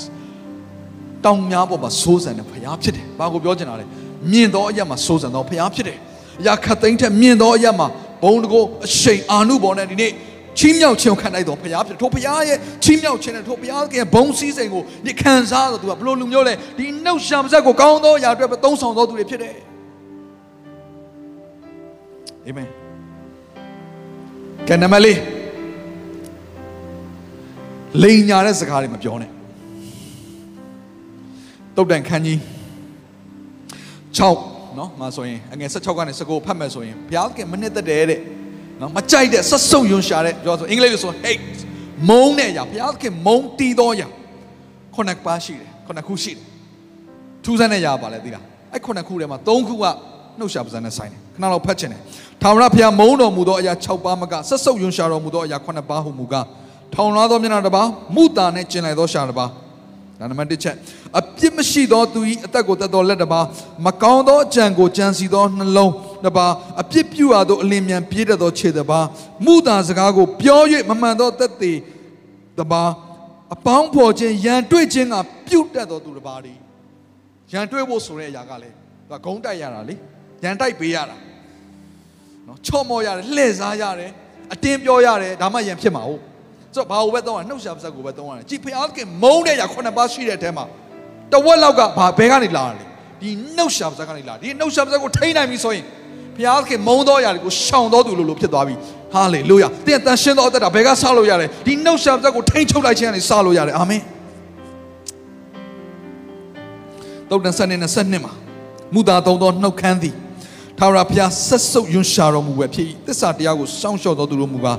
[1.26, 3.86] တောင်များပေါ်မှာစိုးစံတဲ့ဘုရားဖြစ်တယ်။ဘာကိုပြောချင်တာလဲ။
[4.32, 5.98] မြင့်သောအရက်မှာစိုးစံသောဘုရားဖြစ်တယ်။
[6.42, 7.88] အရာခတ်သိမ်းထက်မြင့်သောအရက်မှာ
[8.24, 10.12] ဘုံတကိုအရှိန်အာနုဘော်နဲ့ဒီနေ့
[10.60, 19.56] ချီးမြှောက်ခြင်းကိုခံလိုက်တော်ဘုရားဖြစ်တယ်။ထိုဘုရားရဲ့ချီးမြှောက်ခြင်းနဲ့ထိုဘုရားရဲ့ဘုံစည်းစိမ်ကိုဒီခံစားတော့သူကဘလို့လူမျိုးလဲဒီနှုတ်ရှာပါဇက်ကိုကောင်းသောအရာအတွက်ပဲသုံးဆောင်တော်သူတွေဖြစ်တယ်။
[22.46, 22.68] အာမင်။
[24.68, 25.39] ကဲနမလေး
[28.03, 29.31] လိန်ညာတဲ့စကားတွေမပြောနဲ့
[31.77, 32.39] တုတ်တန်ခန်းကြီး
[34.19, 38.21] 6เนาะမှာဆိုရင်အငယ်16ကနေ19ဖတ်မယ်ဆိုရင်ဘုရားသခင်မနစ်သက်တယ်တဲ့
[38.79, 41.43] เนาะမကြိုက်တဲ့ဆက်ဆုပ်ယွန်ရှာတဲ့ပြောဆိုအင်္ဂလိပ်လိုဆို hate
[42.09, 44.09] မုန်းတဲ့အရာဘုရားသခင်မုန်းတီးသောအရာ
[44.95, 46.43] ခုနှစ်ပါးရှိတယ်ခုနှစ်ခုရှိတယ်
[47.45, 49.85] ထူးဆန်းတဲ့အရာပါလဲသိလားအဲ့ခုနှစ်ခုထဲမှာ၃ခုက
[50.39, 52.01] နှုတ်ရှာပါးစံနဲ့ဆိုင်တယ်ခဏလောက်ဖတ်ချင်တယ်
[52.43, 56.45] ထာဝရဘုရားမုန်းတော်မူသောအရာ6ပါးမကဆက်ဆုပ်ယွန်ရှာတော်မူသောအရာခုနှစ်ပါးဟုမူကား
[56.96, 59.50] ထောင်လွှားသောမျက်နှာတစ်ပါးမုတာနဲ့ကျင်လိုက်သောရှာတစ်ပါး
[60.20, 60.76] ဒါနံပါတ်1ချက်
[61.20, 63.46] အပြစ်မရှိသောသူ၏အသက်ကိုတတ်သောလက်တစ်ပါး
[63.86, 65.94] မကောင်းသောအကြံကိုကြံစီသောနှလုံး
[66.26, 69.06] တစ်ပါးအပြစ်ပြုရသောအလင်းမြန်ပြေးတတ်သောခြေတစ်ပါး
[69.46, 71.74] မုတာစကားကိုပြော၍မမှန်သောသက်သေ
[72.58, 72.90] တစ်ပါး
[73.54, 75.16] အပေါင်းဖော်ခြင်းရန်တွေ့ခြင်းက
[75.48, 76.54] ပြုတ်တတ်သောသူတစ်ပါးဒီ
[77.54, 78.76] ရန်တွေ့ဖို့ဆိုတဲ့အရာကလည်း
[79.10, 79.96] သူကဂုံးတိုက်ရတာလေ
[80.44, 81.18] ရန်တိုက်ပေးရတာ
[82.48, 84.12] နော်ချော့မော့ရတယ်လှည့်စားရတယ်
[84.54, 86.22] အတင်းပြောရတယ်ဒါမှရန်ဖြစ်မှာဟုတ်
[86.76, 90.66] ဆိုတော့ဘာကိုပဲသုံးရနှုတ်ရှာပါစက်ကိုပဲသုံးရတယ်ကြည်ဖျားသခင်မုန်းတဲ့ຢာခုနှစ်ပါးရှိတဲ့အထဲမှာ
[91.34, 92.88] တဝက်လောက်ကဘာဘဲကနေလာတယ်
[93.22, 95.86] ဒီနှုတ်ရှာပါစက်ကနေလာဒီနှုတ်ရှာပါစက်ကိုထိန်းနိုင်ပြီဆိုရင်
[96.38, 98.76] ဖျားသခင်မုန်းသောຢာတွေကိုရှောင်တော်သူလို့လို့ဖြစ်သွားပြီ
[99.14, 104.02] ဟာလေလုယာတဲ့တန်ရှင်းသောအသက်တာဘယ်ကဆလို့ရတယ်ဒီနှုတ်ရှာပါစက်ကိုထိန်းချုပ်လိုက်ခြင်းကနေဆလို့ရတယ်အာမင်
[107.30, 108.34] တုတ်တန်ဆက်နေနဲ့ဆက်နှစ်မှာ
[108.94, 110.16] မူတာသုံးသောနှုတ်ခမ်းသည်
[110.80, 114.78] ထာဝရဘုရားဆက်ဆုပ်ယွန်ရှာတော်မူပဲဖြစ်၏သစ္စာတရားကိုစောင့်ရှောက်တော်သူတို့မူကား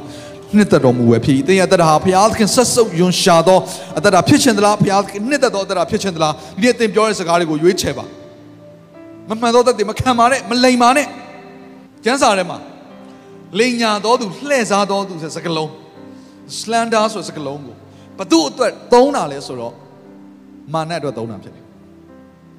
[0.57, 3.59] နှစ်သက်တော်မူပဲဖြစ်၏သင်ရဲ့အသက်တာဟာဘုရားသခင်ဆက်ဆုပ်ယွန်ရှာသော
[3.99, 8.05] အသက်တာဖြစ်ခြင်းသလားဘုရားသခင်နှစ်သက်သောအသက်တာဖြစ်ခြင်းသလားဒီနေ့သင်ပြောတဲ့စကားတွေကိုရွေးချယ်ပါ
[9.29, 11.07] မမှန်သောသက်တွေမခံပါနဲ့မလိမ်ပါနဲ့
[12.05, 12.59] ကျမ်းစာထဲမှာ
[13.59, 15.71] လိန်ညာတော်သူလှည့်စားတော်သူဆိုတဲ့စကားလုံး
[16.59, 17.77] slander ဆိုတဲ့စကားလုံးကို
[18.19, 19.75] ဘသူ့အတွက်သုံးတာလဲဆိုတော့
[20.75, 21.65] မာနအတွက်သုံးတာဖြစ်တယ်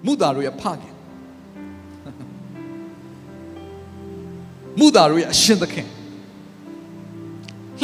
[0.06, 0.96] မုတာတို့ရဲ့ဖခင်
[4.80, 5.88] မုတာတို့ရဲ့အရှင်သခင်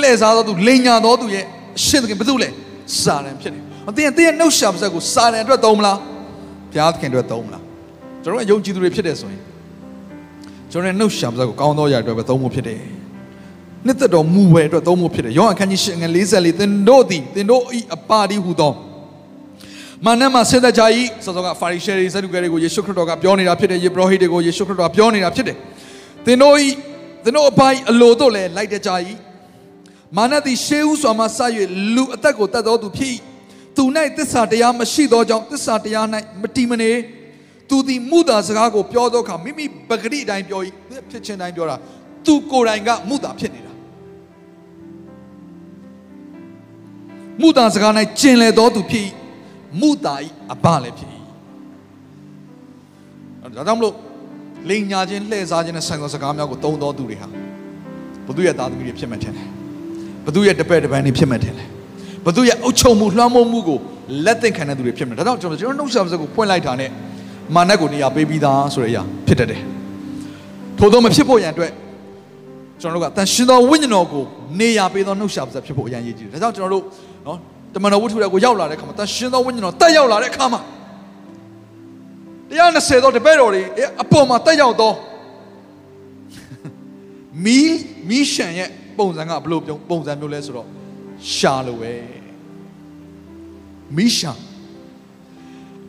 [0.01, 1.43] လှည့်စားတော်သူလိန်ညာတော်သူရဲ့
[1.77, 2.49] အရှင်သခင်ဘသူလဲ
[3.01, 5.97] စာရန်ဖြစ်တယ်။အတင်းတင်းရဲ့နှုတ်ရှာပါစက်ကိုစာရန်အတွက်သုံးမလား
[6.71, 7.63] ဘုရားသခင်အတွက်သုံးမလား
[8.23, 9.41] ကျွန်တော်ကယုံကြည်သူတွေဖြစ်တယ်ဆိုရင်
[10.71, 12.81] ကျွန်တော်ရဲ့နှုတ်ရှာပါစက်ကိုကောင်းသောအရာအတွက်ပဲသုံးဖို့ဖြစ်တယ်။
[13.85, 18.73] နှစ်သက်တော်မူဝဲအတွက်သုံးဖို့ဖြစ်တယ်။ယောဟန်ခန်းကြီး၈ငယ်44သင်တို့သည်သင်တို့ဤအပါတိဟုသော
[20.05, 20.83] မာနမှာဆင်းသက်ကြ၏
[21.25, 25.57] စောစောကဖာရိရှဲတွေဇဒုကဲတွေကိုယေရှုခရစ်တော်ကပြောနေတာဖြစ်တယ်ယေဘရဟိတွေကိုယေရှုခရစ်တော်ကပြောနေတာဖြစ်တယ်
[26.25, 26.67] သင်တို့ဤ
[27.23, 28.91] သင်တို့အပိုင်းအလိုတို့လည်းလိုက်တကြ၏
[30.15, 31.39] မာနသည်ရှေးဥစွာမှစ၍
[31.95, 33.11] လူအသက်ကိုတတ်တော်သူဖြစ်၏
[33.75, 33.83] သူ၌
[34.17, 36.05] သစ္စာတရားမရှိသောကြောင့်သစ္စာတရား၌
[36.41, 36.91] မတည်မနေ
[37.69, 40.61] သူသည်မုသာစကားကိုပြောသောအခါမိမိပဂရိအတိုင်းပြော၏
[41.09, 41.75] ဖြစ်ချင်းတိုင်းပြောတာ
[42.25, 43.73] သူကိုယ်တိုင်ကမုသာဖြစ်နေတာ
[47.41, 49.05] မုသာစကား၌ကျင်လေတော်သူဖြစ်၏
[49.81, 51.09] မုသာဤအပလည်းဖြစ်၏
[53.41, 53.95] ဒါကြောင့်မလို့
[54.69, 57.27] လိန်ညာခြင်းလှည့်စားခြင်းနဲ့ဆိုင်သောစကားများကိုသုံးတော်သူတွေဟာ
[58.25, 59.56] ဘုသူရဲ့သားသမီးတွေဖြစ်မှထင်တယ်
[60.27, 61.67] ဘသူရဲ့တပည့်တပန်းတွေဖြစ်မှထင်တယ်
[62.25, 63.79] ဘသူရဲ့အုပ်ချုပ်မှုလွှမ်းမိုးမှုကို
[64.25, 66.89] လက်သင့်ခံတဲ့သူတွေဖြစ်မှဒါကြောင့်ကျွန်တော်ကျွန်တော်နှုတ်ဆက်ပါစကိုဖွင့်လိုက်တာနဲ့
[67.55, 69.61] မာနကိုနေရာပေးပြီးသားဆိုတဲ့အရာဖြစ်တတ်တယ်
[70.77, 71.71] ထို့သောမဖြစ်ဖို့ရန်အတွက်
[72.81, 74.23] ကျွန်တော်တို့ကတန်ရှင်သောဝိညာဉ်တော်ကို
[74.59, 76.83] နေရာပေးသောနှုတ်ဆက်ပါစဖြစ်ဖို့အရင်ရည်ကြည့်တယ်ဒါကြောင့်ကျွန်တော်တို့
[77.27, 77.37] နော်
[77.73, 80.61] တမန်တော်ဝတ္ထုတွေကိုရောက်လာတဲ့အခါမှာတန်ရှင်သောဝိညာဉ်တော်တက်ရောက်လာတဲ့အခါမှာ
[82.57, 83.61] 120သောတပည့်တော်တွေ
[84.03, 84.91] အပေါ်မှာတက်ရောက်သော
[87.43, 87.77] မီး
[88.09, 88.69] မီးရှန်ရဲ့
[88.99, 90.67] ပုံစံကဘယ်လိုပုံစံမျိုးလဲဆိုတော့
[91.35, 91.93] ရှာလိုပဲ
[93.97, 94.33] မီးရှာ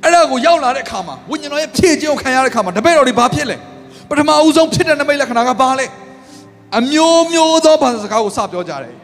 [0.02, 3.56] အဲ့ဒါကိုရောက်လာတဲ့အခါမှာဝိညာဉ်တော်ရဲ့ဖြည့်ခြင်းကိုခံရတဲ့အခါမှာတပည့်တော်တွေဘာဖြစ်လဲ
[4.10, 5.86] ပထမအဦးဆုံးဖြစ်တဲ့နမိတ်လက္ခဏာကဘာလဲ
[6.78, 8.96] အမျိုးမျိုးသောဘာသာစကားကိုစပြောကြတယ်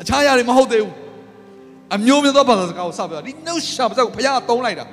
[0.00, 0.94] အခြားຢာတွေမဟုတ်သေးဘူး
[1.94, 4.86] အမျိုးမျိုးသောဘာသာစကားကိုစပြောဒီနှုတ်ရှာပါးစပ်ကိုဘုရားသုံးလိုက်တာ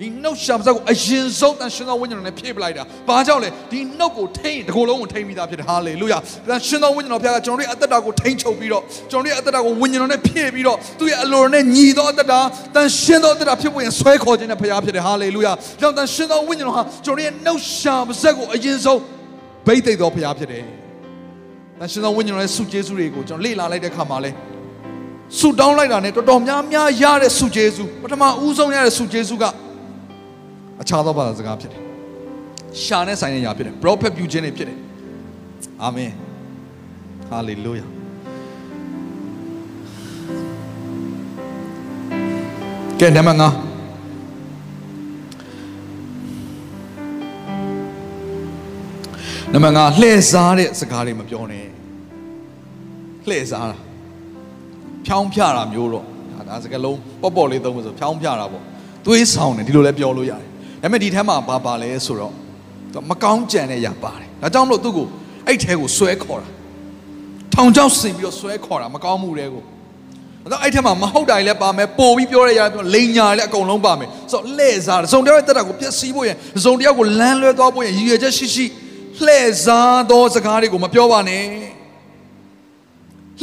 [0.00, 6.18] ဒီနှုတ်ရှာပါးစပ်ကိုအရင်ဆုံးတန်ရှင်သောဝိညာဉ်တော်နဲ့ဖြည့်ပလိုက်တာဘာကြောင့်လဲဒီနှုတ်ကိုထိန်းဒီကိုယ်လုံးကိုထိန်းပြီးသားဖြစ်တယ်ဟာလေလုယာ
[6.48, 12.40] တန်ရှင်သောဝိညာဉ်တော်ဘုရားကကျွန်တော်တို့ရဲ့အသက်တာကိုထိန်းချုပ်ပြီးတော့ကျွန်တော်တို့ရဲ့အသက်တာကိုဝိညာဉ်တော်နဲ့ဖြည့်ပြီးတော့သူ့ရဲ့အလိုတော်နဲ့ညီသောအသက်တာ
[12.74, 19.00] တန်ရှင်သောအသက်တာဖြစ်ဖို့ရင်ဆွဲခေါ်ခြင်းနဲ့ဘုရားဖြစ်တယ်ဟာလေလုယာကြောင့်တန်ရှင်သောဝိညာဉ်တော်ဟာကျွန်တော်တို့ရဲ့နှုတ်ရှာပါးစပ်ကိုအရင်ဆုံး
[19.66, 20.64] ဗိတ်သိက်သောဘုရားဖြစ်တယ်
[21.78, 24.30] တန်ရှင်သောဝိညာဉ်တော်ရဲ့ဆုကျေးဇူးတွေကိုကျွန်တော်လေ့လာလိုက်တဲ့အခါမှာလဲ
[25.38, 29.44] ဆူတောင်းလိုက်တာနဲ့တော်တော်များများရတဲ့ဆုကျေးဇူးပထမဦးဆုံးရတဲ့ဆုကျေးဇူးက
[30.82, 31.82] အခြားသောဘာသာစကားဖြစ်တယ်
[32.82, 34.78] ရှာနဲ့ဆိုင်တဲ့ຢာဖြစ်တယ် prophet ပြုခြင်းတွေဖြစ်တယ်
[35.82, 36.12] အာမင်
[37.28, 37.86] ဟာလေလုယာ
[43.00, 43.42] ကဲနံပါတ်5
[49.52, 51.66] နံပါတ်5လှည့်စားတဲ့စကားတွေမပြောနဲ့
[53.28, 53.76] လှည့်စားတာ
[55.06, 58.62] ဖြောင်းဖြတာမျိုးတော့ဒါဒါစကားလုံးပေါ့ပေါ့လေးသုံးလို့ဆိုဖြောင်းဖြတာပေါ့
[59.06, 62.33] သွေးဆောင်တယ်ဒီလိုလည်းပြောလို့ရတယ် ဒါပေမဲ့ဒီထဲမှာဘာပါလဲဆိုတော့
[62.93, 65.07] သူမကောင်းကြံတဲ့ຢာပါတယ်ဒါကြောင့်မလို့သူ့ကို
[65.47, 66.47] အဲ့ထဲကိုဆွဲခေါ်တာ
[67.53, 69.63] ထောင်ချောက်ဆင်ပြီးတော့ဆွဲခေါ်တာမကောင်းမှုတွေကို
[70.43, 76.31] အဲ့တော့အဲ့ထဲမှာမဟုတ်တာတွေလည်းပါမယ်ပို့ပြီးပြောရရပြောလိန်ညာလည်းအကုန်လုံးပါမယ်ဆိုတော့လှည့်စားတယ်စုံတယောက်ရဲ့တက်တာကိုပြည့်စည်ဖို့ရ
[76.65, 78.65] စုံတယောက်ကိုလမ်းလွဲသွားဖို့ရရည်ရွယ်ချက်ရှိရှိ
[79.25, 81.43] လှည့်စားသောစကားတွေကိုမပြောပါနဲ့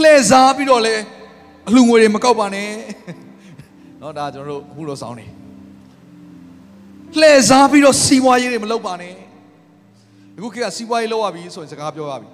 [0.01, 0.95] လှည့်စားပြီးတော့လေ
[1.69, 2.71] အလှငွေတွေမကောက်ပါနဲ့
[4.01, 5.27] เนาะဒါကျွန်တော်တို့အခုလိုဆောင်းနေ
[7.22, 9.14] လှည့်စားပြီးတော့စီးပွားရေးတွေမလုပ်ပါနဲ့
[10.38, 12.30] အခုခေတ်ကစီးပွားရေးလုပ်ရပြီဆိုရင်စကားပြောရပြီ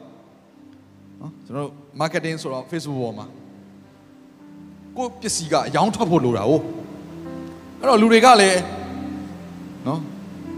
[1.21, 3.27] နော်ကျွန်တော်တို့ marketing ဆိုတော့ Facebook ပေါ်မှာ
[4.97, 6.51] ကိုပစ္စည်းကအယောင်းထွက်ဖို့လိုတာ哦
[7.79, 8.59] အဲ့တော့လူတွေကလည်း
[9.87, 9.99] နော်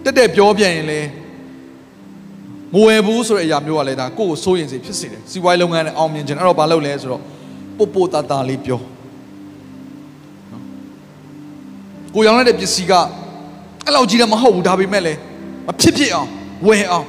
[0.03, 1.07] တက်တက်ပြောပြန်ရင်လည်း
[2.73, 7.21] မဝယ်ဘူးဆိုတဲ့အရာမျိုးကလည်းဒါကိုယ့်ကိုစိုးရင်စီဖြစ်စေတယ်စီးပွားရေးလုပ်ငန်းနဲ့အောင်မြင်ခြင်းအဲ့တော့ဘာလုပ်လဲဆိုတော့
[7.77, 8.79] ပို့ပို့တာတာလေးပြော
[12.13, 12.93] ကိုရောင်းလိုက်တဲ့ပစ္စည်းက
[13.87, 15.19] အဲ့လောက်ကြီးလည်းမဟုတ်ဘူးဒါပေမဲ့လည်း
[15.67, 16.29] မဖြစ်ဖြစ်အောင်
[16.67, 17.07] ဝယ်အောင်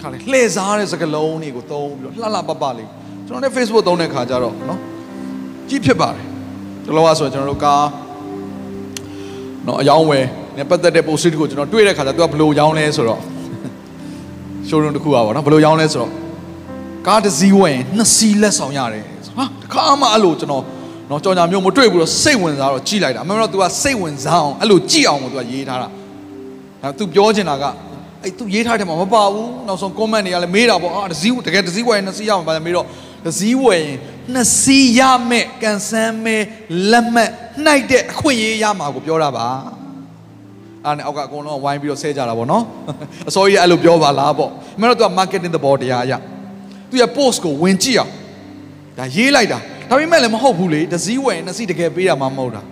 [0.00, 2.88] ခါလေလှည့်စားတဲ့စကလုံးတွေကိုသုံးပြီးတော့လှလှပပလေး
[3.26, 4.80] ကျွန်တော်လည်း Facebook သုံးတဲ့ခါကျတော့နော်
[5.68, 6.24] ကြည့်ဖြစ်ပါတယ်
[6.84, 7.86] ဒီလိုပါဆိုရင်ကျွန်တော်တို့ကား
[9.66, 13.20] နော်အယောင်းဝယ်နဲ့ပတ်သက်တဲ့ post တွေကိုကျွန်တော်တွေ့တဲ့ခါကျတော့သူကဘယ်လိုရောင်းလဲဆိုတော့
[14.68, 16.12] showroom တစ်ခုอ่ะဗောနော်ဘယ်လိုရောင်းလဲဆိုတော့
[17.06, 20.64] ကားတစ်စီးဝယ်ရင်နှစ်စီးလက်ဆောင်ရတယ်ဆိုဟာတခါမှအဲ့လိုကျွန်တော်
[21.09, 25.87] နော်ကြောင်ညာမျိုးမတွေ့ဘူးတော့စိတ်ဝင်စားတော့ကြည်လိုက်တာအမှန်တော့ तू ကစိတ်ဝင်စားအောင်အဲ့လိုကြည်အောင်ကို तू ကရေးထားတာ
[26.81, 27.63] ဒါ तू ပြောချင်တာက
[28.23, 32.85] အဲ့ तू ရေးထားတယ်မှာမပါဘူးနောက်ဆုံး comment တွေကလည်းမေးတာပေါ့အာတစ်စီးတကယ်တစ်စီးဝယ်ရင်နှစ်စီးရမှာပါမေးတော့
[33.25, 33.97] တစ်စီးဝယ်ရင်
[34.33, 36.37] နှစ်စီးရမဲ့ကန်ဆန်းမဲ
[36.91, 37.31] လက်မှတ်
[37.65, 39.47] နှိုက်တဲ့အခွင့်အရေးရမှာကိုပြောတာပါ
[40.85, 42.63] အဲ့နဲ့အောက်ကအကုန်လုံးဝိုင်းပြီးတော့ဆဲကြတာပေါ့နော်
[43.29, 46.13] အစိုးရအဲ့လိုပြောပါလားပေါ့အမှန်တော့ तू က marketing သဘောတရားအရ
[46.89, 48.11] သူရဲ့ post ကိုဝင်ကြည့်အောင်
[48.97, 49.59] ဒါရေးလိုက်တာ
[49.90, 52.62] ဒါပေမဲ့လည်းမဟုတ်ဘူးလေတစ်စီးဝယ်ရင်နှစ်စီးတကယ်ပေးတာမှမဟုတ်တာ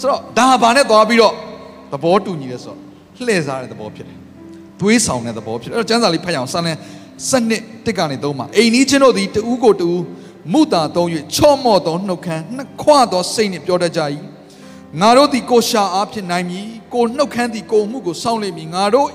[0.00, 1.34] ဆိုတော့ဒါဟာဘာနဲ့သွားပြီးတော့
[1.92, 2.78] သဘောတူညီလဲဆိုတော့
[3.26, 4.18] လှည့်စားတဲ့သဘောဖြစ်တယ်
[4.80, 6.78] သွေးဆောင်တဲ့သဘောဖြစ်တယ်အဲ့တော့ကျမ်းစာလေးဖတ်ရအောင်စံလင်း
[7.30, 10.00] စနစ်တစ်ကနေသုံးပါအိမ်နီးချင်းတို့သည်တူးကိုတူး
[10.52, 14.00] မုတာသုံး၍ချော့မော့သောနှုတ်ခမ်းနှစ်ခွသောစိတ်နှင့်ပြောတတ်ကြ၏
[15.00, 19.08] ငါတို့သည်ကိုရှာအားဖြင့်နိုင်မည်ကိုနှုတ်ခမ်းသည်ကိုမှုကိုစောင့်လိမ့်မည်ငါတို့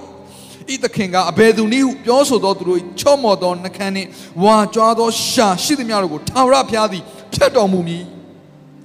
[0.73, 4.09] ဤသခင်ကအဘယ်သူနည်းဟုပြောဆိုသောသူတို့ချော့မော့သောနှုတ်ခမ်းနှင့်
[4.43, 7.03] ဝါကြွားသောရှာရှိသမျှတို့ကိုထာဝရဘုရားသည်
[7.33, 8.03] ဖျက်တော်မူမည်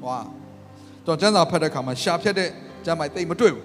[0.07, 0.19] ဝါ
[1.07, 2.49] တော့ကျမ်းစာဖတ်တဲ့အခါမှာရှာဖြတ်တဲ့
[2.85, 3.65] ကျမ်းမိုက်တိတ်မတွေ့ဘူး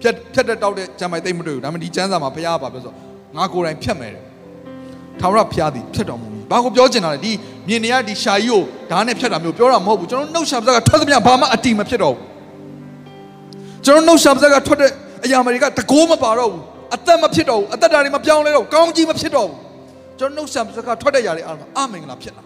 [0.00, 2.92] ဖြတ်ဖြတ်တဲ့တောက်တဲ့ကျမ်းမိုက်တိတ်မတွေ့ဘူးဒါပေမဲ့ဒီကျမ်းစာမှာဘုရားကပြောဆို
[3.36, 4.22] ငါကိုယ်တိုင်ဖြတ်မယ်တဲ့
[5.20, 7.32] ထာဝရဘုရားသည်ဖြတ်တော်မူမည်ဘာကိုပြောချင်တာလဲဒီ
[7.68, 12.24] မြင်နေရဒီရှာကြီးကိုဓာတ်နဲ့ဖြတ်တာမျိုးပြောတာမဟုတ်ဘူးကျွန်တော်နှုတ်ရှာပါးကထွက်သမျှဘာမှအတိမဖြစ်တော့ဘူး
[13.84, 14.90] ကျွန်တော်နှုတ်ရှာပါးကထွက်တဲ့
[15.24, 16.64] အရာတွေကတကိုးမပါတော့ဘူး
[16.94, 19.56] အသက်မဖြစ်တော့ဘူးအသက်တာတွေမပြောင်းလဲတော့ကောင်းကြီးမဖြစ်တော့ဘူး
[20.18, 22.44] ကျွန်တော်နှုတ်ရှာပါးကထွက်တဲ့ຢာတွေအားလုံးအမင်္ဂလာဖြစ်လာ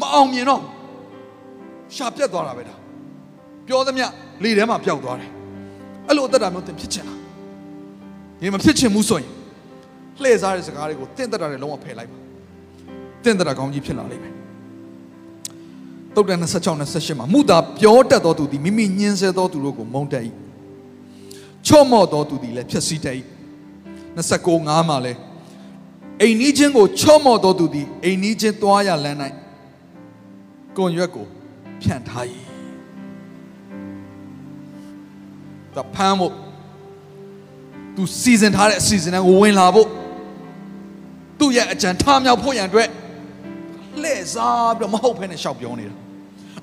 [0.00, 0.62] မအောင်မြင်တော့
[1.96, 2.74] ရှာပြတ်သွားတာပဲဒါ
[3.66, 4.06] ပြောသမျှ
[4.42, 5.30] လေထဲမှာပျောက်သွားတယ်
[6.08, 7.18] အဲ့လိုအသက်တာမျိုးသင်ဖြစ်ချင်လား
[8.40, 9.30] ဒီမဖြစ်ချင်ဘူးဆိုရင်
[10.22, 12.18] လှည့်စားတဲ့စကားတွေကိုတင့်တက်တာတွေလုံးဝဖယ်လိုက်ပါ
[13.24, 14.34] တင့်တက်တာကောင်းကြီးဖြစ်လာလိမ့်မယ်
[16.14, 20.24] တုတ်တန်26 28မှာမူတာပြောတတ်သောသူသည်မိမိညှင်းဆဲသောသူတို့ကိုမုန်းတတ်၏
[21.66, 23.16] ချော့မော့သောသူသည်လည်းဖြစ်စီတတ်၏
[24.16, 25.18] 29 5မှာလည်း
[26.20, 29.18] အိမ်နီးချင်းကိုချော့မော့သောသူသည်အိမ်နီးချင်းသွားရလမ်း၌
[30.76, 31.26] ကွန်ရွက်ကို
[31.82, 32.26] ဖြန့်ထား၏
[35.74, 36.34] တဖမ်းဖို့
[37.96, 39.88] သူစီစဉ်ထားတဲ့အစီအစဉ်ကိုဝင်လာဖို့
[41.38, 42.88] သူ့ရဲ့အကြံထားမြောက်ဖို့ရန်အတွက်
[44.02, 45.94] လှည့်စားပြီးတော့မဟုတ်ဖ ೇನೆ ရှောက်ပြောနေတာ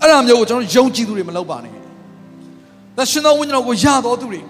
[0.02, 1.74] အဲ့ဒါမျိုးကိုကျွန်တော်ယုံကြည်သူတွေမလုပ်ပါနဲ့။
[2.98, 4.42] ဒါရှင်သောဝိညာဉ်တော်ကိုရတော်သူတွေ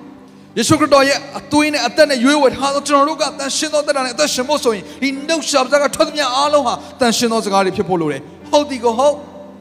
[0.58, 9.16] ယေရှုခရစ်တော်ရဲ့အသွေးနဲ့အသက်နဲ့ရွေးဝယ်ထားသောကျွန်တော်တို့ကတန်ရှင်သောသက်တာနဲ့အသက်ရှင်ဖို့ဆိုရင်ဒီနှုတ်ရှာပစကားထွက်သမျှအားလုံးဟာတန်ရှင်သောစကားတွေဖြစ်ဖို့လိုတယ်။ဟုတ်ဒီကိုဟုတ်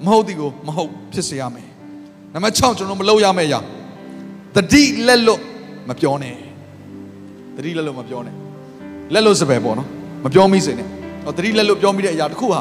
[0.06, 1.66] မဟုတ်ဒီကိုမဟုတ်ဖြစ်စေရမယ်။
[2.34, 3.60] နံပါတ်6ကျွန်တော်မလုပ်ရမယ့်အရာ
[4.56, 5.40] တတိလက်လွတ်
[5.88, 6.34] မပြောနဲ့။
[7.56, 8.34] တတိလက်လွတ်မပြောနဲ့။
[9.12, 9.88] လက်လွတ်စပယ်ပေါ့နော်။
[10.24, 10.86] မပြောမိစေနဲ့။
[11.24, 12.60] ဟောတတိလက်လွတ်ပြောမိတဲ့အရာတစ်ခုဟာ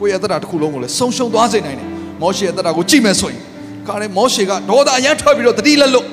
[0.00, 1.88] ကိုယ့်ရဲ့အသက်တာတစ်ခုလုံးကိုလည်းဆုံးရှုံးသွားစေနိုင်တယ်။
[2.22, 3.42] မောရှေရဲ့အသက်တာကိုကြည့်မယ်ဆိုရင်
[3.86, 6.06] ခါရဲမောရှေကဒေါသအရန်ထွက်ပြီးတော့တတိလက်လွတ်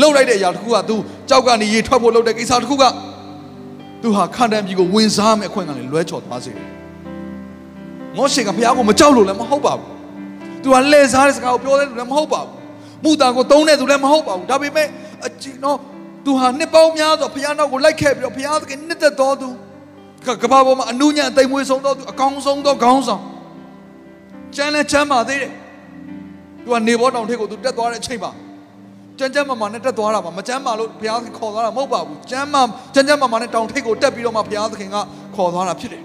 [0.00, 0.94] လှုပ်လိုက်တဲ့အရာတစ်ခုက तू
[1.28, 2.84] ကြောက်ကနေရေထွက်ဖို့လှုပ်တဲ့ကိစ္စတစ်ခုက
[4.02, 6.68] तू ဟာခန္ဓာပြည်ကိုဝင်စားမယ့်အခွင့်အရေးလွဲချော်သွားစေတယ်။
[8.16, 9.88] င မောရှေကဘုရားကိုမကြောက်လို့လည်းမဟုတ်ပါဘူး။
[10.62, 12.50] तू ကလဲစားတဲ့စကားကိုပြောတဲ့လူလည်းမဟုတ်ပါဘူး။
[13.04, 14.86] မူတာကိုသုံးတဲ့သူလည်းမဟုတ်ပါဘူး။ဒါပေမဲ့
[15.26, 15.78] အကြည့်နော်
[16.24, 19.48] तू ဟာနှစ်ပေါင်းများစွာဘုရားနောက်ကိုလိုက်ခဲ့ပြီးတော့ဘုရားသခင်နှစ်သက်တော်သူ
[20.26, 23.22] ကကဘာပေါ်မှာအနုညံအသိမွေးဆုံးတော်သူအကောင်းဆုံးသောခေါင်းဆောင်
[24.56, 25.52] ကျမ်းနဲ့ချမ်းပါသေးတယ်။
[26.64, 28.30] तू ကနေဘောတောင်ထိပ်ကို तू တက်သွားတဲ့အချိန်မှာ
[29.19, 32.61] ကျမ်းကျမ်းမာမာနဲ့တက်သွားတာပါမကျမ်းမာလို့ဘုရားသခင်ခေါ်သွားတာမဟုတ်ပါဘူးကျမ်းမာ
[32.93, 34.97] ကျမ်းကျမ်းမာမာနဲ့တောင်ထိပ်ကိုတက်ပြီးတော့မှဘုရားသခင်က
[35.35, 36.03] ခေါ်သွားတာဖြစ်တယ်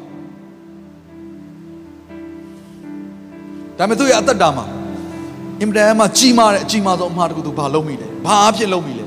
[3.78, 4.64] ဒါပေမဲ့သူ့ရဲ့အသက်တာမှာ
[5.60, 9.04] အင်မတန်မှကြီးမားတဲ့အကြီးမားဆုံးအမှားတစ်ခုသူဘာလုပ်မိလဲဘာအဖြစ်လုပ်မိလဲ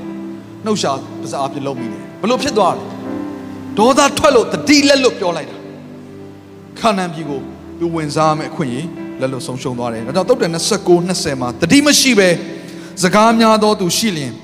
[0.64, 2.84] နှုတ်ရှာပါစားအဖြစ်လုပ်မိတယ်ဘလို့ဖြစ်သွားလဲ
[3.78, 5.56] ဒေါသထွက်လို့တတိလက်လို့ပြောလိုက်တာ
[6.80, 7.40] ခါနန်ပြည်ကို
[7.80, 8.86] သူဝင်စားမယ်အခွင့်အရေး
[9.20, 12.28] လက်လို့ဆုံးရှုံးသွားတယ်ဒါကြောင့်တုတ်တယ်29 20မှာတတိမရှိပဲ
[13.02, 14.34] စကားများသောသူရှိလျင်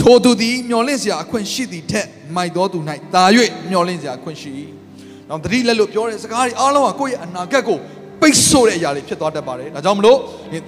[0.00, 2.78] ထိုသူသည်မျော်လင့်စရာအခွင့်ရှိသည်ထက်မိုက်သောသူ၌
[3.14, 3.24] တာ၍
[3.70, 4.50] မျော်လင့်စရာအခွင့်ရှိ၏။
[5.28, 7.78] နောက်တတိလက်လို့ပြောတဲ့စကားတွေအားလုံးကကိုယ့်ရဲ့အနာဂတ်ကို
[8.20, 10.18] ပိတ်ဆို့တဲ့အရာတွေဖြစ်သွားတတ်ပါတယ်။ဒါကြောင့်မလို့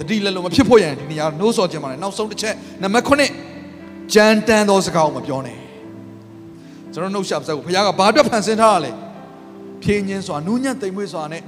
[0.00, 3.04] တတိလက်လို့မဖြစ်ဖို့ရန်ဒီနေရာနှိုးဆော်ခြင်းပါတယ်။နောက်ဆုံးတစ်ချက်နံပါတ်
[3.58, 5.58] 9ကြမ်းတမ်းသောစကားကိုမပြောနဲ့။
[6.92, 8.92] ကျွန်တော်နှုတ်ဆက်စက်ကိုဘုရားကဘာအတွက်ဖန်ဆင်းထားတာလဲ။
[9.82, 11.42] ဖြင်းခြင်းစွာနူးညံ့သိမ်မွေ့စွာနဲ့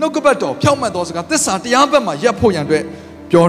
[0.00, 2.84] နှုတ်ကပတ်တော်ဖြောက်မှတ်သောစကားသစ္စာတရားဘက်မှာရပ်ဖို့ရန်အတွက်
[3.30, 3.46] ပြော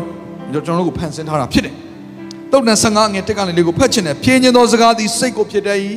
[0.66, 1.76] ကျွန်တော်တို့ကိုဖန်ဆင်းထားတာဖြစ်တယ်။
[2.52, 5.80] တုတ်တန်15ငယ်တက်ကနေလေးကိုဖတ်ချင်တယ်ဖြင်းခြင်းသောစကားသည်စိတ်ကိုဖြစ်တတ်၏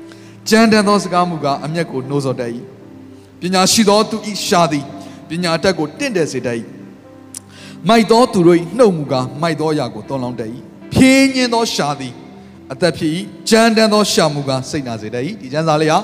[0.48, 2.50] ။ကြမ်းတမ်းသောစကားမူကားအမျက်ကိုနှိုးဆော်တတ်၏။
[3.40, 4.84] ပညာရှိသောသူ၏ရှာသည်
[5.28, 6.56] ပညာတတ်ကိုတင့်တယ်စေတတ်၏။
[7.88, 10.50] မိုက်သောသူတို့၏နှုတ်မူကားမိုက်သောအရာကိုသွန်လောင်းတတ်၏။
[10.92, 12.12] ဖြင်းခြင်းသောရှာသည်
[12.72, 13.10] အသက်ဖြစ်၏။
[13.50, 15.98] ကြမ်းတမ်းသောရှာမူကားစိတ်နာစေတတ်၏။ဒီကျမ်းစာလေးဟာ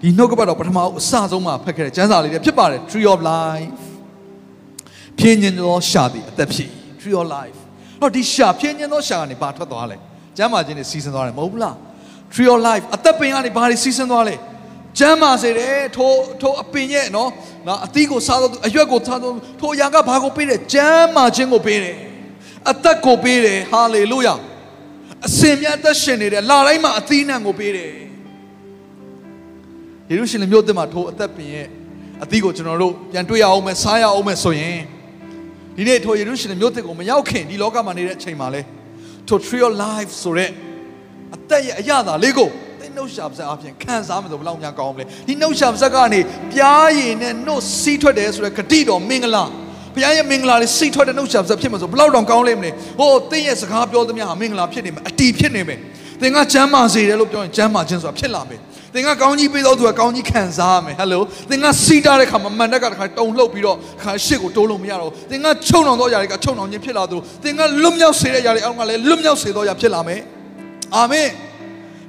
[0.00, 3.82] ဒီနှုတ်ကပတ်တော်ပထမအစဆုံးမှာဖတ်ခဲ့တဲ့ကျမ်းစာလေးတွေဖြစ်ပါတယ် Tree of Life
[5.18, 6.70] ဖြင်းခြင်းသောရှာသည်အသက်ဖြစ်၏
[7.02, 7.58] Tree of Life
[8.00, 9.96] ဟောဒီရှာဖြင်းခြင်းသောရှာကနေဘာထွက်သွားလဲ
[10.36, 11.76] ကျမ်းမာခြင်းတွေစီးဆင်းသွားတယ်မဟုတ်ဘူးလား
[12.32, 14.36] Tree of Life အသက်ပင်ကနေဘာတွေစီးဆင်းသွားလဲ
[14.98, 17.30] ကျမ်းမာစေတယ်ထိုထိုအပင်ရဲ့နော်
[17.66, 21.96] နော်အသီးကိုစားတော့အရွက်ကိုစားတော့ထိုအရာကဘာကိုပေးတယ်ကျမ်းမာခြင်းကိုပေးတယ်
[22.70, 24.34] အသက်ကိုပေးတယ်ဟာလေလုယာ
[25.26, 27.90] အစင်မြတ်သက်ရှင်နေတယ်လာတိုင်းမှာအသီးနှံကိုပေးတယ်
[30.10, 31.66] ယေရုရှလင်မြို့သစ်မှာထိုအသက်ပင်ရဲ့
[32.24, 34.78] အသီးကိုကျွန်တော်တို့ပြန်တွေ့ရအောင်မယ်စားရအောင်မယ်ဆိုရင်
[35.76, 38.60] ဒီနေ့ထိုယေရုရှလင်မြို့သစ်ကိုမရောက်ခင်ဒီလောကမှာနေတဲ့အချိန်မှာလဲ
[39.28, 40.50] ထို tree of life ဆိုတဲ့
[41.34, 42.48] အသက်ရဲ့အရသာလေးကို
[42.80, 46.20] သင်နှုတ်ရှာပါစအပြင်ခံစားမယ်ဆိုဘယ်လောက်များကောင်းမလဲဒီနှုတ်ရှာပါစကနေ
[46.52, 49.44] ပြားရည်နဲ့နှုတ်စီးထွက်တယ်ဆိုတဲ့ဂတိတော်မင်္ဂလာ
[49.94, 55.78] ဘုရားရဲ့မင်္ဂလာလေးစိတ်ထွက်တဲ့နှုတ်ရှာပါစဖြစ်မှာဆိုဘယ်လောက်တောင်ကောင်းလိမ့်မလဲဟိုသင်ရဲ့စကားပြောသမျှဟာမင်္ဂလာဖြစ်နေမယ်အတီဖြစ်နေမယ်
[56.20, 58.60] သင်ကချမ်းမာစေတယ်လို့ပြောရင်ချမ်းမာခြင်းဆိုတာဖြစ်လာမယ်
[58.93, 70.21] သင်ကကောင်းကြီးပေးတော့သူကကောင်းကြီးခံစားရမယ်ဟယ်လိုသင်ကစီးတာတဲ့ခါမှာမန်တက်ကတခါတုံလှုပ်ပြီးတော့ခါရှစ်ကိုတိုးလို့မရတော့သင်ကချုံနှောင်တော့ຢာတွေကချုံနှောင်ခြင်းဖြစ်လာသလိုသင်ကလွတ်မြောက်စေတဲ့ຢာတွေအောက်ကလည်းလွတ်မြောက်စေတော့ຢာဖြစ်လာမယ်
[70.95, 71.29] အာမင်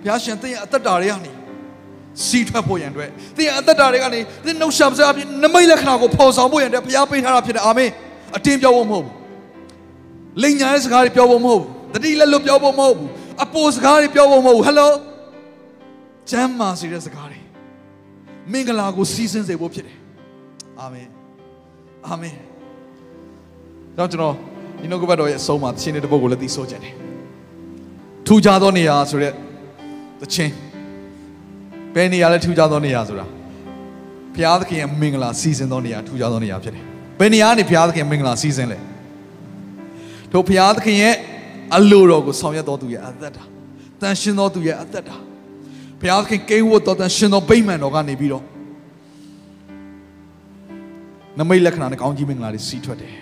[0.02, 1.30] ဘုရားရှင်သင်ရဲ့အသက်တာတွေကနေ
[2.26, 7.90] စီးထွက်ဖို့ရန်အတွက်သင်ရဲ့အသက်တာတွေကနေသင်နှုတ်ရှာပစားပြီးနမိတ်လက္ခဏာကိုဖော်ဆောင်ဖို့ရန်အတွက်ဘုရားပေးထားတာဖြစ်တယ်အာမင်
[8.36, 9.14] အတင်းပြောဖို့မဟုတ်ဘူး
[10.42, 13.10] လိန်ညာရဲ့စကားတွေပြောဖို့မဟုတ်ဘူးတတိလက်လွတ်ပြောဖို့မဟုတ်ဘူး
[13.44, 14.90] အပေါ်စကားတွေပြောဖို့မဟုတ်ဘူးဟယ်လို
[16.29, 17.39] ကျမ်းမာစေတဲ့စကားတွေ
[18.51, 19.97] မင်္ဂလာကိုစီးဆင်းစေဖို့ဖြစ်တယ်
[20.79, 21.07] အာမင်
[22.07, 22.35] အာမင်
[23.97, 24.35] တော့ကျွန်တော်
[24.79, 26.93] ဒီနှုတ်ကပတ်တော်ရဲ့အဆုံးမှာသရှင်တဲ့ပုဂ္ဂိုလ်လည်းသိဆိုကြတယ်
[28.27, 29.31] ထူခြားသောနေရာဆိုတဲ့
[30.21, 30.53] သချင်း
[31.95, 33.25] ဘယ်နေရာလဲထူခြားသောနေရာဆိုတာ
[34.35, 36.83] ဘုရားသခင်ရဲ့မင်္ဂလာစီးဆင်းသောနေရာထူခြားသောနေရာဖြစ်တယ်
[37.19, 38.79] ဘယ်နေရာကနေဘုရားသခင်မင်္ဂလာစီးဆင်းလဲ
[40.31, 41.15] တို့ဘုရားသခင်ရဲ့
[41.75, 43.43] အလိုတော်ကိုဆောင်ရွက်တော်သူရဲ့အသက်တာ
[44.01, 45.15] တန်ရှင်တော်သူရဲ့အသက်တာ
[46.03, 48.43] ဘုရားသခင်ကိန်းဝတ်တော်တန်ရှင်တော်ဗိမာန်တော်ကနေပြီးတော့
[51.39, 53.13] နမိတ်လက္ခဏာနဲ့ကောင်းကြီးမင်္ဂလာတွေစီးထွက်တယ်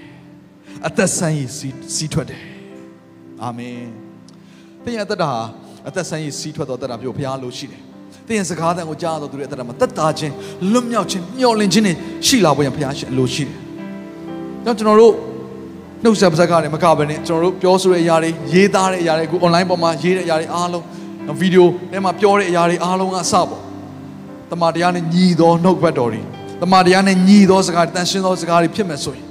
[0.88, 2.42] အသက်ဆန်းရည်စီးစီးထွက်တယ်
[3.44, 3.78] အာမင်
[4.84, 5.42] သင်ရဲ့အသက်တာဟာ
[5.88, 7.82] အသက်ဆန်းရည်စီးထွက်တော်အသက်တာပြောဘုရားလိုရှိတယ်
[8.28, 10.34] သင်ရဲ့စကားတန်ကိုကြားတော်သူရဲ့အသက်တာမှာတက်တာခြင်း
[10.72, 11.94] လွတ်မြောက်ခြင်းမျှော်လင့်ခြင်းတွေ
[12.28, 13.58] ရှိလာဖို့ရန်ဘုရားရှင်အလိုရှိတယ်။
[14.64, 15.14] ကြောင့်ကျွန်တော်တို့
[16.04, 20.86] နှုတ်ဆက်ပါးစကားတွေမကဘဲနဲ့ကျွန်တော်တို့ပြောဆိုတဲ့အရာတွေရေးသားတဲ့အရာတွေအခု online ပေါ်မှာရေးတဲ့အရာတွေအားလုံး
[21.40, 23.62] ဗီဒီယိုထဲမှာပြောတဲ့အရာတွေအားလုံးကအစပေါ့
[24.52, 26.22] တမန်တရားနဲ့ညီသောနှုတ်ဘတ်တော်တွေ
[26.62, 29.26] တမန်တရားနဲ့ညီသောစကားတန်ရှင်းသောစကားတွေဖြစ်မယ်ဆိုရင်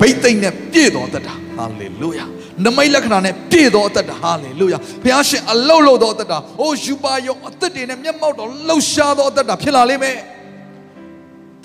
[0.00, 2.24] ဘိတ်သိမ့်နဲ့ပြည့်တော်တတ်တာဟာလေလုယာ
[2.64, 10.16] နမိတ်လက္ခဏာနဲ့ပြည့်တော်အသက်တာဟာလေလုယာဘုရားရှင်အလုတ်လို့တော်အသက်တာအိုးယူပါယုံအသက်တွေနဲ့မျက်မှောက်တော်လှုပ်ရှားတော်အသက်တာဖြစ်လာလိမ့်မယ်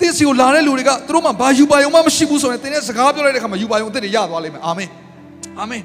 [0.00, 4.90] သင်စီကိုလာတဲ့လူတွေကသူတို့မှဘာယူပါယုံမှမရှိဘူးဆိုရင်သင်တဲ့စကားပြောလိုက်တဲ့အခါမှာယူပါယုံအသက်တွေရသွားလိမ့်မယ်အာမင်
[5.58, 5.82] အာမင်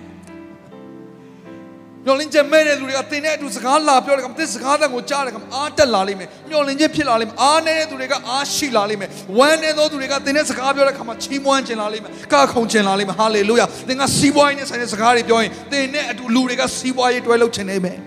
[2.05, 17.99] မျောလင်းချက်မဲ့တဲ့လူတွေကသင်တဲ့အတူစကားလာပြောတဲ့အခါမှာသင်စကားတန်ကိုကြားတဲ့အခါမှာအားတက်လာလိမ့်မယ်မျောလင်းချက်ဖြစ်လာလိမ့်မယ်အားနေတဲ့သူတွေကအားရှိလာလိမ့်မယ်ဝမ်းနေသောသူတွေကသင်တဲ့စကားပြောတဲ့အခါမှာချီးမွမ်းခြင်းလာလိမ့်မယ်ကခုန်ခြင်းလာလိမ့်မယ်ဟာလေလုယာသင်ကစီးပွားရေးနဲ့ဆိုင်တဲ့စကားတွေပြောရင်သင်နဲ့အတူလူတွေကစီးပွားရေးတွဲလုပ်ခြင်းနေမယ်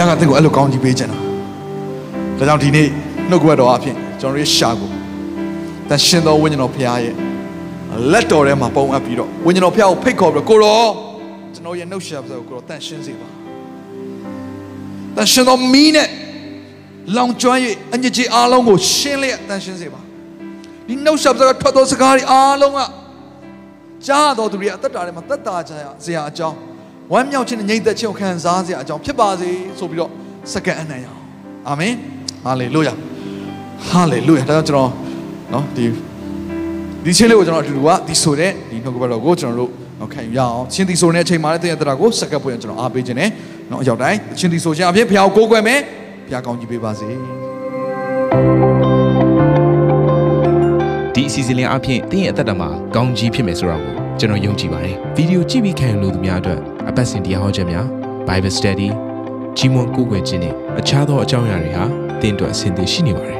[0.00, 1.18] ရားကတင့်ကိုအဲ့လိုကောင်းကြီးပေးခြင်းတာ
[2.38, 2.88] ဒါကြောင့်ဒီနေ့
[3.30, 4.90] နှုတ်ကပတ်တော်အဖြစ်ကျွန်တော်ရဲ့ရှာကို
[5.88, 7.29] တန်ရှင်တော်ဝိညာဉ်တော်ဖရားရဲ့
[8.12, 10.84] လက်တော်ထဲမှာပုံအပ်ပြီးတော့ဝိညာဉ်တော်ဖရားကိုဖိတ်ခေါ်ပြီးတော့ကိုရော
[11.54, 13.28] ကျွန်တော်ရဲ့နှုတ်ရှာပါကိုကိုရောတန်ရှင်းစေပါ
[15.16, 16.08] တန်ရှင်တော်မီးနဲ့
[17.16, 17.58] လောင်ကျွမ်း၍
[17.94, 20.00] အညစ်အကြေးအားလုံးကိုရှင်းလျက်တန်ရှင်းစေပါ
[20.86, 22.80] ဒီနှုတ်ရှာပါကထွက်သောစကားတွေအားလုံးက
[24.06, 26.56] ကြားတော်သူတွေအသက်တာထဲမှာသက်တာကြရစရာအကြောင်း
[27.12, 30.10] ဝမ်းမြောက်ခြင်းနဲ့ညီသက်ခြင်းကိုခံစားစရာအကြောင်းဖြစ်ပါစေဆိုပြီးတော့
[30.52, 31.20] စက္ကန့်အနံ့ရအောင်
[31.68, 31.94] အာမင်
[32.44, 32.94] ဟာလေလုယာ
[33.88, 34.90] ဟာလေလုယာဒါကြောင့်ကျွန်တော်
[35.52, 36.09] နော်ဒီ
[37.04, 39.70] ဒီချင်းလေးကိုကျွန်တော်အတူတူကဒီဆိုတဲ့ဒီနှုတ်ကပတ်တော်ကိုကျွန်တော်တို့
[40.00, 43.28] နော်ခံယူရအောင်ချင်းဒီဆိုတဲ့အချိန်မှာလည်းတည့်ရတဲ့တာကိုစက္ကပ်ပွင့်ကျွန်တော်အားပေးခြင်းနဲ့
[43.70, 45.80] နော်အရောက်တိုင်းချင်းဒီဆိုခြင်းအဖြစ်ဖျားကိုကိုးကွယ်မယ်
[46.28, 47.10] ဖျားကောင်းကြီးပေးပါစေ
[51.14, 57.86] ဒီအစီအစဉ်လေးအပြင်တင်းရဲ့အသက်တာမှာကောင်းကြီးဖြစ်မယ်ဆိုတာကိုကျွန်တော်ယုံကြည်ပါတယ်ဗီဒီယိုကြည့်ပြီးခံယူလို့သူများအတွက်အပတ်စဉ်တရားဟောခြင်းများ
[58.28, 58.88] Bible Study
[59.56, 61.84] ကြီးမွန်ကိုးကွယ်ခြင်းနဲ့အခြားသောအကြောင်းအရာတွေဟာ
[62.20, 63.39] တင်းအတွက်အဆင်သင့်ရှိနေပါတယ်